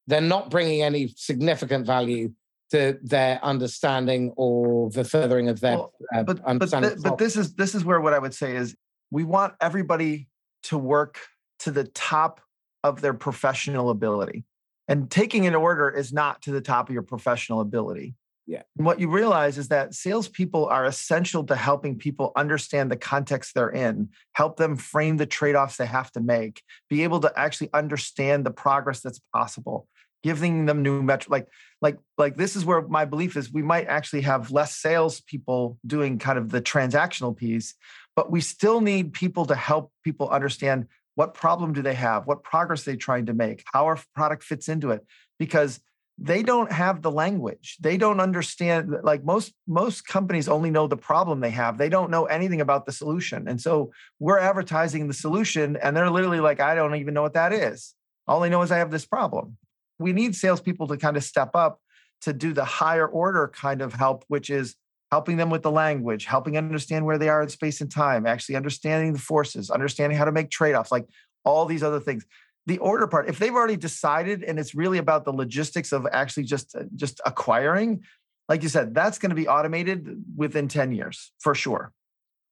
They're 0.09 0.20
not 0.20 0.51
bringing 0.51 0.82
any 0.82 1.09
significant 1.16 1.87
value 1.87 2.32
to 2.70 2.99
their 3.03 3.43
understanding 3.45 4.32
or 4.37 4.91
the 4.91 5.05
furthering 5.05 5.49
of 5.49 5.61
their 5.61 5.76
well, 5.76 5.93
uh, 6.14 6.22
but, 6.24 6.45
understanding. 6.45 6.95
But, 6.97 7.11
but 7.11 7.18
this 7.18 7.37
is 7.37 7.55
this 7.55 7.74
is 7.74 7.84
where 7.84 8.01
what 8.01 8.12
I 8.12 8.18
would 8.18 8.34
say 8.34 8.57
is 8.57 8.76
we 9.11 9.24
want 9.24 9.55
everybody 9.61 10.28
to 10.64 10.78
work 10.78 11.20
to 11.61 11.70
the 11.70 11.84
top 11.84 12.41
of 12.82 13.01
their 13.01 13.14
professional 13.14 13.91
ability. 13.91 14.45
And 14.89 15.11
taking 15.11 15.47
an 15.47 15.55
order 15.55 15.91
is 15.91 16.12
not 16.12 16.43
to 16.43 16.53
the 16.53 16.61
top 16.61 16.89
of 16.89 16.93
your 16.93 17.03
professional 17.03 17.61
ability. 17.61 18.14
Yeah. 18.47 18.62
And 18.76 18.86
what 18.86 19.01
you 19.01 19.11
realize 19.11 19.59
is 19.59 19.68
that 19.68 19.94
salespeople 19.94 20.66
are 20.66 20.84
essential 20.84 21.44
to 21.44 21.57
helping 21.57 21.99
people 21.99 22.30
understand 22.36 22.90
the 22.90 22.97
context 22.97 23.55
they're 23.55 23.68
in, 23.68 24.11
help 24.32 24.57
them 24.57 24.76
frame 24.76 25.16
the 25.16 25.26
trade 25.26 25.57
offs 25.57 25.76
they 25.76 25.86
have 25.86 26.12
to 26.12 26.20
make, 26.20 26.62
be 26.88 27.03
able 27.03 27.20
to 27.20 27.32
actually 27.36 27.70
understand 27.74 28.47
the 28.47 28.53
progress 28.53 29.01
that's 29.01 29.20
possible, 29.34 29.88
giving 30.22 30.66
them 30.66 30.82
new 30.82 31.03
metrics. 31.03 31.28
Like, 31.28 31.49
like, 31.82 31.99
like 32.18 32.36
this 32.36 32.55
is 32.55 32.64
where 32.64 32.82
my 32.82 33.05
belief 33.05 33.36
is 33.36 33.53
we 33.53 33.62
might 33.62 33.88
actually 33.88 34.22
have 34.22 34.53
less 34.53 34.76
salespeople 34.76 35.78
doing 35.84 36.18
kind 36.20 36.38
of 36.38 36.51
the 36.51 36.62
transactional 36.62 37.36
piece, 37.36 37.74
but 38.14 38.30
we 38.30 38.40
still 38.40 38.80
need 38.80 39.12
people 39.12 39.47
to 39.47 39.57
help 39.57 39.90
people 40.05 40.28
understand 40.30 40.86
what 41.16 41.34
problem 41.34 41.72
do 41.72 41.82
they 41.82 41.94
have, 41.94 42.26
what 42.26 42.44
progress 42.44 42.84
they're 42.84 42.94
trying 42.94 43.26
to 43.26 43.34
make, 43.34 43.64
how 43.72 43.86
our 43.86 43.99
product 44.14 44.44
fits 44.44 44.68
into 44.68 44.90
it. 44.90 45.05
Because 45.38 45.80
they 46.18 46.42
don't 46.42 46.72
have 46.72 47.02
the 47.02 47.10
language. 47.10 47.76
They 47.80 47.98
don't 47.98 48.20
understand 48.20 48.94
like 49.02 49.22
most 49.24 49.52
most 49.66 50.06
companies 50.06 50.48
only 50.48 50.70
know 50.70 50.86
the 50.86 50.96
problem 50.96 51.40
they 51.40 51.50
have. 51.50 51.76
They 51.76 51.90
don't 51.90 52.10
know 52.10 52.24
anything 52.24 52.60
about 52.60 52.86
the 52.86 52.92
solution. 52.92 53.46
And 53.48 53.60
so 53.60 53.92
we're 54.18 54.38
advertising 54.38 55.08
the 55.08 55.14
solution 55.14 55.76
and 55.76 55.94
they're 55.94 56.10
literally 56.10 56.40
like 56.40 56.60
i 56.60 56.74
don't 56.74 56.94
even 56.94 57.12
know 57.12 57.22
what 57.22 57.34
that 57.34 57.52
is. 57.52 57.94
All 58.26 58.42
i 58.42 58.48
know 58.48 58.62
is 58.62 58.72
i 58.72 58.78
have 58.78 58.90
this 58.90 59.04
problem. 59.04 59.58
We 59.98 60.12
need 60.12 60.34
salespeople 60.34 60.86
to 60.88 60.96
kind 60.96 61.16
of 61.16 61.24
step 61.24 61.50
up 61.54 61.80
to 62.22 62.32
do 62.32 62.52
the 62.52 62.64
higher 62.64 63.06
order 63.06 63.48
kind 63.48 63.82
of 63.82 63.92
help 63.92 64.24
which 64.28 64.48
is 64.48 64.74
helping 65.10 65.36
them 65.36 65.50
with 65.50 65.62
the 65.62 65.70
language 65.70 66.24
helping 66.24 66.56
understand 66.56 67.04
where 67.04 67.18
they 67.18 67.28
are 67.28 67.42
in 67.42 67.48
space 67.48 67.80
and 67.80 67.90
time 67.90 68.26
actually 68.26 68.56
understanding 68.56 69.12
the 69.12 69.18
forces 69.18 69.70
understanding 69.70 70.16
how 70.18 70.24
to 70.24 70.32
make 70.32 70.50
trade-offs 70.50 70.90
like 70.90 71.06
all 71.44 71.66
these 71.66 71.82
other 71.82 72.00
things 72.00 72.24
the 72.66 72.78
order 72.78 73.06
part 73.06 73.28
if 73.28 73.38
they've 73.38 73.54
already 73.54 73.76
decided 73.76 74.42
and 74.42 74.58
it's 74.58 74.74
really 74.74 74.98
about 74.98 75.24
the 75.24 75.32
logistics 75.32 75.92
of 75.92 76.06
actually 76.12 76.42
just 76.42 76.74
uh, 76.74 76.82
just 76.94 77.20
acquiring 77.24 78.02
like 78.48 78.62
you 78.62 78.68
said 78.68 78.94
that's 78.94 79.18
going 79.18 79.30
to 79.30 79.36
be 79.36 79.48
automated 79.48 80.24
within 80.36 80.68
10 80.68 80.92
years 80.92 81.32
for 81.38 81.54
sure. 81.54 81.92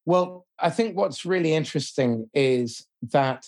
Well 0.07 0.47
i 0.59 0.71
think 0.71 0.97
what's 0.97 1.25
really 1.25 1.55
interesting 1.55 2.29
is 2.35 2.87
that 3.11 3.47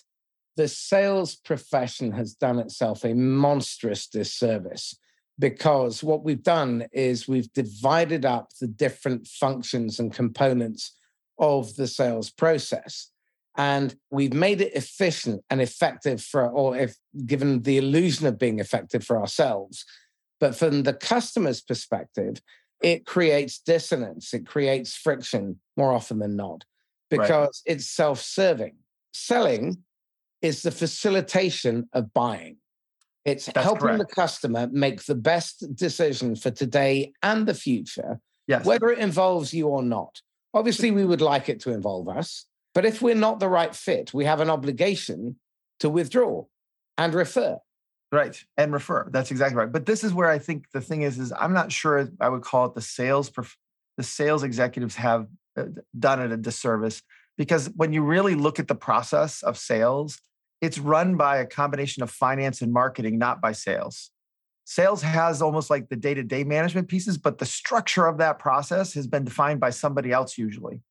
the 0.57 0.69
sales 0.69 1.37
profession 1.37 2.13
has 2.13 2.35
done 2.35 2.59
itself 2.59 3.05
a 3.05 3.15
monstrous 3.15 4.07
disservice 4.07 4.97
because 5.39 6.03
what 6.03 6.25
we've 6.25 6.43
done 6.43 6.87
is 6.93 7.29
we've 7.29 7.53
divided 7.53 8.25
up 8.25 8.49
the 8.59 8.67
different 8.67 9.27
functions 9.27 10.01
and 10.01 10.15
components 10.15 10.97
of 11.39 11.77
the 11.77 11.87
sales 11.87 12.31
process 12.31 13.11
and 13.57 13.97
we've 14.11 14.33
made 14.33 14.61
it 14.61 14.75
efficient 14.75 15.43
and 15.51 15.61
effective 15.61 16.23
for 16.23 16.49
or 16.49 16.77
if 16.77 16.97
given 17.25 17.63
the 17.63 17.79
illusion 17.79 18.27
of 18.27 18.39
being 18.39 18.59
effective 18.59 19.05
for 19.05 19.19
ourselves 19.19 19.85
but 20.41 20.55
from 20.55 20.83
the 20.83 20.93
customer's 20.93 21.61
perspective 21.61 22.41
it 22.83 23.07
creates 23.07 23.59
dissonance 23.59 24.35
it 24.35 24.47
creates 24.47 24.95
friction 24.95 25.59
more 25.77 25.93
often 25.93 26.19
than 26.19 26.37
not 26.37 26.65
because 27.09 27.63
right. 27.67 27.73
it's 27.75 27.87
self-serving 27.87 28.77
selling 29.13 29.83
is 30.43 30.63
the 30.63 30.71
facilitation 30.71 31.89
of 31.93 32.13
buying. 32.13 32.57
It's 33.25 33.47
That's 33.47 33.65
helping 33.65 33.81
correct. 33.81 33.99
the 33.99 34.15
customer 34.15 34.69
make 34.71 35.05
the 35.05 35.15
best 35.15 35.75
decision 35.75 36.37
for 36.37 36.51
today 36.51 37.13
and 37.23 37.47
the 37.47 37.55
future, 37.55 38.21
Yes. 38.47 38.65
whether 38.65 38.91
it 38.91 38.99
involves 38.99 39.53
you 39.53 39.67
or 39.67 39.83
not. 39.83 40.21
Obviously, 40.55 40.91
we 40.93 41.05
would 41.05 41.21
like 41.21 41.49
it 41.49 41.61
to 41.61 41.73
involve 41.73 42.09
us, 42.09 42.47
but 42.77 42.85
if 42.85 43.01
we're 43.01 43.15
not 43.15 43.41
the 43.41 43.49
right 43.49 43.75
fit, 43.75 44.13
we 44.13 44.27
have 44.27 44.43
an 44.43 44.51
obligation 44.51 45.37
to 45.81 45.89
withdraw 45.89 46.45
and 46.99 47.15
refer. 47.15 47.57
Right. 48.13 48.39
And 48.59 48.71
refer. 48.71 49.09
That's 49.11 49.31
exactly 49.31 49.57
right. 49.57 49.73
But 49.73 49.87
this 49.87 50.05
is 50.05 50.13
where 50.13 50.29
I 50.29 50.39
think 50.39 50.67
the 50.75 50.83
thing 50.83 51.01
is, 51.01 51.19
is 51.19 51.33
I'm 51.33 51.55
not 51.55 51.73
sure 51.73 52.07
I 52.21 52.29
would 52.29 52.43
call 52.43 52.67
it 52.67 52.75
the 52.75 52.83
sales, 52.83 53.33
the 53.97 54.03
sales 54.03 54.43
executives 54.43 54.95
have 54.97 55.27
uh, 55.57 55.65
done 55.99 56.21
it 56.21 56.33
a 56.33 56.37
disservice 56.37 57.01
because 57.39 57.71
when 57.77 57.95
you 57.95 58.03
really 58.03 58.35
look 58.35 58.59
at 58.61 58.69
the 58.69 58.75
process 58.75 59.43
of 59.43 59.57
sales, 59.57 60.21
it's 60.61 60.77
run 60.79 61.17
by 61.17 61.39
a 61.39 61.47
combination 61.47 62.03
of 62.03 62.11
finance 62.11 62.61
and 62.61 62.75
marketing, 62.75 63.17
not 63.17 63.41
by 63.41 63.53
sales. 63.53 64.11
Sales 64.67 65.01
has 65.01 65.41
almost 65.41 65.71
like 65.71 65.89
the 65.89 65.97
day 65.97 66.13
to 66.13 66.23
day 66.23 66.45
management 66.45 66.89
pieces, 66.89 67.17
but 67.17 67.39
the 67.39 67.47
structure 67.47 68.05
of 68.05 68.19
that 68.19 68.39
process 68.39 68.93
has 68.93 69.07
been 69.07 69.25
defined 69.25 69.61
by 69.61 69.71
somebody 69.71 70.13
else 70.13 70.37
usually. 70.37 70.83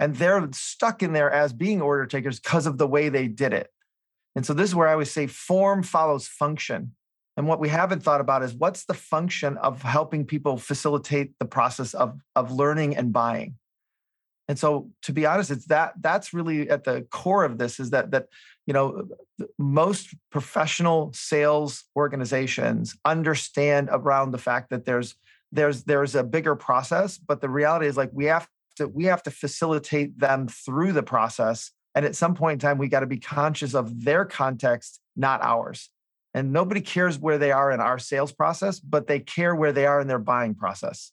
And 0.00 0.16
they're 0.16 0.48
stuck 0.52 1.02
in 1.02 1.12
there 1.12 1.30
as 1.30 1.52
being 1.52 1.82
order 1.82 2.06
takers 2.06 2.40
because 2.40 2.66
of 2.66 2.78
the 2.78 2.86
way 2.86 3.10
they 3.10 3.28
did 3.28 3.52
it. 3.52 3.70
And 4.34 4.46
so 4.46 4.54
this 4.54 4.70
is 4.70 4.74
where 4.74 4.88
I 4.88 4.92
always 4.92 5.10
say 5.10 5.26
form 5.26 5.82
follows 5.82 6.26
function. 6.26 6.94
And 7.36 7.46
what 7.46 7.60
we 7.60 7.68
haven't 7.68 8.02
thought 8.02 8.22
about 8.22 8.42
is 8.42 8.54
what's 8.54 8.86
the 8.86 8.94
function 8.94 9.58
of 9.58 9.82
helping 9.82 10.24
people 10.24 10.56
facilitate 10.56 11.38
the 11.38 11.44
process 11.44 11.92
of, 11.94 12.18
of 12.34 12.50
learning 12.50 12.96
and 12.96 13.12
buying. 13.12 13.56
And 14.48 14.58
so 14.58 14.90
to 15.02 15.12
be 15.12 15.26
honest, 15.26 15.50
it's 15.50 15.66
that 15.66 15.92
that's 16.00 16.34
really 16.34 16.68
at 16.70 16.82
the 16.82 17.06
core 17.10 17.44
of 17.44 17.58
this 17.58 17.78
is 17.78 17.90
that 17.90 18.10
that 18.10 18.26
you 18.66 18.72
know 18.72 19.06
most 19.58 20.12
professional 20.32 21.12
sales 21.14 21.84
organizations 21.94 22.96
understand 23.04 23.90
around 23.92 24.32
the 24.32 24.38
fact 24.38 24.70
that 24.70 24.86
there's 24.86 25.14
there's 25.52 25.84
there's 25.84 26.16
a 26.16 26.24
bigger 26.24 26.56
process, 26.56 27.16
but 27.16 27.40
the 27.40 27.48
reality 27.48 27.86
is 27.86 27.96
like 27.96 28.10
we 28.12 28.24
have 28.24 28.48
to 28.80 28.88
we 28.88 29.04
have 29.04 29.22
to 29.22 29.30
facilitate 29.30 30.18
them 30.18 30.48
through 30.48 30.92
the 30.92 31.02
process 31.02 31.70
and 31.94 32.04
at 32.04 32.16
some 32.16 32.34
point 32.34 32.62
in 32.62 32.68
time, 32.68 32.78
we 32.78 32.88
got 32.88 33.00
to 33.00 33.06
be 33.06 33.18
conscious 33.18 33.74
of 33.74 34.04
their 34.04 34.24
context, 34.24 35.00
not 35.16 35.42
ours. 35.42 35.90
And 36.34 36.52
nobody 36.52 36.80
cares 36.80 37.18
where 37.18 37.38
they 37.38 37.50
are 37.50 37.72
in 37.72 37.80
our 37.80 37.98
sales 37.98 38.32
process, 38.32 38.78
but 38.78 39.08
they 39.08 39.18
care 39.18 39.54
where 39.54 39.72
they 39.72 39.86
are 39.86 40.00
in 40.00 40.06
their 40.06 40.20
buying 40.20 40.54
process. 40.54 41.10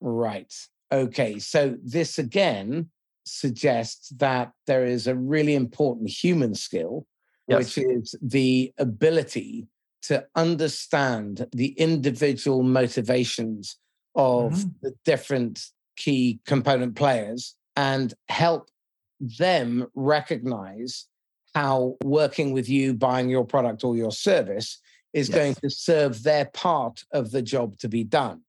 Right. 0.00 0.52
Okay. 0.90 1.38
So 1.38 1.76
this 1.82 2.18
again 2.18 2.90
suggests 3.26 4.08
that 4.16 4.52
there 4.66 4.84
is 4.86 5.06
a 5.06 5.14
really 5.14 5.54
important 5.54 6.08
human 6.08 6.54
skill, 6.54 7.06
Yes. 7.46 7.76
which 7.76 7.86
is 7.86 8.14
the 8.22 8.72
ability 8.78 9.68
to 10.02 10.26
understand 10.34 11.46
the 11.52 11.72
individual 11.72 12.62
motivations 12.62 13.76
of 14.14 14.52
Mhm. 14.52 14.74
the 14.80 14.94
different 15.04 15.60
key 15.96 16.40
component 16.46 16.96
players 16.96 17.56
and 17.76 18.14
help 18.28 18.68
them 19.20 19.86
recognize 19.94 21.06
how 21.54 21.96
working 22.02 22.52
with 22.52 22.68
you, 22.68 22.94
buying 22.94 23.28
your 23.28 23.44
product 23.44 23.84
or 23.84 23.96
your 23.96 24.10
service 24.10 24.80
is 25.12 25.28
Yes. 25.28 25.36
going 25.36 25.54
to 25.56 25.70
serve 25.70 26.22
their 26.24 26.46
part 26.46 27.04
of 27.12 27.30
the 27.30 27.42
job 27.42 27.78
to 27.78 27.88
be 27.88 28.02
done. 28.02 28.42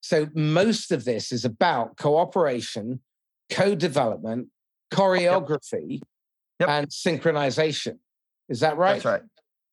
So, 0.00 0.28
most 0.34 0.92
of 0.92 1.04
this 1.04 1.32
is 1.32 1.44
about 1.44 1.96
cooperation, 1.96 3.00
co 3.50 3.74
development, 3.74 4.48
choreography, 4.92 6.00
Yep. 6.60 6.68
and 6.68 6.88
synchronization. 6.88 7.98
Is 8.48 8.60
that 8.60 8.76
right? 8.76 8.94
That's 8.94 9.04
right. 9.04 9.22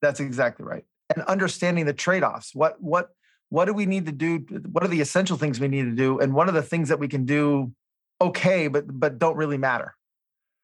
That's 0.02 0.20
exactly 0.20 0.66
right. 0.66 0.84
And 1.16 1.24
understanding 1.26 1.86
the 1.86 1.94
trade-offs. 1.94 2.56
What 2.56 2.82
what 2.82 3.10
what 3.54 3.66
do 3.66 3.74
we 3.76 3.86
need 3.86 4.08
to 4.08 4.12
do? 4.12 4.40
What 4.72 4.84
are 4.84 4.88
the 4.88 5.00
essential 5.00 5.38
things 5.38 5.60
we 5.60 5.68
need 5.68 5.84
to 5.84 5.92
do? 5.92 6.18
And 6.18 6.34
what 6.34 6.50
are 6.50 6.54
the 6.54 6.64
things 6.64 6.90
that 6.90 6.98
we 6.98 7.08
can 7.08 7.24
do 7.24 7.72
okay, 8.20 8.68
but 8.68 8.86
but 9.00 9.20
don't 9.20 9.38
really 9.38 9.60
matter? 9.60 9.94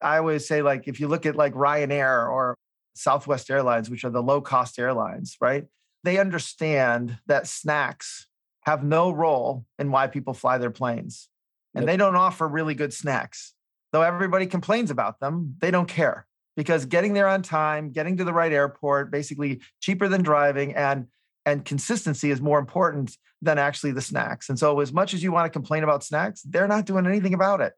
I 0.01 0.17
always 0.17 0.47
say, 0.47 0.63
like, 0.63 0.87
if 0.87 0.99
you 0.99 1.07
look 1.07 1.27
at 1.27 1.35
like 1.35 1.53
Ryanair 1.53 2.27
or 2.27 2.55
Southwest 2.95 3.51
Airlines, 3.51 3.91
which 3.91 4.03
are 4.05 4.09
the 4.09 4.23
low-cost 4.23 4.79
airlines, 4.79 5.37
right? 5.39 5.67
They 6.03 6.17
understand 6.17 7.19
that 7.27 7.45
snacks 7.45 8.27
have 8.61 8.83
no 8.83 9.11
role 9.11 9.65
in 9.77 9.91
why 9.91 10.07
people 10.07 10.33
fly 10.33 10.57
their 10.57 10.71
planes. 10.71 11.29
And 11.75 11.87
they 11.87 11.95
don't 11.95 12.15
offer 12.15 12.47
really 12.47 12.73
good 12.73 12.91
snacks. 12.91 13.53
Though 13.91 14.01
everybody 14.01 14.47
complains 14.47 14.89
about 14.89 15.19
them, 15.19 15.57
they 15.59 15.69
don't 15.69 15.87
care 15.87 16.25
because 16.57 16.85
getting 16.85 17.13
there 17.13 17.27
on 17.27 17.43
time, 17.43 17.91
getting 17.91 18.17
to 18.17 18.23
the 18.23 18.33
right 18.33 18.51
airport, 18.51 19.11
basically 19.11 19.61
cheaper 19.79 20.07
than 20.07 20.23
driving 20.23 20.73
and 20.73 21.05
and 21.49 21.65
consistency 21.65 22.31
is 22.31 22.41
more 22.41 22.59
important 22.59 23.17
than 23.41 23.57
actually 23.57 23.91
the 23.91 24.01
snacks. 24.01 24.49
And 24.49 24.59
so 24.59 24.79
as 24.79 24.91
much 24.91 25.13
as 25.13 25.23
you 25.23 25.31
want 25.31 25.45
to 25.45 25.49
complain 25.49 25.83
about 25.83 26.03
snacks, 26.03 26.41
they're 26.43 26.67
not 26.67 26.85
doing 26.85 27.05
anything 27.05 27.33
about 27.33 27.61
it, 27.61 27.73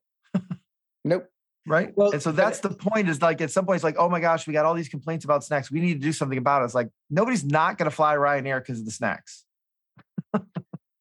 Nope. 1.06 1.28
right? 1.68 1.94
Well, 1.96 2.12
and 2.12 2.22
so 2.22 2.32
that's 2.32 2.60
the 2.60 2.70
point 2.70 3.10
is 3.10 3.22
like 3.22 3.42
at 3.42 3.52
some 3.52 3.66
point 3.66 3.76
it's 3.76 3.84
like, 3.84 3.98
"Oh 3.98 4.10
my 4.10 4.20
gosh, 4.20 4.48
we 4.48 4.54
got 4.54 4.66
all 4.66 4.74
these 4.74 4.90
complaints 4.90 5.26
about 5.26 5.44
snacks. 5.44 5.72
We 5.72 5.80
need 5.80 5.94
to 5.94 6.00
do 6.00 6.14
something 6.14 6.38
about 6.38 6.62
it." 6.62 6.66
It's 6.66 6.76
like 6.76 6.90
nobody's 7.10 7.46
not 7.46 7.78
going 7.78 7.90
to 7.90 7.96
fly 7.96 8.16
Ryanair 8.16 8.60
because 8.60 8.80
of 8.80 8.86
the 8.86 8.92
snacks. 8.92 9.46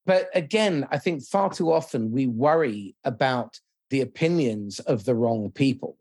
But 0.07 0.29
again, 0.35 0.89
I 0.91 0.99
think 0.99 1.23
far 1.23 1.51
too 1.51 1.73
often 1.73 2.11
we 2.11 2.27
worry 2.27 2.97
about 3.05 3.61
the 3.91 4.01
opinions 4.01 4.81
of 4.81 5.05
the 5.05 5.15
wrong 5.15 5.53
people 5.53 5.97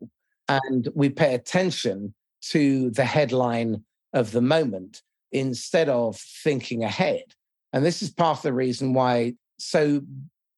and 0.48 0.88
we 0.94 1.10
pay 1.10 1.34
attention 1.34 2.14
to 2.42 2.90
the 2.90 3.04
headline 3.04 3.84
of 4.12 4.32
the 4.32 4.40
moment 4.40 5.02
instead 5.32 5.88
of 5.88 6.16
thinking 6.16 6.84
ahead. 6.84 7.24
And 7.72 7.84
this 7.84 8.02
is 8.02 8.10
part 8.10 8.38
of 8.38 8.42
the 8.42 8.52
reason 8.52 8.92
why 8.92 9.34
so 9.58 10.02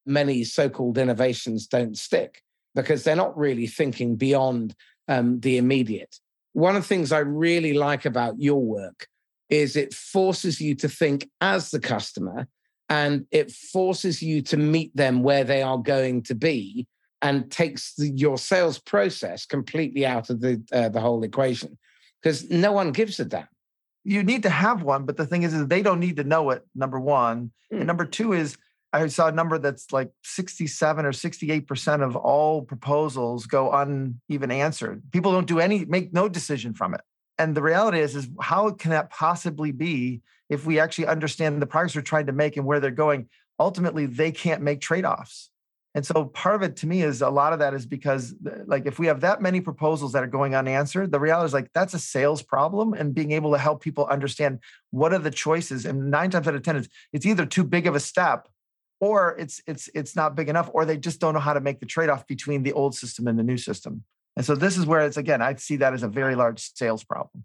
many 0.06 0.44
so 0.44 0.68
called 0.68 0.98
innovations 0.98 1.66
don't 1.66 1.96
stick 1.96 2.42
because 2.74 3.04
they're 3.04 3.16
not 3.16 3.36
really 3.36 3.66
thinking 3.66 4.16
beyond 4.16 4.74
um, 5.08 5.40
the 5.40 5.58
immediate. 5.58 6.18
One 6.54 6.76
of 6.76 6.82
the 6.82 6.88
things 6.88 7.12
I 7.12 7.18
really 7.18 7.74
like 7.74 8.04
about 8.04 8.38
your 8.38 8.62
work 8.62 9.06
is 9.50 9.76
it 9.76 9.92
forces 9.92 10.60
you 10.60 10.74
to 10.76 10.88
think 10.88 11.28
as 11.40 11.70
the 11.70 11.80
customer 11.80 12.48
and 12.88 13.26
it 13.30 13.50
forces 13.50 14.22
you 14.22 14.42
to 14.42 14.56
meet 14.56 14.94
them 14.96 15.22
where 15.22 15.44
they 15.44 15.62
are 15.62 15.78
going 15.78 16.22
to 16.22 16.34
be 16.34 16.86
and 17.20 17.50
takes 17.50 17.94
the, 17.94 18.08
your 18.10 18.36
sales 18.36 18.78
process 18.78 19.46
completely 19.46 20.04
out 20.04 20.28
of 20.28 20.40
the 20.40 20.62
uh, 20.72 20.88
the 20.88 21.00
whole 21.00 21.22
equation 21.22 21.78
because 22.20 22.50
no 22.50 22.72
one 22.72 22.92
gives 22.92 23.20
a 23.20 23.24
damn. 23.24 23.46
You 24.05 24.22
need 24.22 24.42
to 24.44 24.50
have 24.50 24.82
one, 24.82 25.05
but 25.05 25.16
the 25.16 25.26
thing 25.26 25.42
is, 25.42 25.55
is 25.55 25.66
they 25.66 25.82
don't 25.82 26.00
need 26.00 26.16
to 26.16 26.24
know 26.24 26.50
it. 26.50 26.66
Number 26.74 26.98
one, 26.98 27.53
Hmm. 27.70 27.78
and 27.78 27.86
number 27.86 28.05
two 28.05 28.32
is 28.32 28.57
I 28.92 29.07
saw 29.07 29.28
a 29.28 29.32
number 29.32 29.59
that's 29.59 29.90
like 29.92 30.11
67 30.22 31.07
or 31.07 31.12
68% 31.12 32.03
of 32.03 32.14
all 32.14 32.62
proposals 32.62 33.46
go 33.46 33.72
uneven 33.72 34.50
answered. 34.50 35.03
People 35.12 35.32
don't 35.32 35.46
do 35.46 35.61
any, 35.61 35.84
make 35.86 36.12
no 36.12 36.28
decision 36.28 36.74
from 36.74 36.94
it. 36.94 37.00
And 37.38 37.55
the 37.55 37.62
reality 37.62 38.00
is, 38.00 38.14
is 38.14 38.28
how 38.40 38.70
can 38.70 38.90
that 38.90 39.09
possibly 39.11 39.72
be 39.72 40.20
if 40.50 40.66
we 40.66 40.78
actually 40.78 41.07
understand 41.07 41.62
the 41.62 41.66
progress 41.66 41.96
we're 41.96 42.03
trying 42.03 42.26
to 42.26 42.32
make 42.32 42.59
and 42.59 42.66
where 42.66 42.80
they're 42.80 42.90
going? 42.90 43.28
Ultimately, 43.59 44.05
they 44.05 44.30
can't 44.30 44.61
make 44.61 44.82
trade-offs. 44.82 45.48
And 45.95 46.07
so 46.07 46.24
part 46.24 46.55
of 46.55 46.62
it 46.62 46.76
to 46.76 46.86
me 46.86 47.03
is 47.03 47.20
a 47.20 47.28
lot 47.28 47.53
of 47.53 47.59
that 47.59 47.74
is 47.74 47.84
because 47.84 48.34
uh, 48.47 48.61
like 48.66 48.86
if 48.86 48.99
we 48.99 49.07
have 49.09 49.20
that 49.20 49.43
many 49.43 49.61
proposals 49.61 50.12
that 50.12 50.22
are 50.22 50.28
going 50.28 50.55
unanswered, 50.55 51.12
the 51.12 51.20
reality 51.20 51.47
is 51.47 51.53
like 51.53 51.70
that's 51.74 51.93
a 51.93 51.99
sales 51.99 52.43
problem 52.43 52.95
and 52.95 53.14
being 53.14 53.32
able 53.32 53.53
to 53.53 53.59
help 53.59 53.82
people 53.82 54.07
understand 54.07 54.61
what 54.90 55.12
are 55.12 55.18
the 55.18 55.30
choices. 55.30 55.84
And 55.84 56.11
nine 56.11 56.30
times 56.30 56.49
out 56.49 56.55
of 56.55 56.62
10, 56.62 56.76
it's, 56.76 56.88
it's 57.12 57.26
either 57.26 57.45
too 57.45 57.64
big 57.64 57.86
of 57.86 57.95
a 57.95 58.01
step 58.01 58.49
or 59.03 59.34
it's 59.36 59.61
it's 59.66 59.90
it's 59.97 60.14
not 60.14 60.36
big 60.36 60.49
enough, 60.49 60.70
or 60.72 60.84
they 60.84 60.97
just 60.97 61.20
don't 61.20 61.34
know 61.34 61.40
how 61.40 61.53
to 61.53 61.61
make 61.61 61.80
the 61.80 61.86
trade-off 61.86 62.24
between 62.28 62.62
the 62.62 62.72
old 62.72 62.95
system 62.95 63.26
and 63.26 63.36
the 63.36 63.43
new 63.43 63.59
system. 63.59 64.05
And 64.36 64.47
so 64.47 64.55
this 64.55 64.78
is 64.78 64.86
where 64.86 65.01
it's 65.01 65.16
again, 65.16 65.43
I 65.43 65.57
see 65.57 65.76
that 65.76 65.93
as 65.93 66.05
a 66.05 66.09
very 66.09 66.36
large 66.36 66.72
sales 66.74 67.03
problem. 67.03 67.45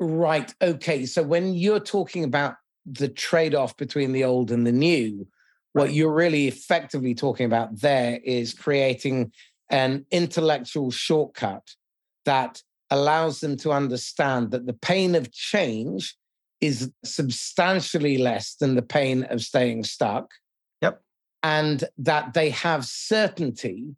Right. 0.00 0.52
Okay. 0.62 1.04
So 1.04 1.22
when 1.22 1.52
you're 1.54 1.78
talking 1.78 2.24
about 2.24 2.56
the 2.86 3.08
trade 3.08 3.54
off 3.54 3.76
between 3.76 4.12
the 4.12 4.24
old 4.24 4.50
and 4.50 4.66
the 4.66 4.72
new, 4.72 5.26
what 5.74 5.92
you're 5.92 6.12
really 6.12 6.48
effectively 6.48 7.14
talking 7.14 7.46
about 7.46 7.80
there 7.80 8.20
is 8.24 8.54
creating 8.54 9.32
an 9.70 10.06
intellectual 10.10 10.90
shortcut 10.90 11.74
that 12.24 12.62
allows 12.90 13.40
them 13.40 13.56
to 13.58 13.72
understand 13.72 14.50
that 14.52 14.66
the 14.66 14.72
pain 14.72 15.14
of 15.14 15.32
change 15.32 16.16
is 16.60 16.90
substantially 17.04 18.16
less 18.18 18.54
than 18.54 18.76
the 18.76 18.82
pain 18.82 19.24
of 19.24 19.42
staying 19.42 19.84
stuck. 19.84 20.30
Yep. 20.80 21.02
And 21.42 21.84
that 21.98 22.34
they 22.34 22.50
have 22.50 22.84
certainty 22.86 23.96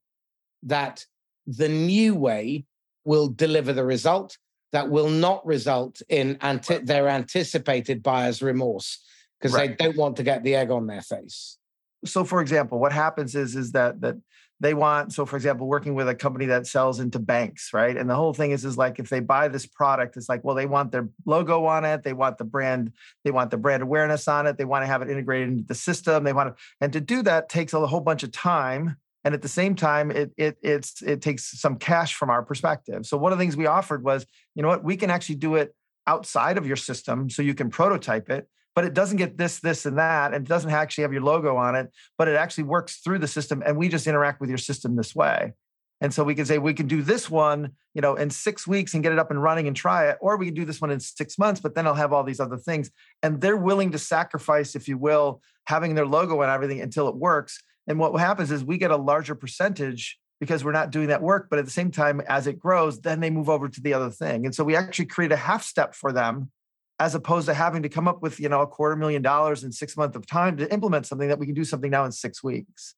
that 0.62 1.05
the 1.47 1.68
new 1.68 2.14
way 2.14 2.64
will 3.05 3.29
deliver 3.29 3.72
the 3.72 3.85
result 3.85 4.39
that 4.72 4.91
will 4.91 5.11
not 5.11 5.47
result 5.47 6.03
in 6.09 6.39
anti- 6.41 6.79
their 6.79 7.09
anticipated 7.09 8.03
buyer's 8.03 8.43
remorse 8.43 8.99
because 9.39 9.55
Right. 9.55 9.79
they 9.79 9.85
don't 9.87 9.97
want 9.97 10.16
to 10.16 10.22
get 10.22 10.43
the 10.43 10.55
egg 10.55 10.70
on 10.70 10.87
their 10.87 11.03
face. 11.03 11.59
So 12.07 12.25
for 12.25 12.41
example 12.41 12.79
what 12.79 12.93
happens 12.93 13.35
is 13.35 13.57
is 13.57 13.73
that 13.73 14.01
that 14.01 14.17
they 14.59 14.73
want 14.73 15.13
so 15.13 15.27
for 15.27 15.37
example 15.37 15.67
working 15.67 15.95
with 15.95 16.09
a 16.09 16.15
company 16.15 16.47
that 16.47 16.67
sells 16.67 16.99
into 16.99 17.19
banks 17.19 17.71
right? 17.73 17.97
And 17.97 18.09
the 18.09 18.15
whole 18.15 18.33
thing 18.33 18.53
is 18.53 18.65
is 18.65 18.79
like 18.79 18.99
if 18.99 19.09
they 19.09 19.21
buy 19.21 19.49
this 19.49 19.67
product 19.67 20.17
it's 20.17 20.29
like 20.29 20.43
well 20.45 20.55
they 20.55 20.67
want 20.67 20.93
their 20.93 21.09
logo 21.25 21.65
on 21.67 21.85
it 21.85 22.03
they 22.03 22.13
want 22.13 22.39
the 22.39 22.45
brand 22.45 22.93
they 23.25 23.31
want 23.31 23.51
the 23.51 23.59
brand 23.59 23.83
awareness 23.83 24.29
on 24.29 24.47
it 24.47 24.57
they 24.57 24.65
want 24.65 24.83
to 24.83 24.87
have 24.87 25.03
it 25.03 25.11
integrated 25.11 25.49
into 25.49 25.65
the 25.65 25.75
system 25.75 26.25
they 26.25 26.33
want 26.33 26.57
to 26.57 26.63
and 26.81 26.93
to 26.93 27.01
do 27.01 27.23
that 27.23 27.49
takes 27.49 27.73
a 27.73 27.87
whole 27.87 28.01
bunch 28.01 28.23
of 28.23 28.33
time 28.33 28.97
and 29.27 29.35
at 29.35 29.43
the 29.43 29.49
same 29.49 29.75
time 29.75 30.13
it 30.13 30.31
it 30.37 30.57
it's 30.63 31.03
it 31.03 31.21
takes 31.21 31.61
some 31.61 31.77
cash 31.77 32.15
from 32.15 32.31
our 32.31 32.45
perspective. 32.45 33.05
So 33.05 33.17
one 33.17 33.33
of 33.33 33.39
the 33.39 33.43
things 33.43 33.57
we 33.57 33.67
offered 33.67 34.05
was 34.05 34.25
you 34.55 34.63
know 34.63 34.69
what 34.69 34.85
we 34.85 34.97
can 34.97 35.11
actually 35.11 35.35
do 35.35 35.57
it 35.57 35.75
outside 36.07 36.57
of 36.59 36.67
your 36.67 36.77
system 36.77 37.29
so 37.29 37.43
you 37.43 37.53
can 37.53 37.69
prototype 37.69 38.31
it 38.31 38.49
but 38.77 38.85
it 38.85 38.95
doesn't 38.95 39.16
get 39.16 39.39
this, 39.39 39.59
this, 39.59 39.87
and 39.87 39.99
that, 39.99 40.35
and 40.35 40.45
it 40.45 40.49
doesn't 40.49 40.70
actually 40.70 41.03
have 41.03 41.12
your 41.12 41.22
logo 41.22 41.57
on 41.57 41.74
it, 41.74 41.91
but 42.18 42.29
it 42.29 42.37
actually 42.37 42.64
works 42.64 42.99
through 42.99 43.18
the 43.18 43.27
system, 43.27 43.62
and 43.64 43.79
we 43.79 43.89
just 43.89 44.07
interact 44.07 44.39
with 44.39 44.51
your 44.51 44.59
system 44.59 44.95
this 44.95 45.16
way. 45.16 45.55
And 46.03 46.12
so 46.12 46.22
we 46.22 46.35
can 46.35 46.45
say 46.45 46.59
we 46.59 46.74
can 46.74 46.87
do 46.87 47.01
this 47.01 47.31
one, 47.31 47.72
you 47.95 48.03
know, 48.03 48.16
in 48.16 48.29
six 48.29 48.66
weeks 48.66 48.93
and 48.93 49.03
get 49.03 49.12
it 49.12 49.18
up 49.18 49.31
and 49.31 49.43
running 49.43 49.66
and 49.66 49.74
try 49.74 50.11
it, 50.11 50.18
or 50.20 50.37
we 50.37 50.45
can 50.45 50.55
do 50.55 50.66
this 50.66 50.79
one 50.79 50.91
in 50.91 51.01
six 51.01 51.39
months, 51.39 51.59
but 51.59 51.74
then 51.74 51.87
I'll 51.87 51.95
have 51.95 52.12
all 52.12 52.22
these 52.22 52.39
other 52.39 52.59
things. 52.59 52.91
And 53.22 53.41
they're 53.41 53.57
willing 53.57 53.93
to 53.93 53.99
sacrifice, 53.99 54.77
if 54.77 54.89
you 54.89 54.99
will, 54.99 55.41
having 55.64 55.95
their 55.95 56.07
logo 56.07 56.43
and 56.43 56.51
everything 56.51 56.83
until 56.83 57.09
it 57.09 57.16
works. 57.16 57.62
And 57.87 57.99
what 57.99 58.14
happens 58.20 58.51
is 58.51 58.62
we 58.62 58.77
get 58.77 58.91
a 58.91 58.97
larger 58.97 59.35
percentage 59.35 60.18
because 60.39 60.62
we're 60.62 60.72
not 60.72 60.91
doing 60.91 61.09
that 61.09 61.22
work. 61.22 61.47
But 61.49 61.59
at 61.59 61.64
the 61.64 61.70
same 61.70 61.91
time, 61.91 62.20
as 62.29 62.47
it 62.47 62.59
grows, 62.59 63.01
then 63.01 63.20
they 63.20 63.31
move 63.31 63.49
over 63.49 63.70
to 63.70 63.81
the 63.81 63.95
other 63.95 64.11
thing. 64.11 64.45
And 64.45 64.55
so 64.55 64.64
we 64.64 64.77
actually 64.77 65.07
create 65.07 65.33
a 65.33 65.37
half 65.37 65.62
step 65.64 65.95
for 65.95 66.12
them 66.12 66.51
as 66.99 67.15
opposed 67.15 67.47
to 67.47 67.55
having 67.55 67.83
to 67.83 67.89
come 67.89 68.09
up 68.09 68.23
with 68.23 68.41
you 68.41 68.49
know 68.49 68.63
a 68.63 68.67
quarter 68.67 68.97
million 68.97 69.23
dollars 69.23 69.65
in 69.65 69.73
six 69.73 69.97
months 69.97 70.17
of 70.17 70.27
time 70.27 70.57
to 70.57 70.73
implement 70.73 71.07
something 71.07 71.29
that 71.29 71.39
we 71.39 71.47
can 71.47 71.55
do 71.55 71.65
something 71.65 71.91
now 71.91 72.05
in 72.05 72.13
six 72.13 72.43
weeks. 72.43 72.95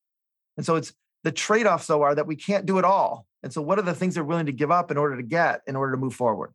And 0.56 0.64
so 0.64 0.76
it's 0.76 0.92
the 1.24 1.32
trade-offs 1.32 1.86
though 1.86 2.02
are 2.02 2.14
that 2.14 2.26
we 2.26 2.36
can't 2.36 2.66
do 2.66 2.78
it 2.78 2.84
all. 2.84 3.26
And 3.42 3.52
so 3.52 3.62
what 3.62 3.78
are 3.78 3.82
the 3.82 3.94
things 3.94 4.14
they're 4.14 4.24
willing 4.24 4.46
to 4.46 4.52
give 4.52 4.70
up 4.70 4.90
in 4.90 4.96
order 4.96 5.16
to 5.16 5.22
get 5.22 5.62
in 5.66 5.76
order 5.76 5.92
to 5.92 5.98
move 5.98 6.14
forward? 6.14 6.52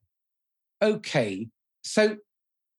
Okay. 0.81 1.47
So 1.83 2.17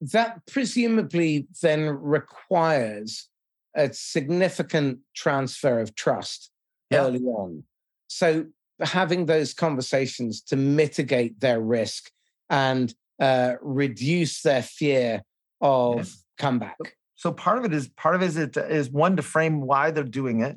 that 0.00 0.40
presumably 0.46 1.46
then 1.62 1.88
requires 1.88 3.28
a 3.74 3.92
significant 3.92 5.00
transfer 5.14 5.80
of 5.80 5.94
trust 5.94 6.50
yeah. 6.90 6.98
early 6.98 7.20
on. 7.20 7.64
So 8.08 8.46
having 8.80 9.26
those 9.26 9.54
conversations 9.54 10.40
to 10.42 10.56
mitigate 10.56 11.40
their 11.40 11.60
risk 11.60 12.10
and 12.50 12.94
uh, 13.20 13.54
reduce 13.60 14.42
their 14.42 14.62
fear 14.62 15.22
of 15.60 16.12
comeback. 16.38 16.76
So 17.16 17.32
part 17.32 17.58
of 17.58 17.64
it 17.64 17.72
is 17.72 17.88
part 17.88 18.14
of 18.14 18.22
it 18.22 18.26
is, 18.26 18.36
it 18.36 18.56
is 18.56 18.90
one 18.90 19.16
to 19.16 19.22
frame 19.22 19.60
why 19.60 19.90
they're 19.90 20.04
doing 20.04 20.40
it. 20.40 20.56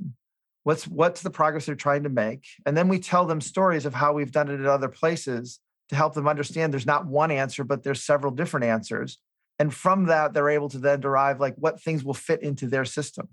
What's 0.63 0.87
what's 0.87 1.21
the 1.21 1.29
progress 1.29 1.65
they're 1.65 1.75
trying 1.75 2.03
to 2.03 2.09
make, 2.09 2.45
and 2.65 2.75
then 2.75 2.89
we 2.89 2.99
tell 2.99 3.25
them 3.25 3.39
stories 3.39 3.85
of 3.85 3.93
how 3.93 4.11
we've 4.11 4.33
done 4.33 4.49
it 4.49 4.59
at 4.59 4.65
other 4.65 4.89
places 4.89 5.59
to 5.89 5.95
help 5.95 6.13
them 6.13 6.27
understand 6.27 6.73
there's 6.73 6.85
not 6.85 7.07
one 7.07 7.31
answer, 7.31 7.63
but 7.63 7.83
there's 7.83 8.03
several 8.03 8.33
different 8.33 8.65
answers. 8.65 9.17
And 9.59 9.73
from 9.73 10.05
that, 10.07 10.33
they're 10.33 10.49
able 10.49 10.69
to 10.69 10.77
then 10.77 10.99
derive 10.99 11.39
like 11.39 11.55
what 11.57 11.81
things 11.81 12.03
will 12.03 12.13
fit 12.13 12.43
into 12.43 12.67
their 12.67 12.85
system. 12.85 13.29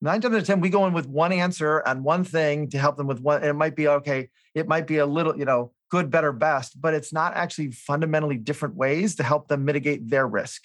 Nine 0.00 0.20
times 0.20 0.34
out 0.34 0.40
of 0.42 0.46
10, 0.46 0.60
we 0.60 0.68
go 0.68 0.86
in 0.86 0.92
with 0.92 1.08
one 1.08 1.32
answer 1.32 1.82
on 1.84 2.04
one 2.04 2.22
thing 2.22 2.68
to 2.70 2.78
help 2.78 2.96
them 2.96 3.08
with 3.08 3.20
one. 3.20 3.42
it 3.42 3.54
might 3.54 3.74
be 3.74 3.88
okay, 3.88 4.28
it 4.54 4.68
might 4.68 4.86
be 4.86 4.98
a 4.98 5.06
little, 5.06 5.36
you 5.36 5.44
know, 5.44 5.72
good, 5.90 6.10
better, 6.10 6.32
best, 6.32 6.80
but 6.80 6.94
it's 6.94 7.12
not 7.12 7.34
actually 7.34 7.70
fundamentally 7.70 8.36
different 8.36 8.74
ways 8.74 9.16
to 9.16 9.22
help 9.22 9.48
them 9.48 9.64
mitigate 9.64 10.08
their 10.08 10.26
risk. 10.26 10.62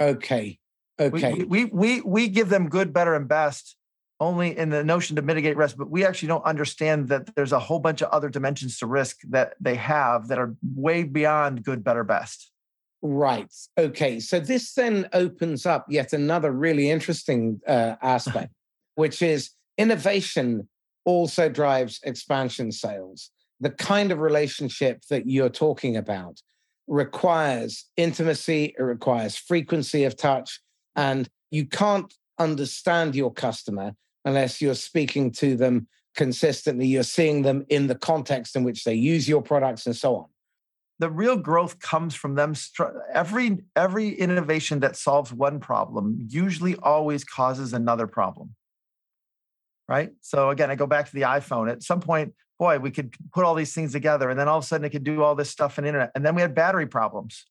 Okay. 0.00 0.58
Okay. 0.98 1.34
We, 1.34 1.44
we, 1.44 1.64
we, 1.66 2.00
we 2.00 2.28
give 2.28 2.48
them 2.48 2.68
good, 2.68 2.92
better, 2.92 3.14
and 3.14 3.28
best 3.28 3.76
only 4.20 4.56
in 4.56 4.70
the 4.70 4.84
notion 4.84 5.16
to 5.16 5.22
mitigate 5.22 5.56
risk, 5.56 5.76
but 5.76 5.90
we 5.90 6.04
actually 6.04 6.28
don't 6.28 6.44
understand 6.44 7.08
that 7.08 7.34
there's 7.34 7.52
a 7.52 7.58
whole 7.58 7.80
bunch 7.80 8.00
of 8.00 8.08
other 8.10 8.28
dimensions 8.28 8.78
to 8.78 8.86
risk 8.86 9.20
that 9.28 9.54
they 9.60 9.74
have 9.74 10.28
that 10.28 10.38
are 10.38 10.54
way 10.74 11.02
beyond 11.02 11.64
good, 11.64 11.82
better, 11.82 12.04
best. 12.04 12.50
Right. 13.02 13.52
Okay. 13.76 14.20
So 14.20 14.40
this 14.40 14.72
then 14.72 15.08
opens 15.12 15.66
up 15.66 15.86
yet 15.88 16.12
another 16.12 16.52
really 16.52 16.90
interesting 16.90 17.60
uh, 17.66 17.96
aspect, 18.02 18.52
which 18.94 19.20
is 19.20 19.50
innovation 19.76 20.68
also 21.04 21.48
drives 21.48 22.00
expansion 22.02 22.72
sales 22.72 23.30
the 23.60 23.70
kind 23.70 24.12
of 24.12 24.18
relationship 24.18 25.02
that 25.10 25.28
you're 25.28 25.48
talking 25.48 25.96
about 25.96 26.40
requires 26.86 27.86
intimacy, 27.96 28.74
it 28.78 28.82
requires 28.82 29.36
frequency 29.36 30.04
of 30.04 30.16
touch, 30.16 30.60
and 30.96 31.28
you 31.50 31.66
can't 31.66 32.12
understand 32.38 33.14
your 33.14 33.32
customer 33.32 33.92
unless 34.24 34.60
you're 34.60 34.74
speaking 34.74 35.30
to 35.30 35.56
them 35.56 35.86
consistently, 36.16 36.86
you're 36.86 37.02
seeing 37.02 37.42
them 37.42 37.64
in 37.68 37.86
the 37.86 37.94
context 37.94 38.56
in 38.56 38.64
which 38.64 38.84
they 38.84 38.94
use 38.94 39.28
your 39.28 39.42
products 39.42 39.86
and 39.86 39.96
so 39.96 40.16
on. 40.16 40.26
The 41.00 41.10
real 41.10 41.36
growth 41.36 41.80
comes 41.80 42.14
from 42.14 42.36
them. 42.36 42.54
Every 43.12 43.58
every 43.74 44.10
innovation 44.10 44.80
that 44.80 44.96
solves 44.96 45.32
one 45.32 45.58
problem 45.58 46.28
usually 46.28 46.76
always 46.76 47.24
causes 47.24 47.72
another 47.72 48.06
problem 48.06 48.54
right? 49.88 50.10
So 50.20 50.50
again, 50.50 50.70
I 50.70 50.74
go 50.74 50.86
back 50.86 51.06
to 51.06 51.14
the 51.14 51.22
iPhone. 51.22 51.70
At 51.70 51.82
some 51.82 52.00
point, 52.00 52.34
boy, 52.58 52.78
we 52.78 52.90
could 52.90 53.14
put 53.32 53.44
all 53.44 53.54
these 53.54 53.74
things 53.74 53.92
together, 53.92 54.30
and 54.30 54.38
then 54.38 54.48
all 54.48 54.58
of 54.58 54.64
a 54.64 54.66
sudden 54.66 54.84
it 54.84 54.90
could 54.90 55.04
do 55.04 55.22
all 55.22 55.34
this 55.34 55.50
stuff 55.50 55.78
in 55.78 55.84
internet. 55.84 56.10
And 56.14 56.24
then 56.24 56.34
we 56.34 56.42
had 56.42 56.54
battery 56.54 56.86
problems, 56.86 57.46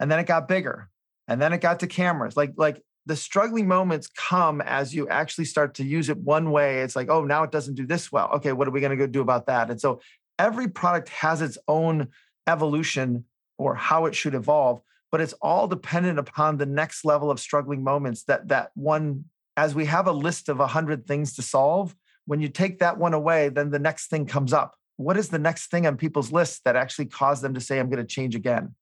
and 0.00 0.10
then 0.10 0.18
it 0.18 0.26
got 0.26 0.48
bigger, 0.48 0.88
and 1.28 1.40
then 1.40 1.52
it 1.52 1.60
got 1.60 1.80
to 1.80 1.86
cameras. 1.86 2.36
Like 2.36 2.52
like 2.56 2.82
the 3.06 3.16
struggling 3.16 3.66
moments 3.66 4.08
come 4.16 4.60
as 4.60 4.94
you 4.94 5.08
actually 5.08 5.44
start 5.44 5.74
to 5.74 5.84
use 5.84 6.08
it 6.08 6.18
one 6.18 6.50
way. 6.50 6.80
It's 6.80 6.94
like, 6.94 7.10
oh, 7.10 7.24
now 7.24 7.42
it 7.42 7.50
doesn't 7.50 7.74
do 7.74 7.86
this 7.86 8.12
well. 8.12 8.30
Okay, 8.34 8.52
what 8.52 8.68
are 8.68 8.70
we 8.70 8.80
going 8.80 8.96
to 8.96 8.96
go 8.96 9.06
do 9.06 9.22
about 9.22 9.46
that? 9.46 9.70
And 9.70 9.80
so 9.80 10.00
every 10.38 10.68
product 10.68 11.08
has 11.08 11.42
its 11.42 11.58
own 11.66 12.08
evolution 12.46 13.24
or 13.58 13.74
how 13.74 14.06
it 14.06 14.14
should 14.14 14.34
evolve, 14.34 14.80
but 15.10 15.20
it's 15.20 15.34
all 15.34 15.66
dependent 15.66 16.18
upon 16.18 16.56
the 16.56 16.66
next 16.66 17.04
level 17.04 17.30
of 17.30 17.40
struggling 17.40 17.82
moments 17.82 18.24
that 18.24 18.48
that 18.48 18.70
one 18.74 19.24
as 19.56 19.74
we 19.74 19.84
have 19.84 20.06
a 20.06 20.12
list 20.12 20.48
of 20.48 20.58
100 20.58 21.06
things 21.06 21.34
to 21.34 21.42
solve, 21.42 21.94
when 22.26 22.40
you 22.40 22.48
take 22.48 22.78
that 22.80 22.98
one 22.98 23.14
away, 23.14 23.48
then 23.48 23.70
the 23.70 23.78
next 23.78 24.08
thing 24.08 24.26
comes 24.26 24.52
up. 24.52 24.74
What 24.96 25.16
is 25.16 25.28
the 25.28 25.38
next 25.38 25.70
thing 25.70 25.86
on 25.86 25.96
people's 25.96 26.32
list 26.32 26.62
that 26.64 26.76
actually 26.76 27.06
caused 27.06 27.42
them 27.42 27.54
to 27.54 27.60
say, 27.60 27.78
I'm 27.78 27.88
going 27.88 28.04
to 28.04 28.06
change 28.06 28.34
again? 28.34 28.74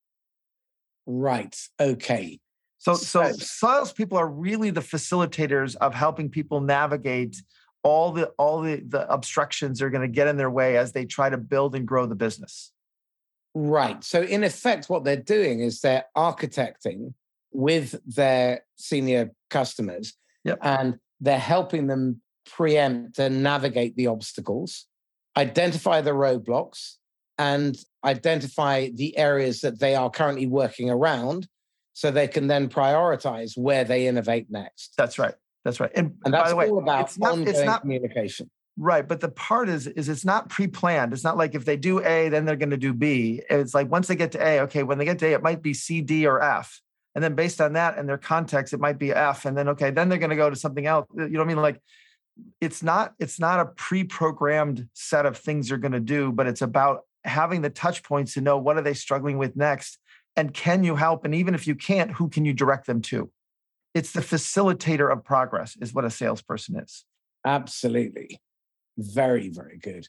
Right. 1.06 1.56
Okay. 1.80 2.38
So, 2.78 2.94
so 2.94 3.32
salespeople 3.32 4.18
are 4.18 4.28
really 4.28 4.70
the 4.70 4.80
facilitators 4.80 5.76
of 5.76 5.94
helping 5.94 6.30
people 6.30 6.60
navigate 6.60 7.36
all 7.82 8.12
the 8.12 8.26
all 8.38 8.60
the, 8.60 8.82
the 8.86 9.10
obstructions 9.10 9.78
that 9.78 9.86
are 9.86 9.90
going 9.90 10.02
to 10.02 10.14
get 10.14 10.26
in 10.26 10.36
their 10.36 10.50
way 10.50 10.76
as 10.76 10.92
they 10.92 11.06
try 11.06 11.30
to 11.30 11.38
build 11.38 11.74
and 11.74 11.86
grow 11.86 12.06
the 12.06 12.14
business. 12.14 12.72
Right. 13.54 14.02
So, 14.04 14.22
in 14.22 14.44
effect, 14.44 14.88
what 14.88 15.04
they're 15.04 15.16
doing 15.16 15.60
is 15.60 15.80
they're 15.80 16.04
architecting 16.16 17.14
with 17.52 17.98
their 18.06 18.64
senior 18.76 19.30
customers 19.48 20.14
Yep. 20.44 20.58
And 20.62 20.98
they're 21.20 21.38
helping 21.38 21.86
them 21.86 22.20
preempt 22.46 23.18
and 23.18 23.42
navigate 23.42 23.96
the 23.96 24.06
obstacles, 24.06 24.86
identify 25.36 26.00
the 26.00 26.10
roadblocks, 26.10 26.96
and 27.38 27.76
identify 28.04 28.88
the 28.94 29.16
areas 29.16 29.60
that 29.60 29.80
they 29.80 29.94
are 29.94 30.10
currently 30.10 30.46
working 30.46 30.90
around 30.90 31.48
so 31.92 32.10
they 32.10 32.28
can 32.28 32.46
then 32.46 32.68
prioritize 32.68 33.56
where 33.56 33.84
they 33.84 34.06
innovate 34.06 34.46
next. 34.50 34.94
That's 34.96 35.18
right. 35.18 35.34
That's 35.64 35.80
right. 35.80 35.90
And, 35.94 36.14
and 36.24 36.32
that's 36.32 36.44
by 36.44 36.50
the 36.50 36.56
way, 36.56 36.68
all 36.68 36.78
about 36.78 37.06
it's 37.06 37.18
not, 37.18 37.32
ongoing 37.32 37.48
it's 37.48 37.64
not, 37.64 37.82
communication. 37.82 38.50
Right. 38.78 39.06
But 39.06 39.20
the 39.20 39.28
part 39.28 39.68
is, 39.68 39.86
is 39.86 40.08
it's 40.08 40.24
not 40.24 40.48
pre-planned. 40.48 41.12
It's 41.12 41.24
not 41.24 41.36
like 41.36 41.54
if 41.54 41.64
they 41.64 41.76
do 41.76 42.02
A, 42.02 42.30
then 42.30 42.44
they're 42.46 42.56
going 42.56 42.70
to 42.70 42.78
do 42.78 42.94
B. 42.94 43.42
It's 43.50 43.74
like 43.74 43.90
once 43.90 44.08
they 44.08 44.16
get 44.16 44.32
to 44.32 44.42
A, 44.42 44.60
okay, 44.62 44.82
when 44.82 44.98
they 44.98 45.04
get 45.04 45.18
to 45.18 45.26
A, 45.26 45.32
it 45.32 45.42
might 45.42 45.62
be 45.62 45.74
C, 45.74 46.00
D, 46.00 46.26
or 46.26 46.42
F 46.42 46.80
and 47.14 47.24
then 47.24 47.34
based 47.34 47.60
on 47.60 47.72
that 47.74 47.98
and 47.98 48.08
their 48.08 48.18
context 48.18 48.72
it 48.72 48.80
might 48.80 48.98
be 48.98 49.12
f 49.12 49.44
and 49.44 49.56
then 49.56 49.68
okay 49.68 49.90
then 49.90 50.08
they're 50.08 50.18
going 50.18 50.30
to 50.30 50.36
go 50.36 50.50
to 50.50 50.56
something 50.56 50.86
else 50.86 51.06
you 51.14 51.28
know 51.28 51.40
what 51.40 51.44
i 51.44 51.48
mean 51.48 51.56
like 51.56 51.80
it's 52.60 52.82
not 52.82 53.14
it's 53.18 53.38
not 53.38 53.60
a 53.60 53.66
pre-programmed 53.66 54.88
set 54.94 55.26
of 55.26 55.36
things 55.36 55.68
you're 55.68 55.78
going 55.78 55.92
to 55.92 56.00
do 56.00 56.32
but 56.32 56.46
it's 56.46 56.62
about 56.62 57.00
having 57.24 57.62
the 57.62 57.70
touch 57.70 58.02
points 58.02 58.34
to 58.34 58.40
know 58.40 58.56
what 58.56 58.76
are 58.76 58.82
they 58.82 58.94
struggling 58.94 59.38
with 59.38 59.56
next 59.56 59.98
and 60.36 60.54
can 60.54 60.84
you 60.84 60.96
help 60.96 61.24
and 61.24 61.34
even 61.34 61.54
if 61.54 61.66
you 61.66 61.74
can't 61.74 62.12
who 62.12 62.28
can 62.28 62.44
you 62.44 62.52
direct 62.52 62.86
them 62.86 63.00
to 63.00 63.30
it's 63.94 64.12
the 64.12 64.20
facilitator 64.20 65.12
of 65.12 65.24
progress 65.24 65.76
is 65.80 65.92
what 65.92 66.04
a 66.04 66.10
salesperson 66.10 66.78
is 66.78 67.04
absolutely 67.44 68.40
very 68.96 69.48
very 69.48 69.78
good 69.78 70.06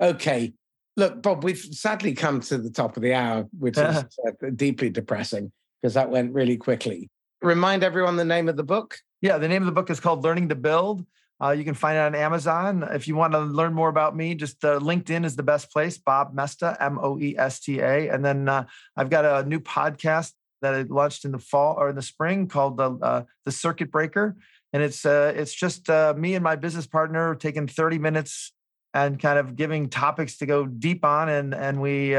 okay 0.00 0.52
look 0.96 1.22
bob 1.22 1.42
we've 1.44 1.58
sadly 1.58 2.12
come 2.12 2.40
to 2.40 2.58
the 2.58 2.70
top 2.70 2.96
of 2.96 3.02
the 3.02 3.14
hour 3.14 3.46
which 3.58 3.76
is 3.76 4.04
uh, 4.26 4.30
deeply 4.54 4.90
depressing 4.90 5.52
because 5.82 5.94
that 5.94 6.10
went 6.10 6.32
really 6.32 6.56
quickly. 6.56 7.10
Remind 7.42 7.82
everyone 7.82 8.16
the 8.16 8.24
name 8.24 8.48
of 8.48 8.56
the 8.56 8.62
book. 8.62 8.98
Yeah, 9.20 9.38
the 9.38 9.48
name 9.48 9.62
of 9.62 9.66
the 9.66 9.72
book 9.72 9.90
is 9.90 10.00
called 10.00 10.22
Learning 10.22 10.48
to 10.48 10.54
Build. 10.54 11.04
Uh, 11.42 11.50
you 11.50 11.64
can 11.64 11.74
find 11.74 11.96
it 11.96 12.00
on 12.00 12.14
Amazon. 12.14 12.88
If 12.92 13.08
you 13.08 13.16
want 13.16 13.32
to 13.32 13.40
learn 13.40 13.74
more 13.74 13.88
about 13.88 14.14
me, 14.14 14.34
just 14.34 14.64
uh, 14.64 14.78
LinkedIn 14.78 15.24
is 15.24 15.34
the 15.34 15.42
best 15.42 15.72
place. 15.72 15.98
Bob 15.98 16.36
Moesta, 16.36 16.76
M 16.78 17.00
O 17.02 17.18
E 17.18 17.34
S 17.36 17.58
T 17.58 17.80
A. 17.80 18.08
And 18.08 18.24
then 18.24 18.48
uh, 18.48 18.66
I've 18.96 19.10
got 19.10 19.24
a 19.24 19.48
new 19.48 19.58
podcast 19.58 20.32
that 20.60 20.74
I 20.74 20.82
launched 20.82 21.24
in 21.24 21.32
the 21.32 21.40
fall 21.40 21.74
or 21.76 21.88
in 21.88 21.96
the 21.96 22.02
spring 22.02 22.46
called 22.46 22.76
the 22.76 22.90
uh, 23.02 23.24
the 23.44 23.50
Circuit 23.50 23.90
Breaker. 23.90 24.36
and 24.72 24.82
it's 24.82 25.04
uh, 25.04 25.32
it's 25.34 25.52
just 25.52 25.90
uh, 25.90 26.14
me 26.16 26.36
and 26.36 26.44
my 26.44 26.54
business 26.54 26.86
partner 26.86 27.34
taking 27.34 27.66
30 27.66 27.98
minutes 27.98 28.52
and 28.94 29.18
kind 29.18 29.38
of 29.38 29.56
giving 29.56 29.88
topics 29.88 30.36
to 30.36 30.46
go 30.46 30.66
deep 30.66 31.04
on, 31.04 31.28
and 31.28 31.54
and 31.54 31.80
we 31.80 32.16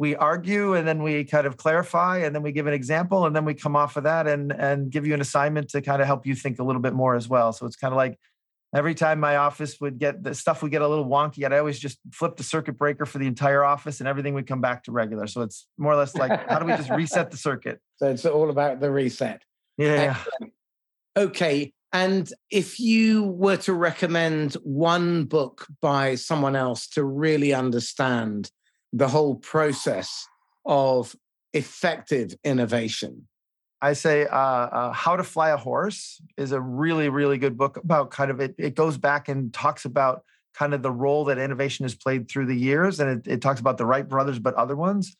we 0.00 0.16
argue 0.16 0.74
and 0.74 0.88
then 0.88 1.02
we 1.02 1.24
kind 1.24 1.46
of 1.46 1.58
clarify 1.58 2.18
and 2.18 2.34
then 2.34 2.42
we 2.42 2.52
give 2.52 2.66
an 2.66 2.72
example 2.72 3.26
and 3.26 3.36
then 3.36 3.44
we 3.44 3.52
come 3.52 3.76
off 3.76 3.98
of 3.98 4.04
that 4.04 4.26
and 4.26 4.50
and 4.50 4.90
give 4.90 5.06
you 5.06 5.12
an 5.12 5.20
assignment 5.20 5.68
to 5.68 5.82
kind 5.82 6.00
of 6.00 6.06
help 6.06 6.26
you 6.26 6.34
think 6.34 6.58
a 6.58 6.64
little 6.64 6.80
bit 6.80 6.94
more 6.94 7.14
as 7.14 7.28
well. 7.28 7.52
So 7.52 7.66
it's 7.66 7.76
kind 7.76 7.92
of 7.92 7.98
like 7.98 8.18
every 8.74 8.94
time 8.94 9.20
my 9.20 9.36
office 9.36 9.80
would 9.80 9.98
get 9.98 10.22
the 10.22 10.34
stuff 10.34 10.62
would 10.62 10.70
get 10.70 10.82
a 10.82 10.88
little 10.88 11.06
wonky, 11.06 11.44
i'd 11.44 11.52
always 11.52 11.78
just 11.78 11.98
flip 12.12 12.36
the 12.36 12.42
circuit 12.42 12.78
breaker 12.78 13.04
for 13.04 13.18
the 13.18 13.26
entire 13.26 13.64
office 13.64 14.00
and 14.00 14.08
everything 14.08 14.34
would 14.34 14.46
come 14.46 14.60
back 14.60 14.84
to 14.84 14.92
regular. 14.92 15.26
So 15.26 15.42
it's 15.42 15.66
more 15.78 15.92
or 15.92 15.96
less 15.96 16.14
like 16.14 16.48
how 16.48 16.58
do 16.58 16.66
we 16.66 16.72
just 16.72 16.90
reset 16.90 17.30
the 17.30 17.36
circuit? 17.36 17.80
So 18.00 18.08
it's 18.10 18.24
all 18.24 18.48
about 18.48 18.80
the 18.80 18.90
reset. 18.90 19.42
Yeah. 19.76 20.16
Excellent. 20.16 20.52
Okay. 21.18 21.74
And 21.92 22.32
if 22.50 22.80
you 22.80 23.24
were 23.24 23.58
to 23.58 23.74
recommend 23.74 24.54
one 24.62 25.24
book 25.24 25.66
by 25.82 26.14
someone 26.14 26.56
else 26.56 26.86
to 26.90 27.04
really 27.04 27.52
understand 27.52 28.50
the 28.94 29.08
whole 29.08 29.34
process 29.34 30.26
of 30.64 31.14
effective 31.52 32.34
innovation, 32.42 33.28
I 33.82 33.94
say 33.94 34.26
uh, 34.26 34.36
uh, 34.36 34.92
How 34.92 35.16
to 35.16 35.24
Fly 35.24 35.50
a 35.50 35.56
Horse 35.56 36.20
is 36.36 36.52
a 36.52 36.60
really, 36.60 37.08
really 37.08 37.38
good 37.38 37.56
book 37.56 37.76
about 37.76 38.10
kind 38.10 38.30
of 38.30 38.40
it. 38.40 38.54
It 38.58 38.74
goes 38.74 38.98
back 38.98 39.28
and 39.28 39.52
talks 39.52 39.84
about 39.84 40.22
kind 40.54 40.74
of 40.74 40.82
the 40.82 40.90
role 40.90 41.26
that 41.26 41.38
innovation 41.38 41.84
has 41.84 41.94
played 41.94 42.28
through 42.28 42.46
the 42.46 42.56
years. 42.56 43.00
And 43.00 43.26
it, 43.26 43.32
it 43.32 43.40
talks 43.40 43.60
about 43.60 43.78
the 43.78 43.86
Wright 43.86 44.06
brothers, 44.06 44.38
but 44.38 44.54
other 44.54 44.76
ones. 44.76 45.16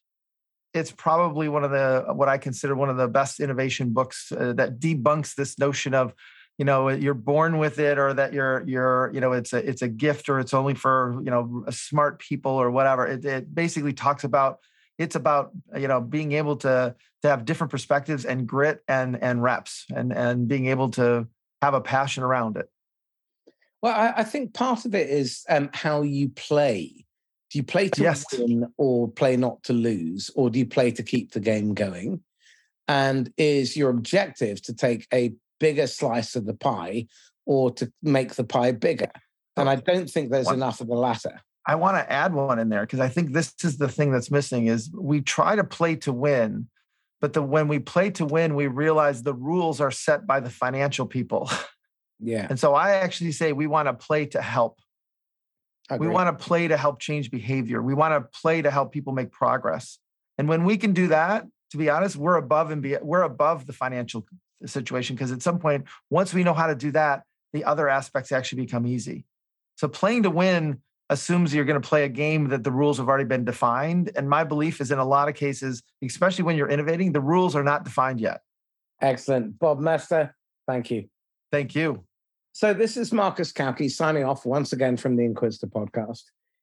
It's 0.75 0.93
probably 0.93 1.49
one 1.49 1.65
of 1.65 1.71
the, 1.71 2.05
what 2.13 2.29
I 2.29 2.39
consider 2.39 2.75
one 2.75 2.91
of 2.91 2.97
the 2.97 3.09
best 3.09 3.41
innovation 3.41 3.93
books 3.93 4.31
uh, 4.31 4.53
that 4.55 4.79
debunks 4.79 5.35
this 5.35 5.59
notion 5.59 5.95
of, 5.95 6.15
you 6.59 6.67
know 6.67 6.91
you're 6.91 7.15
born 7.15 7.57
with 7.57 7.79
it 7.79 7.99
or 7.99 8.13
that 8.13 8.35
you're 8.35 8.63
you're 8.67 9.11
you 9.15 9.21
know 9.23 9.33
it's 9.33 9.55
a 9.55 9.67
it's 9.67 9.81
a 9.81 9.89
gift 9.89 10.29
or 10.29 10.39
it's 10.39 10.53
only 10.53 10.75
for 10.75 11.19
you 11.25 11.31
know 11.31 11.65
smart 11.71 12.19
people 12.19 12.53
or 12.53 12.71
whatever 12.71 13.07
it, 13.07 13.25
it 13.25 13.55
basically 13.55 13.95
talks 13.95 14.25
about 14.25 14.59
it's 15.01 15.17
about 15.17 15.51
you 15.77 15.89
know 15.89 16.01
being 16.01 16.33
able 16.33 16.57
to 16.57 16.95
to 17.23 17.29
have 17.29 17.47
different 17.47 17.71
perspectives 17.71 18.25
and 18.27 18.47
grit 18.47 18.83
and 18.87 19.21
and 19.23 19.43
reps 19.43 19.87
and 19.95 20.13
and 20.13 20.47
being 20.47 20.67
able 20.67 20.91
to 20.91 21.27
have 21.63 21.75
a 21.75 21.81
passion 21.81 22.23
around 22.23 22.57
it. 22.59 22.69
Well 23.83 23.95
i, 23.95 24.21
I 24.21 24.25
think 24.25 24.53
part 24.53 24.85
of 24.85 24.95
it 24.95 25.09
is 25.09 25.45
um, 25.49 25.71
how 25.73 26.03
you 26.03 26.29
play. 26.29 27.07
Do 27.51 27.59
you 27.59 27.65
play 27.65 27.89
to 27.89 28.03
yes. 28.03 28.25
win 28.33 28.73
or 28.77 29.09
play 29.09 29.37
not 29.37 29.63
to 29.65 29.73
lose 29.73 30.31
or 30.37 30.51
do 30.51 30.59
you 30.61 30.67
play 30.67 30.93
to 30.93 31.03
keep 31.03 31.33
the 31.33 31.41
game 31.41 31.75
going? 31.75 32.21
And 32.87 33.33
is 33.37 33.77
your 33.77 33.91
objective 33.91 34.63
to 34.63 34.75
take 34.75 35.09
a 35.13 35.33
bigger 35.59 35.89
slice 35.89 36.37
of 36.37 36.47
the 36.47 36.55
pie 36.55 37.07
or 37.47 37.73
to 37.73 37.93
make 38.03 38.35
the 38.35 38.45
pie 38.45 38.73
bigger? 38.73 39.11
And 39.57 39.69
i 39.69 39.77
don't 39.77 40.09
think 40.09 40.31
there's 40.31 40.51
enough 40.51 40.81
of 40.81 40.87
the 40.87 40.95
latter 40.95 41.41
I 41.71 41.77
want 41.77 41.97
to 41.99 42.13
add 42.13 42.35
one 42.35 42.59
in 42.59 42.69
there 42.69 42.81
because 42.81 42.99
I 42.99 43.09
think 43.09 43.33
this 43.33 43.55
is 43.63 43.79
the 43.79 43.87
thing 43.87 44.11
that's 44.11 44.29
missing 44.29 44.67
is 44.67 44.91
we 44.93 45.21
try 45.21 45.55
to 45.55 45.63
play 45.63 45.95
to 45.97 46.13
win, 46.13 46.67
but 47.21 47.33
the 47.33 47.43
when 47.43 47.69
we 47.69 47.79
play 47.79 48.11
to 48.11 48.25
win, 48.25 48.57
we 48.57 48.67
realize 48.67 49.23
the 49.23 49.35
rules 49.35 49.81
are 49.81 49.93
set 49.93 50.27
by 50.27 50.41
the 50.41 50.51
financial 50.51 51.07
people. 51.07 51.49
Yeah. 52.23 52.47
And 52.51 52.61
so 52.61 52.75
I 52.75 52.97
actually 52.97 53.33
say 53.33 53.55
we 53.55 53.67
want 53.67 53.89
to 53.89 53.95
play 53.95 54.27
to 54.27 54.43
help. 54.43 54.79
We 55.99 56.07
want 56.07 56.39
to 56.39 56.45
play 56.45 56.69
to 56.69 56.77
help 56.77 57.01
change 57.01 57.31
behavior. 57.31 57.81
We 57.81 57.95
want 57.95 58.13
to 58.13 58.39
play 58.43 58.61
to 58.61 58.71
help 58.71 58.93
people 58.93 59.15
make 59.15 59.33
progress. 59.33 59.99
And 60.37 60.47
when 60.47 60.65
we 60.65 60.77
can 60.77 60.93
do 60.93 61.09
that, 61.09 61.47
to 61.71 61.79
be 61.79 61.89
honest, 61.89 62.17
we're 62.17 62.37
above 62.37 62.73
and 62.73 62.83
be, 62.83 62.99
we're 63.01 63.23
above 63.23 63.65
the 63.65 63.73
financial 63.73 64.27
situation 64.67 65.17
because 65.17 65.33
at 65.33 65.41
some 65.41 65.59
point, 65.59 65.87
once 66.11 66.35
we 66.35 66.45
know 66.45 66.53
how 66.53 66.67
to 66.67 66.75
do 66.75 66.91
that, 66.91 67.23
the 67.55 67.65
other 67.65 67.89
aspects 67.89 68.33
actually 68.33 68.67
become 68.67 68.87
easy. 68.87 69.25
So 69.77 69.89
playing 69.89 70.25
to 70.25 70.31
win 70.31 70.83
assumes 71.11 71.53
you're 71.53 71.65
going 71.65 71.81
to 71.81 71.87
play 71.87 72.05
a 72.05 72.09
game 72.09 72.49
that 72.49 72.65
the 72.65 72.71
rules 72.71 72.97
have 72.97 73.09
already 73.09 73.25
been 73.25 73.45
defined. 73.45 74.11
And 74.17 74.31
my 74.31 74.45
belief 74.45 74.81
is 74.81 74.91
in 74.91 74.99
a 74.99 75.05
lot 75.05 75.29
of 75.29 75.35
cases, 75.35 75.83
especially 76.03 76.45
when 76.45 76.57
you're 76.57 76.71
innovating, 76.71 77.13
the 77.13 77.21
rules 77.21 77.55
are 77.55 77.65
not 77.65 77.85
defined 77.85 78.21
yet. 78.21 78.41
Excellent. 79.03 79.59
Bob 79.59 79.81
Moesta, 79.81 80.33
thank 80.67 80.91
you. 80.91 81.09
Thank 81.51 81.75
you. 81.75 82.05
So 82.53 82.73
this 82.73 82.97
is 82.97 83.13
Marcus 83.13 83.53
Cauchi 83.53 83.91
signing 83.91 84.25
off 84.25 84.47
once 84.47 84.73
again 84.73 84.97
from 84.97 85.17
the 85.17 85.25
Inquisitor 85.25 85.67
podcast. 85.67 86.23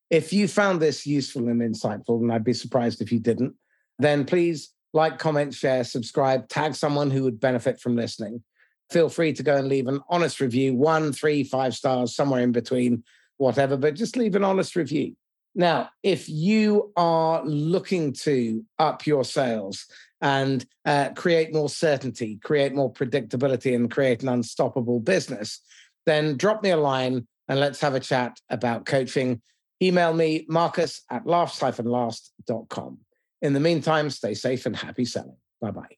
If 0.10 0.32
you 0.32 0.48
found 0.48 0.82
this 0.82 1.06
useful 1.06 1.50
and 1.50 1.62
insightful, 1.62 2.22
and 2.22 2.32
I'd 2.32 2.44
be 2.44 2.54
surprised 2.54 3.02
if 3.02 3.12
you 3.12 3.20
didn't, 3.20 3.54
then 4.00 4.24
please 4.24 4.74
like, 4.94 5.20
comment, 5.20 5.54
share, 5.54 5.84
subscribe, 5.84 6.48
tag 6.48 6.74
someone 6.74 7.12
who 7.12 7.24
would 7.24 7.40
benefit 7.40 7.82
from 7.82 7.98
listening. 7.98 8.42
Feel 8.90 9.10
free 9.10 9.34
to 9.34 9.44
go 9.44 9.58
and 9.58 9.68
leave 9.68 9.88
an 9.88 10.00
honest 10.10 10.40
review, 10.40 10.74
one, 10.74 11.12
three, 11.12 11.44
five 11.44 11.76
stars, 11.76 12.16
somewhere 12.16 12.42
in 12.42 12.54
between 12.54 13.04
whatever, 13.38 13.78
but 13.78 13.96
just 13.96 14.18
leave 14.18 14.36
an 14.36 14.44
honest 14.44 14.76
review. 14.76 15.16
Now, 15.56 15.90
if 16.04 16.30
you 16.30 16.92
are 16.96 17.44
looking 17.44 18.14
to 18.14 18.64
up 18.78 19.08
your 19.08 19.24
sales 19.24 19.86
and 20.22 20.66
uh, 20.86 21.10
create 21.16 21.54
more 21.54 21.70
certainty, 21.70 22.40
create 22.44 22.74
more 22.74 22.92
predictability, 22.94 23.76
and 23.76 23.90
create 23.90 24.22
an 24.22 24.30
unstoppable 24.30 25.00
business, 25.00 25.62
then 26.06 26.38
drop 26.38 26.64
me 26.64 26.70
a 26.70 26.78
line 26.78 27.28
and 27.48 27.60
let's 27.60 27.82
have 27.82 27.96
a 27.96 28.00
chat 28.00 28.40
about 28.50 28.86
coaching. 28.86 29.42
Email 29.82 30.14
me, 30.14 30.46
marcus 30.48 31.02
at 31.10 31.26
laughs-last.com. 31.26 32.98
In 33.42 33.54
the 33.54 33.60
meantime, 33.60 34.10
stay 34.10 34.34
safe 34.34 34.66
and 34.66 34.76
happy 34.76 35.06
selling. 35.06 35.38
Bye 35.62 35.72
bye. 35.72 35.97